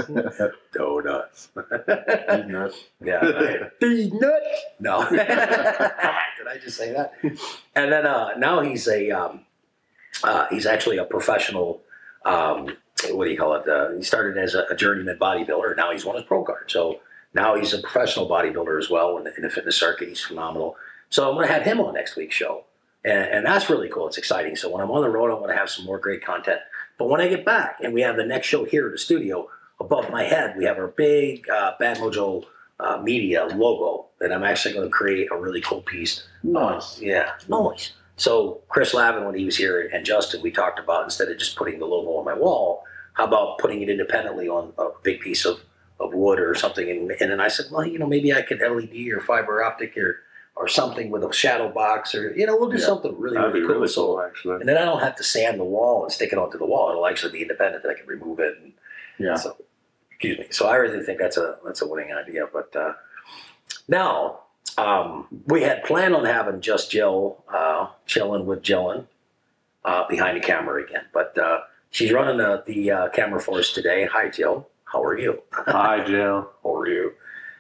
donuts. 0.74 1.50
He's 1.56 2.46
nuts. 2.48 2.84
Yeah. 3.04 3.26
Right. 3.26 3.80
These 3.80 4.12
nuts. 4.14 4.62
No. 4.80 5.10
Did 5.10 5.20
I 6.48 6.58
just 6.62 6.78
say 6.78 6.92
that? 6.92 7.14
And 7.76 7.92
then 7.92 8.06
uh, 8.06 8.32
now 8.38 8.62
he's 8.62 8.88
a 8.88 9.12
um, 9.12 9.46
uh, 10.24 10.48
he's 10.50 10.66
actually 10.66 10.98
a 10.98 11.06
professional. 11.06 11.82
Um, 12.26 12.76
what 13.14 13.26
do 13.26 13.32
you 13.32 13.38
call 13.38 13.56
it? 13.56 13.68
Uh, 13.68 13.92
he 13.92 14.04
started 14.04 14.38
as 14.38 14.56
a, 14.56 14.66
a 14.70 14.76
journeyman 14.76 15.18
bodybuilder. 15.18 15.76
Now 15.78 15.92
he's 15.92 16.06
won 16.06 16.16
his 16.16 16.26
pro 16.26 16.44
card. 16.44 16.72
So 16.72 17.00
now 17.34 17.56
he's 17.56 17.74
a 17.74 17.80
professional 17.80 18.30
bodybuilder 18.30 18.80
as 18.80 18.90
well 18.90 19.18
in 19.18 19.26
the, 19.26 19.36
in 19.36 19.42
the 19.44 19.50
fitness 19.50 19.78
circuit. 19.78 20.10
He's 20.10 20.22
phenomenal. 20.22 20.78
So 21.10 21.28
I'm 21.28 21.36
going 21.36 21.48
to 21.48 21.54
have 21.54 21.64
him 21.64 21.80
on 21.80 21.94
next 21.94 22.16
week's 22.16 22.36
show, 22.36 22.64
and, 23.04 23.24
and 23.24 23.46
that's 23.46 23.70
really 23.70 23.90
cool. 23.90 24.08
It's 24.08 24.18
exciting. 24.18 24.56
So 24.56 24.72
when 24.72 24.82
I'm 24.82 24.92
on 24.92 25.02
the 25.02 25.10
road, 25.10 25.32
I'm 25.32 25.40
going 25.40 25.52
to 25.52 25.58
have 25.58 25.70
some 25.70 25.86
more 25.86 26.00
great 26.00 26.24
content. 26.26 26.60
But 26.98 27.10
when 27.10 27.22
I 27.22 27.28
get 27.28 27.46
back 27.46 27.80
and 27.84 27.94
we 27.94 28.02
have 28.02 28.16
the 28.16 28.26
next 28.26 28.48
show 28.48 28.64
here 28.64 28.88
at 28.88 28.92
the 28.92 28.98
studio, 28.98 29.50
above 29.80 30.10
my 30.10 30.24
head, 30.24 30.56
we 30.58 30.66
have 30.66 30.78
our 30.78 30.88
big 30.88 31.50
uh, 31.50 31.74
Bad 31.80 31.98
Mojo 31.98 32.46
uh, 32.80 33.02
Media 33.02 33.46
logo 33.46 34.08
that 34.20 34.32
I'm 34.32 34.44
actually 34.44 34.74
going 34.74 34.88
to 34.88 34.92
create 34.92 35.30
a 35.32 35.38
really 35.38 35.62
cool 35.62 35.82
piece. 35.82 36.26
Nice. 36.44 37.00
Yeah, 37.00 37.32
noise. 37.48 37.92
So 38.18 38.62
Chris 38.70 38.94
Lavin, 38.94 39.26
when 39.26 39.36
he 39.36 39.46
was 39.46 39.58
here, 39.58 39.90
and 39.94 40.06
Justin, 40.06 40.42
we 40.42 40.52
talked 40.52 40.80
about 40.80 41.04
instead 41.04 41.28
of 41.30 41.38
just 41.38 41.56
putting 41.56 41.80
the 41.80 41.86
logo 41.86 42.12
on 42.12 42.26
my 42.26 42.34
wall, 42.34 42.84
how 43.16 43.26
about 43.26 43.58
putting 43.60 43.82
it 43.82 43.90
independently 43.90 44.48
on 44.48 44.72
a 44.78 44.90
big 45.04 45.20
piece 45.20 45.44
of, 45.46 45.60
of 46.00 46.14
wood 46.14 46.40
or 46.40 46.54
something? 46.56 46.90
And, 46.90 47.12
and 47.20 47.32
then 47.32 47.40
I 47.42 47.48
said, 47.50 47.66
well, 47.72 47.86
you 47.86 47.98
know, 48.00 48.08
maybe 48.08 48.34
I 48.34 48.42
could 48.44 48.60
LED 48.62 49.08
or 49.14 49.20
fiber 49.22 49.64
optic 49.64 49.98
or 49.98 50.22
or 50.58 50.70
something 50.70 51.10
with 51.12 51.22
a 51.22 51.34
shadow 51.34 51.68
box 51.68 52.16
or 52.16 52.34
you 52.34 52.46
know, 52.46 52.56
we'll 52.56 52.70
do 52.70 52.78
Yeah, 52.78 52.86
something 52.86 53.14
really 53.20 53.36
That'd 53.36 53.54
really 53.54 53.66
cool. 53.68 53.76
really 53.76 53.88
So 53.90 54.06
cool, 54.06 54.22
actually. 54.22 54.56
and 54.62 54.70
then 54.70 54.78
I 54.78 54.86
don't 54.86 55.02
have 55.02 55.18
to 55.18 55.24
sand 55.24 55.60
the 55.60 55.66
wall 55.66 56.04
and 56.04 56.12
stick 56.14 56.32
it 56.32 56.38
onto 56.40 56.58
the 56.58 56.66
wall. 56.66 56.90
It'll 56.92 57.06
actually 57.08 57.34
be 57.34 57.42
independent. 57.42 57.84
That 57.84 57.90
I 57.90 57.94
can 58.00 58.08
remove 58.08 58.40
it. 58.40 58.58
And 58.62 58.72
Yeah. 59.20 59.36
So, 59.36 59.58
excuse 60.12 60.38
me. 60.40 60.46
So 60.52 60.68
I 60.68 60.76
really 60.76 61.04
think 61.04 61.20
that's 61.20 61.36
a 61.36 61.58
that's 61.66 61.82
a 61.82 61.88
winning 61.88 62.14
idea. 62.14 62.48
But 62.54 62.74
uh, 62.74 62.94
now 63.90 64.40
um, 64.78 65.28
we 65.48 65.62
had 65.62 65.84
planned 65.84 66.16
on 66.16 66.26
having 66.26 66.62
just 66.62 66.92
Jill 66.92 67.44
uh, 67.54 67.88
chilling 68.06 68.46
with 68.46 68.62
Jillian 68.62 69.06
uh, 69.84 70.08
behind 70.08 70.38
the 70.38 70.42
camera 70.46 70.84
again, 70.84 71.04
but 71.14 71.38
uh, 71.38 71.60
she's 71.96 72.12
running 72.12 72.38
the 72.38 72.64
the 72.68 72.92
uh, 72.92 73.10
camera 73.10 73.40
for 73.40 73.60
us 73.60 73.72
today. 73.72 74.06
Hi, 74.12 74.30
Jill. 74.30 74.68
How 74.92 75.02
are 75.04 75.18
you? 75.18 75.42
Hi, 75.52 76.04
Jill. 76.06 76.50
How 76.64 76.76
are 76.76 76.88
you? 76.88 77.14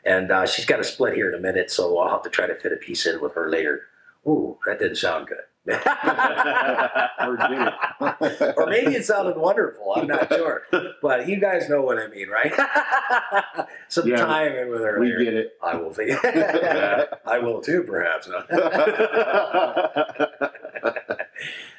And 0.03 0.29
uh, 0.31 0.45
she's 0.45 0.65
got 0.65 0.79
a 0.79 0.83
split 0.83 1.15
here 1.15 1.29
in 1.29 1.35
a 1.39 1.41
minute, 1.41 1.71
so 1.71 1.97
I'll 1.97 2.09
have 2.11 2.23
to 2.23 2.29
try 2.29 2.45
to 2.45 2.55
fit 2.55 2.71
a 2.71 2.75
piece 2.75 3.05
in 3.07 3.19
with 3.21 3.33
her 3.33 3.49
later. 3.49 3.83
Ooh, 4.27 4.57
that 4.65 4.77
didn't 4.79 4.97
sound 4.97 5.27
good. 5.27 5.39
Or 7.17 7.37
or 8.57 8.67
maybe 8.67 8.93
it 8.93 9.05
sounded 9.05 9.35
wonderful. 9.37 9.93
I'm 9.95 10.05
not 10.05 10.31
sure, 10.31 10.63
but 11.01 11.27
you 11.27 11.37
guys 11.39 11.67
know 11.69 11.81
what 11.81 11.97
I 11.97 12.07
mean, 12.07 12.27
right? 12.29 12.53
Some 13.87 14.07
Yeah, 14.07 14.17
time 14.17 14.53
in 14.53 14.69
with 14.69 14.81
her. 14.81 14.99
we 14.99 15.07
later. 15.07 15.23
get 15.23 15.33
it. 15.33 15.53
I 15.63 15.75
will 15.75 15.91
think. 15.91 16.19
I 16.23 17.39
will 17.39 17.61
too, 17.61 17.81
perhaps. 17.83 18.29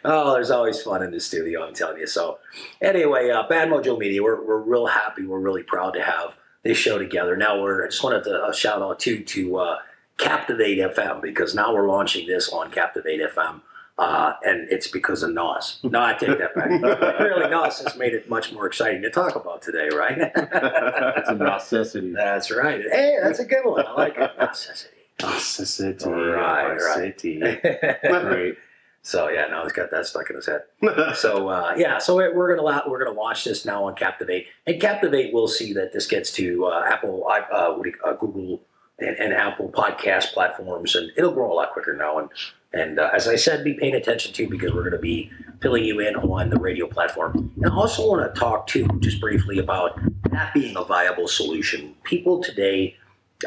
Oh, 0.05 0.33
there's 0.35 0.51
always 0.51 0.83
fun 0.83 1.03
in 1.03 1.11
the 1.11 1.21
studio. 1.21 1.67
I'm 1.67 1.75
telling 1.75 1.99
you. 1.99 2.07
So, 2.07 2.39
anyway, 2.81 3.31
uh, 3.31 3.47
Bad 3.49 3.69
Mojo 3.69 3.99
Media, 3.99 4.23
we're 4.23 4.45
we're 4.45 4.61
real 4.61 4.87
happy. 4.87 5.25
We're 5.27 5.41
really 5.41 5.63
proud 5.63 5.93
to 5.93 6.03
have 6.03 6.37
this 6.63 6.79
show 6.79 6.99
together. 6.99 7.37
Now 7.37 7.61
we're. 7.61 7.85
I 7.85 7.89
just 7.89 8.03
wanted 8.03 8.25
to 8.25 8.35
uh, 8.35 8.53
shout 8.53 8.83
out 8.83 8.99
too 8.99 9.23
to 9.23 9.57
uh, 9.57 9.79
Captivate 10.19 10.79
FM 10.79 11.21
because 11.21 11.55
now 11.55 11.75
we're 11.75 11.89
launching 11.89 12.27
this 12.27 12.49
on 12.51 12.71
Captivate 12.71 13.21
FM. 13.35 13.61
Uh, 13.99 14.35
and 14.45 14.69
it's 14.71 14.89
because 14.89 15.23
of 15.23 15.33
Nos. 15.33 15.81
No, 15.83 16.03
I 16.03 16.13
take 16.13 16.39
that 16.39 16.55
back. 16.55 16.69
really, 17.21 17.49
Nos 17.49 17.81
has 17.81 17.97
made 17.97 18.13
it 18.13 18.29
much 18.29 18.53
more 18.53 18.67
exciting 18.67 19.01
to 19.03 19.11
talk 19.11 19.37
about 19.37 19.63
today, 19.63 19.89
right? 19.89 20.19
It's 21.17 21.31
a 21.31 21.35
necessity. 21.35 22.13
that's 22.13 22.51
right. 22.51 22.83
Hey, 22.91 23.17
that's 23.23 23.39
a 23.39 23.47
good 23.47 23.65
one. 23.65 23.87
I 23.87 23.93
like 23.93 24.19
it. 24.19 24.33
Necessity. 24.39 24.97
Toxicity. 25.19 26.37
Right, 26.37 26.77
right. 26.77 27.19
City. 27.19 27.41
So 29.07 29.29
yeah, 29.29 29.47
now 29.47 29.63
he's 29.63 29.73
got 29.73 29.93
that 29.93 30.05
stuck 30.07 30.29
in 30.31 30.37
his 30.37 30.47
head. 30.47 30.63
So 31.15 31.49
uh, 31.49 31.75
yeah, 31.79 31.99
so 31.99 32.17
we're 32.17 32.35
we're 32.35 32.57
gonna 32.57 32.83
we're 32.89 32.99
gonna 33.05 33.17
launch 33.17 33.45
this 33.45 33.65
now 33.65 33.85
on 33.85 33.95
Captivate, 33.95 34.47
and 34.67 34.81
Captivate 34.81 35.33
will 35.33 35.47
see 35.47 35.73
that 35.75 35.93
this 35.93 36.07
gets 36.07 36.33
to 36.33 36.67
uh, 36.67 36.85
Apple, 36.91 37.25
uh, 37.29 37.73
what 37.75 37.85
do 37.85 37.91
you- 37.91 38.01
uh, 38.05 38.15
Google, 38.15 38.63
and, 38.99 39.17
and 39.17 39.33
Apple 39.33 39.69
podcast 39.71 40.33
platforms, 40.33 40.97
and 40.97 41.13
it'll 41.17 41.31
grow 41.33 41.53
a 41.53 41.55
lot 41.55 41.73
quicker 41.73 41.95
now. 41.97 42.19
And 42.19 42.29
And 42.73 42.99
uh, 42.99 43.11
as 43.15 43.29
I 43.29 43.37
said, 43.37 43.63
be 43.63 43.75
paying 43.75 43.95
attention 43.95 44.33
to 44.35 44.49
because 44.49 44.73
we're 44.73 44.83
going 44.83 44.93
to 44.93 44.99
be 45.15 45.31
filling 45.63 45.85
you 45.85 46.01
in 46.01 46.17
on 46.17 46.51
the 46.51 46.59
radio 46.59 46.87
platform. 46.89 47.53
And 47.57 47.67
I 47.73 47.75
also 47.75 48.07
want 48.11 48.35
to 48.35 48.39
talk 48.39 48.67
too, 48.67 48.87
just 49.01 49.21
briefly 49.21 49.59
about 49.59 49.99
that 50.31 50.53
being 50.53 50.77
a 50.77 50.85
viable 50.85 51.29
solution. 51.29 51.95
People 52.03 52.43
today, 52.43 52.97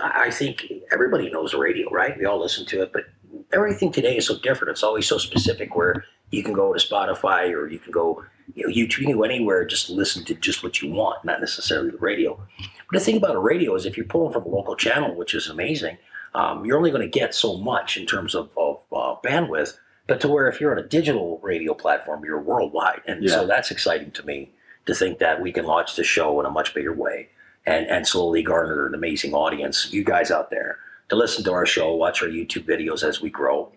I 0.01 0.27
I 0.27 0.31
think 0.31 0.71
everybody 0.91 1.29
knows 1.29 1.51
the 1.51 1.59
radio, 1.59 1.89
right? 1.89 2.17
We 2.17 2.25
all 2.25 2.39
listen 2.39 2.65
to 2.67 2.81
it, 2.83 2.91
but 2.93 3.03
everything 3.51 3.91
today 3.91 4.17
is 4.17 4.27
so 4.27 4.37
different. 4.39 4.71
It's 4.71 4.83
always 4.83 5.07
so 5.07 5.17
specific 5.17 5.75
where 5.75 6.05
you 6.31 6.43
can 6.43 6.53
go 6.53 6.73
to 6.73 6.79
Spotify 6.79 7.51
or 7.51 7.67
you 7.67 7.79
can 7.79 7.91
go, 7.91 8.23
you 8.53 8.67
know, 8.67 8.73
YouTube, 8.73 8.99
you 8.99 9.07
can 9.07 9.17
go 9.17 9.23
anywhere, 9.23 9.65
just 9.65 9.89
listen 9.89 10.23
to 10.25 10.35
just 10.35 10.63
what 10.63 10.81
you 10.81 10.91
want, 10.91 11.25
not 11.25 11.39
necessarily 11.39 11.91
the 11.91 11.97
radio. 11.97 12.39
But 12.57 12.99
the 12.99 13.05
thing 13.05 13.17
about 13.17 13.35
a 13.35 13.39
radio 13.39 13.75
is 13.75 13.85
if 13.85 13.97
you're 13.97 14.05
pulling 14.05 14.33
from 14.33 14.43
a 14.43 14.49
local 14.49 14.75
channel, 14.75 15.15
which 15.15 15.33
is 15.33 15.47
amazing, 15.47 15.97
um, 16.35 16.65
you're 16.65 16.77
only 16.77 16.91
going 16.91 17.09
to 17.09 17.19
get 17.19 17.33
so 17.33 17.57
much 17.57 17.97
in 17.97 18.05
terms 18.05 18.35
of, 18.35 18.49
of 18.57 18.79
uh, 18.91 19.15
bandwidth. 19.23 19.77
But 20.07 20.21
to 20.21 20.27
where 20.27 20.47
if 20.47 20.59
you're 20.59 20.71
on 20.71 20.83
a 20.83 20.87
digital 20.87 21.39
radio 21.43 21.73
platform, 21.73 22.25
you're 22.25 22.41
worldwide, 22.41 23.01
and 23.07 23.29
so 23.29 23.45
that's 23.45 23.69
exciting 23.69 24.09
to 24.11 24.25
me 24.25 24.51
to 24.87 24.95
think 24.95 25.19
that 25.19 25.39
we 25.39 25.51
can 25.51 25.65
launch 25.65 25.95
the 25.95 26.03
show 26.03 26.39
in 26.39 26.47
a 26.47 26.49
much 26.49 26.73
bigger 26.73 26.93
way 26.93 27.29
and 27.67 27.85
and 27.85 28.07
slowly 28.07 28.41
garner 28.41 28.87
an 28.87 28.95
amazing 28.95 29.35
audience. 29.35 29.93
You 29.93 30.03
guys 30.03 30.31
out 30.31 30.49
there 30.49 30.79
to 31.09 31.15
listen 31.15 31.43
to 31.43 31.51
our 31.51 31.65
show, 31.65 31.93
watch 31.93 32.21
our 32.21 32.29
YouTube 32.29 32.65
videos 32.65 33.03
as 33.03 33.21
we 33.21 33.29
grow. 33.29 33.71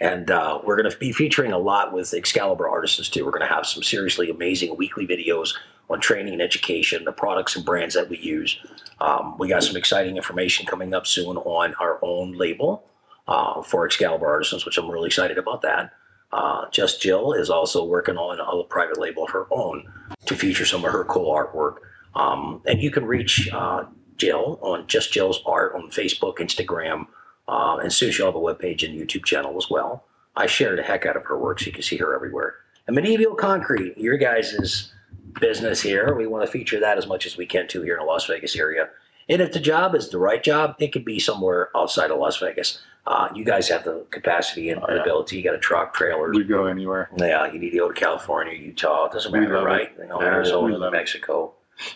And 0.00 0.30
uh, 0.32 0.60
we're 0.64 0.76
going 0.76 0.90
to 0.90 0.98
be 0.98 1.12
featuring 1.12 1.52
a 1.52 1.58
lot 1.58 1.92
with 1.92 2.12
Excalibur 2.12 2.68
Artisans 2.68 3.08
too. 3.08 3.24
We're 3.24 3.30
going 3.30 3.48
to 3.48 3.54
have 3.54 3.66
some 3.66 3.82
seriously 3.84 4.30
amazing 4.30 4.76
weekly 4.76 5.06
videos 5.06 5.54
on 5.88 6.00
training 6.00 6.32
and 6.32 6.42
education, 6.42 7.04
the 7.04 7.12
products 7.12 7.54
and 7.54 7.64
brands 7.64 7.94
that 7.94 8.08
we 8.08 8.18
use. 8.18 8.58
Um, 9.00 9.36
we 9.38 9.48
got 9.48 9.62
some 9.62 9.76
exciting 9.76 10.16
information 10.16 10.66
coming 10.66 10.94
up 10.94 11.06
soon 11.06 11.36
on 11.36 11.74
our 11.74 11.98
own 12.02 12.32
label 12.32 12.84
uh, 13.28 13.62
for 13.62 13.84
Excalibur 13.86 14.26
Artisans, 14.26 14.64
which 14.64 14.78
I'm 14.78 14.90
really 14.90 15.06
excited 15.06 15.38
about 15.38 15.62
that. 15.62 15.92
Uh, 16.32 16.64
Just 16.70 17.02
Jill 17.02 17.32
is 17.34 17.50
also 17.50 17.84
working 17.84 18.16
on 18.16 18.40
a 18.40 18.64
private 18.64 18.98
label 18.98 19.24
of 19.24 19.30
her 19.30 19.46
own 19.50 19.86
to 20.24 20.34
feature 20.34 20.64
some 20.64 20.84
of 20.84 20.90
her 20.92 21.04
cool 21.04 21.32
artwork. 21.32 21.76
Um, 22.14 22.62
and 22.66 22.80
you 22.82 22.90
can 22.90 23.04
reach 23.04 23.48
uh, 23.52 23.84
Jill 24.16 24.58
on 24.62 24.86
Just 24.86 25.12
Jill's 25.12 25.40
Art 25.46 25.74
on 25.74 25.90
Facebook, 25.90 26.36
Instagram, 26.38 27.06
uh, 27.48 27.78
and 27.82 27.92
soon 27.92 28.10
she'll 28.12 28.26
have 28.26 28.34
a 28.34 28.38
webpage 28.38 28.82
and 28.88 28.98
YouTube 28.98 29.24
channel 29.24 29.56
as 29.56 29.68
well. 29.70 30.04
I 30.36 30.46
share 30.46 30.76
the 30.76 30.82
heck 30.82 31.04
out 31.06 31.16
of 31.16 31.24
her 31.26 31.38
work 31.38 31.60
so 31.60 31.66
you 31.66 31.72
can 31.72 31.82
see 31.82 31.96
her 31.98 32.14
everywhere. 32.14 32.54
And 32.86 32.96
Medieval 32.96 33.34
Concrete, 33.34 33.96
your 33.98 34.16
guys' 34.16 34.92
business 35.40 35.80
here. 35.80 36.14
We 36.14 36.26
want 36.26 36.44
to 36.44 36.50
feature 36.50 36.80
that 36.80 36.98
as 36.98 37.06
much 37.06 37.26
as 37.26 37.36
we 37.36 37.46
can 37.46 37.68
too 37.68 37.82
here 37.82 37.94
in 37.94 38.00
the 38.00 38.06
Las 38.06 38.26
Vegas 38.26 38.56
area. 38.56 38.88
And 39.28 39.40
if 39.40 39.52
the 39.52 39.60
job 39.60 39.94
is 39.94 40.08
the 40.10 40.18
right 40.18 40.42
job, 40.42 40.74
it 40.78 40.92
could 40.92 41.04
be 41.04 41.18
somewhere 41.18 41.70
outside 41.76 42.10
of 42.10 42.18
Las 42.18 42.38
Vegas. 42.38 42.80
Uh, 43.06 43.28
you 43.34 43.44
guys 43.44 43.68
have 43.68 43.84
the 43.84 44.04
capacity 44.10 44.70
and 44.70 44.80
Oh, 44.82 44.86
yeah. 44.94 45.00
ability. 45.00 45.36
You 45.36 45.42
got 45.44 45.54
a 45.54 45.58
truck, 45.58 45.94
trailers. 45.94 46.36
We 46.36 46.44
go 46.44 46.66
anywhere. 46.66 47.08
Yeah, 47.16 47.50
you 47.52 47.58
need 47.58 47.70
to 47.70 47.78
go 47.78 47.88
to 47.90 47.94
California, 47.98 48.54
Utah. 48.54 49.06
It 49.06 49.12
doesn't 49.12 49.32
matter, 49.32 49.54
love 49.54 49.64
it. 49.64 49.66
right? 49.66 49.92
You 49.98 50.06
know, 50.08 50.20
Yeah, 50.20 50.26
Arizona, 50.28 50.76
love 50.78 50.94
it. 50.94 51.16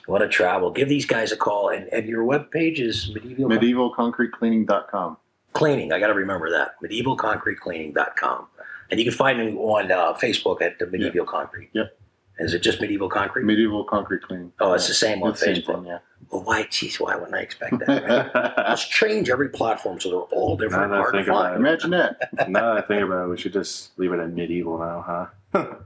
You 0.06 0.12
want 0.12 0.22
to 0.22 0.28
travel? 0.28 0.70
Give 0.70 0.88
these 0.88 1.06
guys 1.06 1.32
a 1.32 1.36
call. 1.36 1.68
And, 1.70 1.86
and 1.92 2.06
your 2.08 2.24
webpage 2.24 2.78
is 2.78 3.10
medieval 3.14 3.48
MedievalConcreteCleaning.com. 3.50 5.16
cleaning. 5.52 5.92
I 5.92 5.98
got 6.00 6.08
to 6.08 6.14
remember 6.14 6.50
that. 6.50 6.74
MedievalConcreteCleaning.com. 6.82 8.46
And 8.90 9.00
you 9.00 9.04
can 9.06 9.14
find 9.14 9.38
me 9.38 9.52
on 9.56 9.90
uh, 9.90 10.14
Facebook 10.14 10.62
at 10.62 10.78
the 10.78 10.86
Medieval 10.86 11.26
Concrete. 11.26 11.70
Yep. 11.72 11.98
Is 12.38 12.52
it 12.54 12.62
just 12.62 12.80
Medieval 12.80 13.08
Concrete? 13.08 13.44
Medieval 13.44 13.82
Concrete 13.84 14.22
Cleaning. 14.22 14.52
oh, 14.60 14.74
it's 14.74 14.86
the 14.88 14.94
same 14.94 15.22
on 15.22 15.30
It's 15.30 15.40
the 15.40 15.46
same 15.46 15.56
Facebook. 15.62 15.74
thing, 15.76 15.86
yeah. 15.86 15.98
Well, 16.30 16.42
why? 16.42 16.64
Geez, 16.64 17.00
why 17.00 17.16
wouldn't 17.16 17.34
I 17.34 17.40
expect 17.40 17.78
that? 17.80 17.88
Right? 18.34 18.58
Let's 18.68 18.86
change 18.86 19.30
every 19.30 19.48
platform 19.48 19.98
so 20.00 20.10
they're 20.10 20.18
all 20.38 20.56
different. 20.56 20.90
Now 20.90 21.02
that 21.02 21.08
I 21.08 21.10
think 21.12 21.28
about 21.28 21.52
it. 21.54 21.56
Imagine 21.56 21.90
that. 21.92 22.30
now 22.50 22.74
that 22.74 22.84
I 22.84 22.86
think 22.86 23.02
about 23.02 23.24
it, 23.24 23.28
we 23.30 23.38
should 23.38 23.52
just 23.54 23.98
leave 23.98 24.12
it 24.12 24.20
at 24.20 24.30
medieval 24.32 24.78
now, 24.78 25.30
huh? 25.54 25.66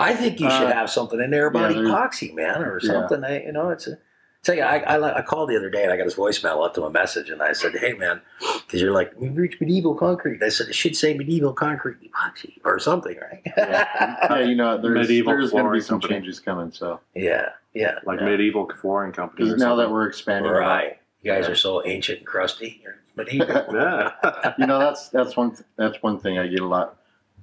I 0.00 0.14
think 0.14 0.40
you 0.40 0.50
should 0.50 0.68
Uh, 0.68 0.72
have 0.72 0.90
something 0.90 1.20
in 1.20 1.30
there 1.30 1.46
about 1.46 1.74
yeah, 1.74 1.82
epoxy, 1.82 2.34
man, 2.34 2.62
or 2.62 2.80
Yeah. 2.82 2.90
something. 2.92 3.22
I, 3.24 3.42
you 3.44 3.52
know, 3.52 3.70
it's 3.70 3.86
a. 3.86 3.98
It's 4.40 4.48
like 4.48 4.60
I, 4.60 4.78
I, 4.78 5.18
I 5.18 5.22
called 5.22 5.50
the 5.50 5.56
other 5.58 5.68
day 5.68 5.82
and 5.82 5.92
I 5.92 5.98
got 5.98 6.04
his 6.04 6.14
voicemail, 6.14 6.62
left 6.62 6.78
him 6.78 6.84
a 6.84 6.88
message, 6.90 7.28
and 7.28 7.42
I 7.42 7.52
said, 7.52 7.76
"Hey, 7.76 7.92
man, 7.92 8.22
because 8.66 8.80
you're 8.80 8.90
like 8.92 9.12
we 9.20 9.28
reached 9.28 9.60
medieval 9.60 9.94
concrete." 9.94 10.42
I 10.42 10.48
said 10.48 10.68
it 10.68 10.74
should 10.74 10.96
say 10.96 11.12
medieval 11.12 11.52
concrete 11.52 11.98
epoxy 12.00 12.54
or 12.64 12.78
something, 12.78 13.18
right? 13.20 13.42
Yeah, 13.58 14.38
you 14.40 14.54
know, 14.54 14.80
there's, 14.80 14.94
Medieval 15.08 15.34
there's 15.34 15.50
going 15.50 15.66
to 15.66 15.70
be 15.70 15.80
some 15.80 16.00
company. 16.00 16.14
changes 16.20 16.40
coming. 16.40 16.72
So 16.72 17.00
yeah, 17.14 17.50
yeah. 17.74 17.96
Like 18.06 18.20
Yeah. 18.20 18.24
medieval 18.26 18.70
flooring 18.80 19.12
companies. 19.12 19.48
or 19.48 19.52
because 19.56 19.62
now 19.62 19.76
that 19.76 19.90
we're 19.90 20.06
expanding, 20.06 20.50
Right. 20.52 20.98
You 21.20 21.32
guys 21.32 21.44
Yeah. 21.44 21.52
are 21.52 21.56
so 21.56 21.84
ancient 21.84 22.18
and 22.20 22.26
crusty. 22.26 22.80
You're 22.82 22.96
medieval. 23.16 23.46
yeah. 23.74 24.54
you 24.56 24.66
know, 24.66 24.78
that's 24.78 25.10
that's 25.10 25.36
one 25.36 25.54
that's 25.76 26.02
one 26.02 26.18
thing 26.18 26.38
I 26.38 26.46
get 26.46 26.60
a 26.60 26.66
lot. 26.66 26.96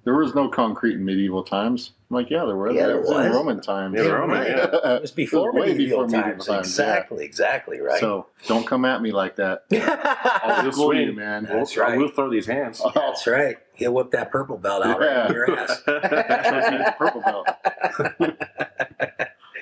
There 0.03 0.15
was 0.15 0.33
no 0.33 0.47
concrete 0.49 0.95
in 0.95 1.05
medieval 1.05 1.43
times. 1.43 1.91
I'm 2.09 2.15
like, 2.15 2.29
yeah, 2.29 2.45
there 2.45 2.55
were. 2.55 2.71
Yeah, 2.71 2.87
there 2.87 2.97
It 2.99 3.03
was 3.03 3.25
in. 3.25 3.31
Roman 3.33 3.59
times. 3.59 3.95
Yeah, 3.97 4.03
Roman, 4.07 4.37
right. 4.37 4.47
yeah. 4.49 4.95
It 4.95 5.01
was 5.01 5.11
before 5.11 5.49
It 5.49 5.55
was 5.55 5.61
way 5.61 5.67
medieval, 5.73 6.05
before 6.05 6.19
medieval 6.21 6.31
times. 6.31 6.45
times, 6.45 6.47
yeah. 6.47 6.59
Exactly, 6.59 7.25
exactly, 7.25 7.79
right. 7.81 7.99
So 7.99 8.27
don't 8.47 8.65
come 8.65 8.85
at 8.85 9.01
me 9.01 9.11
like 9.11 9.35
that. 9.35 9.65
I'll 10.43 10.63
You'll 10.63 10.71
school 10.71 10.93
you, 10.93 11.07
swing. 11.07 11.15
man. 11.17 11.47
We'll, 11.49 11.57
That's 11.59 11.75
right. 11.75 11.97
we'll 11.97 12.07
throw 12.07 12.29
these 12.29 12.45
hands. 12.45 12.81
Oh. 12.81 12.91
That's 12.95 13.27
right. 13.27 13.57
He'll 13.73 13.93
whip 13.93 14.11
that 14.11 14.31
purple 14.31 14.57
belt 14.57 14.85
out 14.85 14.99
right 15.01 15.27
in 15.27 15.33
your 15.33 15.59
ass. 15.59 15.81
Purple 16.97 17.21
belt. 17.21 17.47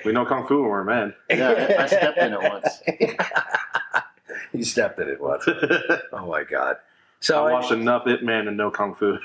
we 0.05 0.11
know 0.11 0.25
kung 0.25 0.47
fu 0.47 0.61
when 0.61 0.69
we're 0.69 0.83
men. 0.83 1.13
Yeah, 1.31 1.77
I 1.79 1.85
stepped 1.87 2.17
in 2.19 2.31
it 2.33 2.39
once. 2.41 2.81
you 4.53 4.63
stepped 4.63 4.99
in 4.99 5.09
it 5.09 5.19
once. 5.19 5.45
Oh 6.13 6.27
my 6.27 6.43
god. 6.43 6.77
So 7.21 7.43
I 7.47 7.51
watched 7.53 7.71
enough 7.71 8.05
Ip 8.07 8.21
Man 8.21 8.45
to 8.45 8.51
know 8.51 8.69
kung 8.69 8.93
fu. 8.93 9.17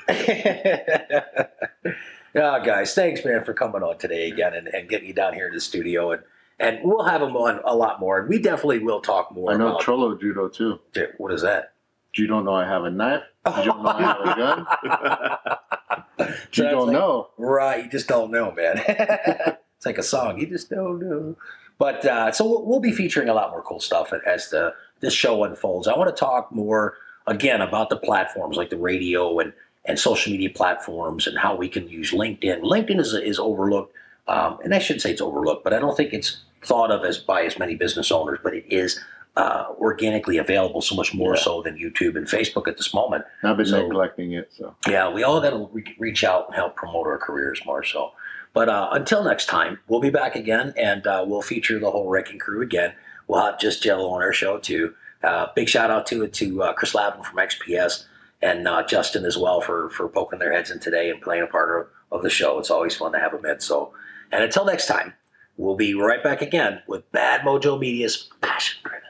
Yeah, 2.33 2.59
guys, 2.63 2.93
thanks, 2.95 3.23
man, 3.25 3.43
for 3.43 3.53
coming 3.53 3.83
on 3.83 3.97
today 3.97 4.29
again 4.29 4.53
and, 4.53 4.67
and 4.67 4.89
getting 4.89 5.07
you 5.07 5.13
down 5.13 5.33
here 5.33 5.47
in 5.47 5.53
the 5.53 5.61
studio. 5.61 6.11
And, 6.11 6.23
and 6.59 6.79
we'll 6.83 7.03
have 7.05 7.21
them 7.21 7.35
on 7.35 7.59
a 7.65 7.75
lot 7.75 7.99
more. 7.99 8.19
And 8.19 8.29
we 8.29 8.39
definitely 8.39 8.79
will 8.79 9.01
talk 9.01 9.31
more 9.33 9.51
I 9.53 9.57
know 9.57 9.69
about 9.69 9.81
Trollo 9.81 10.19
Judo 10.19 10.47
too. 10.47 10.79
what 11.17 11.31
is 11.33 11.41
that? 11.41 11.73
You 12.15 12.27
don't 12.27 12.43
know 12.45 12.53
I 12.53 12.65
have 12.65 12.83
a 12.83 12.91
knife. 12.91 13.23
You 13.57 13.63
don't 13.65 13.83
know 13.83 13.89
I 13.89 14.01
have 14.01 14.19
a 14.19 14.35
gun. 14.35 16.27
So 16.51 16.63
You 16.63 16.69
don't 16.69 16.87
like- 16.87 16.93
know. 16.93 17.29
Right, 17.37 17.85
you 17.85 17.89
just 17.89 18.07
don't 18.07 18.31
know, 18.31 18.51
man. 18.51 18.81
it's 18.87 19.85
like 19.85 19.97
a 19.97 20.03
song, 20.03 20.39
you 20.39 20.45
just 20.47 20.69
don't 20.69 20.99
know. 20.99 21.35
But 21.79 22.05
uh, 22.05 22.31
so 22.31 22.45
we'll, 22.45 22.65
we'll 22.67 22.79
be 22.79 22.91
featuring 22.91 23.27
a 23.29 23.33
lot 23.33 23.49
more 23.49 23.63
cool 23.63 23.79
stuff 23.79 24.13
as 24.27 24.49
the 24.51 24.73
this 24.99 25.13
show 25.15 25.43
unfolds. 25.43 25.87
I 25.87 25.97
want 25.97 26.15
to 26.15 26.19
talk 26.19 26.51
more 26.51 26.93
again 27.25 27.61
about 27.61 27.89
the 27.89 27.97
platforms 27.97 28.55
like 28.55 28.69
the 28.69 28.77
radio 28.77 29.39
and 29.39 29.51
and 29.85 29.97
social 29.99 30.31
media 30.31 30.49
platforms 30.49 31.27
and 31.27 31.37
how 31.37 31.55
we 31.55 31.67
can 31.67 31.87
use 31.89 32.11
LinkedIn. 32.11 32.61
LinkedIn 32.61 32.99
is 32.99 33.13
is 33.13 33.39
overlooked, 33.39 33.93
um, 34.27 34.59
and 34.63 34.73
I 34.73 34.79
shouldn't 34.79 35.01
say 35.01 35.11
it's 35.11 35.21
overlooked, 35.21 35.63
but 35.63 35.73
I 35.73 35.79
don't 35.79 35.95
think 35.97 36.13
it's 36.13 36.37
thought 36.63 36.91
of 36.91 37.03
as 37.03 37.17
by 37.17 37.43
as 37.43 37.57
many 37.57 37.75
business 37.75 38.11
owners. 38.11 38.39
But 38.43 38.53
it 38.53 38.65
is 38.69 38.99
uh, 39.37 39.65
organically 39.79 40.37
available 40.37 40.81
so 40.81 40.93
much 40.93 41.13
more 41.13 41.35
Yeah. 41.35 41.41
so 41.41 41.61
than 41.61 41.77
YouTube 41.77 42.15
and 42.17 42.27
Facebook 42.27 42.67
at 42.67 42.77
this 42.77 42.93
moment. 42.93 43.23
I've 43.43 43.57
been 43.57 43.65
So- 43.65 43.81
neglecting 43.81 44.33
it. 44.33 44.51
So 44.55 44.75
Yeah, 44.87 45.09
we 45.09 45.23
all 45.23 45.39
got 45.41 45.51
to 45.51 45.69
re- 45.71 45.95
reach 45.97 46.23
out 46.25 46.47
and 46.47 46.55
help 46.55 46.75
promote 46.75 47.07
our 47.07 47.17
careers 47.17 47.61
more 47.65 47.81
so. 47.83 48.11
But 48.53 48.67
uh, 48.67 48.89
until 48.91 49.23
next 49.23 49.45
time, 49.45 49.79
we'll 49.87 50.01
be 50.01 50.09
back 50.09 50.35
again 50.35 50.73
and 50.75 51.07
uh, 51.07 51.23
we'll 51.25 51.41
feature 51.41 51.79
the 51.79 51.89
whole 51.89 52.09
Wrecking 52.09 52.39
Crew 52.39 52.61
again. 52.61 52.91
We'll 53.27 53.41
have 53.41 53.57
just 53.57 53.81
Jello 53.81 54.09
on 54.09 54.21
our 54.21 54.33
show 54.33 54.57
too. 54.57 54.93
Uh, 55.23 55.47
big 55.55 55.69
shout 55.69 55.89
out 55.89 56.05
to 56.07 56.23
it 56.23 56.33
to 56.33 56.61
uh, 56.63 56.73
Chris 56.73 56.93
Lavin 56.93 57.23
from 57.23 57.37
XPS 57.37 58.03
and 58.41 58.67
uh, 58.67 58.83
Justin 58.83 59.25
as 59.25 59.37
well 59.37 59.61
for 59.61 59.89
for 59.89 60.07
poking 60.07 60.39
their 60.39 60.53
heads 60.53 60.71
in 60.71 60.79
today 60.79 61.09
and 61.09 61.21
playing 61.21 61.43
a 61.43 61.47
part 61.47 61.79
of, 61.79 62.17
of 62.17 62.23
the 62.23 62.29
show. 62.29 62.59
It's 62.59 62.71
always 62.71 62.95
fun 62.95 63.11
to 63.13 63.19
have 63.19 63.31
them 63.31 63.45
in. 63.45 63.59
So, 63.59 63.93
and 64.31 64.43
until 64.43 64.65
next 64.65 64.87
time, 64.87 65.13
we'll 65.57 65.75
be 65.75 65.93
right 65.93 66.23
back 66.23 66.41
again 66.41 66.81
with 66.87 67.09
Bad 67.11 67.41
Mojo 67.41 67.79
Media's 67.79 68.29
Passion 68.41 68.79
Driven. 68.83 69.01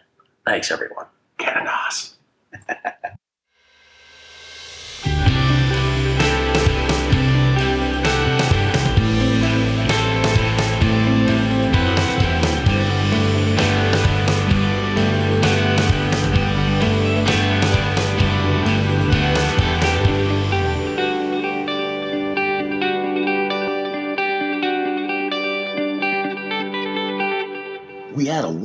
Thanks, 0.45 0.71
everyone. 0.71 1.05
Canadas. 1.37 2.15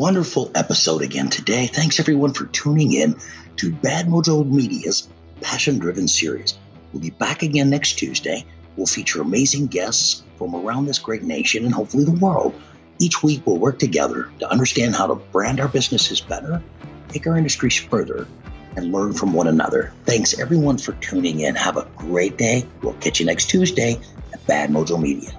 wonderful 0.07 0.53
episode 0.55 1.03
again 1.03 1.29
today. 1.29 1.67
Thanks 1.67 1.99
everyone 1.99 2.33
for 2.33 2.47
tuning 2.47 2.93
in 2.93 3.17
to 3.57 3.73
Bad 3.73 4.07
Mojo 4.07 4.49
Media's 4.49 5.09
Passion 5.41 5.81
Driven 5.81 6.07
series. 6.07 6.57
We'll 6.93 7.03
be 7.03 7.11
back 7.11 7.43
again 7.43 7.71
next 7.71 7.95
Tuesday. 7.95 8.47
We'll 8.77 8.87
feature 8.87 9.21
amazing 9.21 9.67
guests 9.67 10.23
from 10.39 10.55
around 10.55 10.87
this 10.87 11.01
great 11.01 11.25
nation 11.25 11.65
and 11.65 11.75
hopefully 11.75 12.05
the 12.05 12.13
world. 12.13 12.55
Each 13.01 13.21
week 13.21 13.45
we'll 13.45 13.59
work 13.59 13.81
together 13.81 14.31
to 14.39 14.49
understand 14.49 14.95
how 14.95 15.09
to 15.09 15.17
brand 15.17 15.59
our 15.59 15.67
businesses 15.67 16.21
better, 16.21 16.63
take 17.09 17.27
our 17.27 17.37
industries 17.37 17.77
further, 17.77 18.29
and 18.77 18.93
learn 18.93 19.13
from 19.13 19.33
one 19.33 19.49
another. 19.49 19.93
Thanks 20.05 20.39
everyone 20.39 20.79
for 20.79 20.93
tuning 20.93 21.41
in. 21.41 21.57
Have 21.57 21.79
a 21.79 21.89
great 21.97 22.39
day. 22.39 22.65
We'll 22.81 22.95
catch 22.95 23.19
you 23.19 23.27
next 23.27 23.51
Tuesday 23.51 23.99
at 24.33 24.47
Bad 24.47 24.71
Mojo 24.71 25.03
Media. 25.03 25.37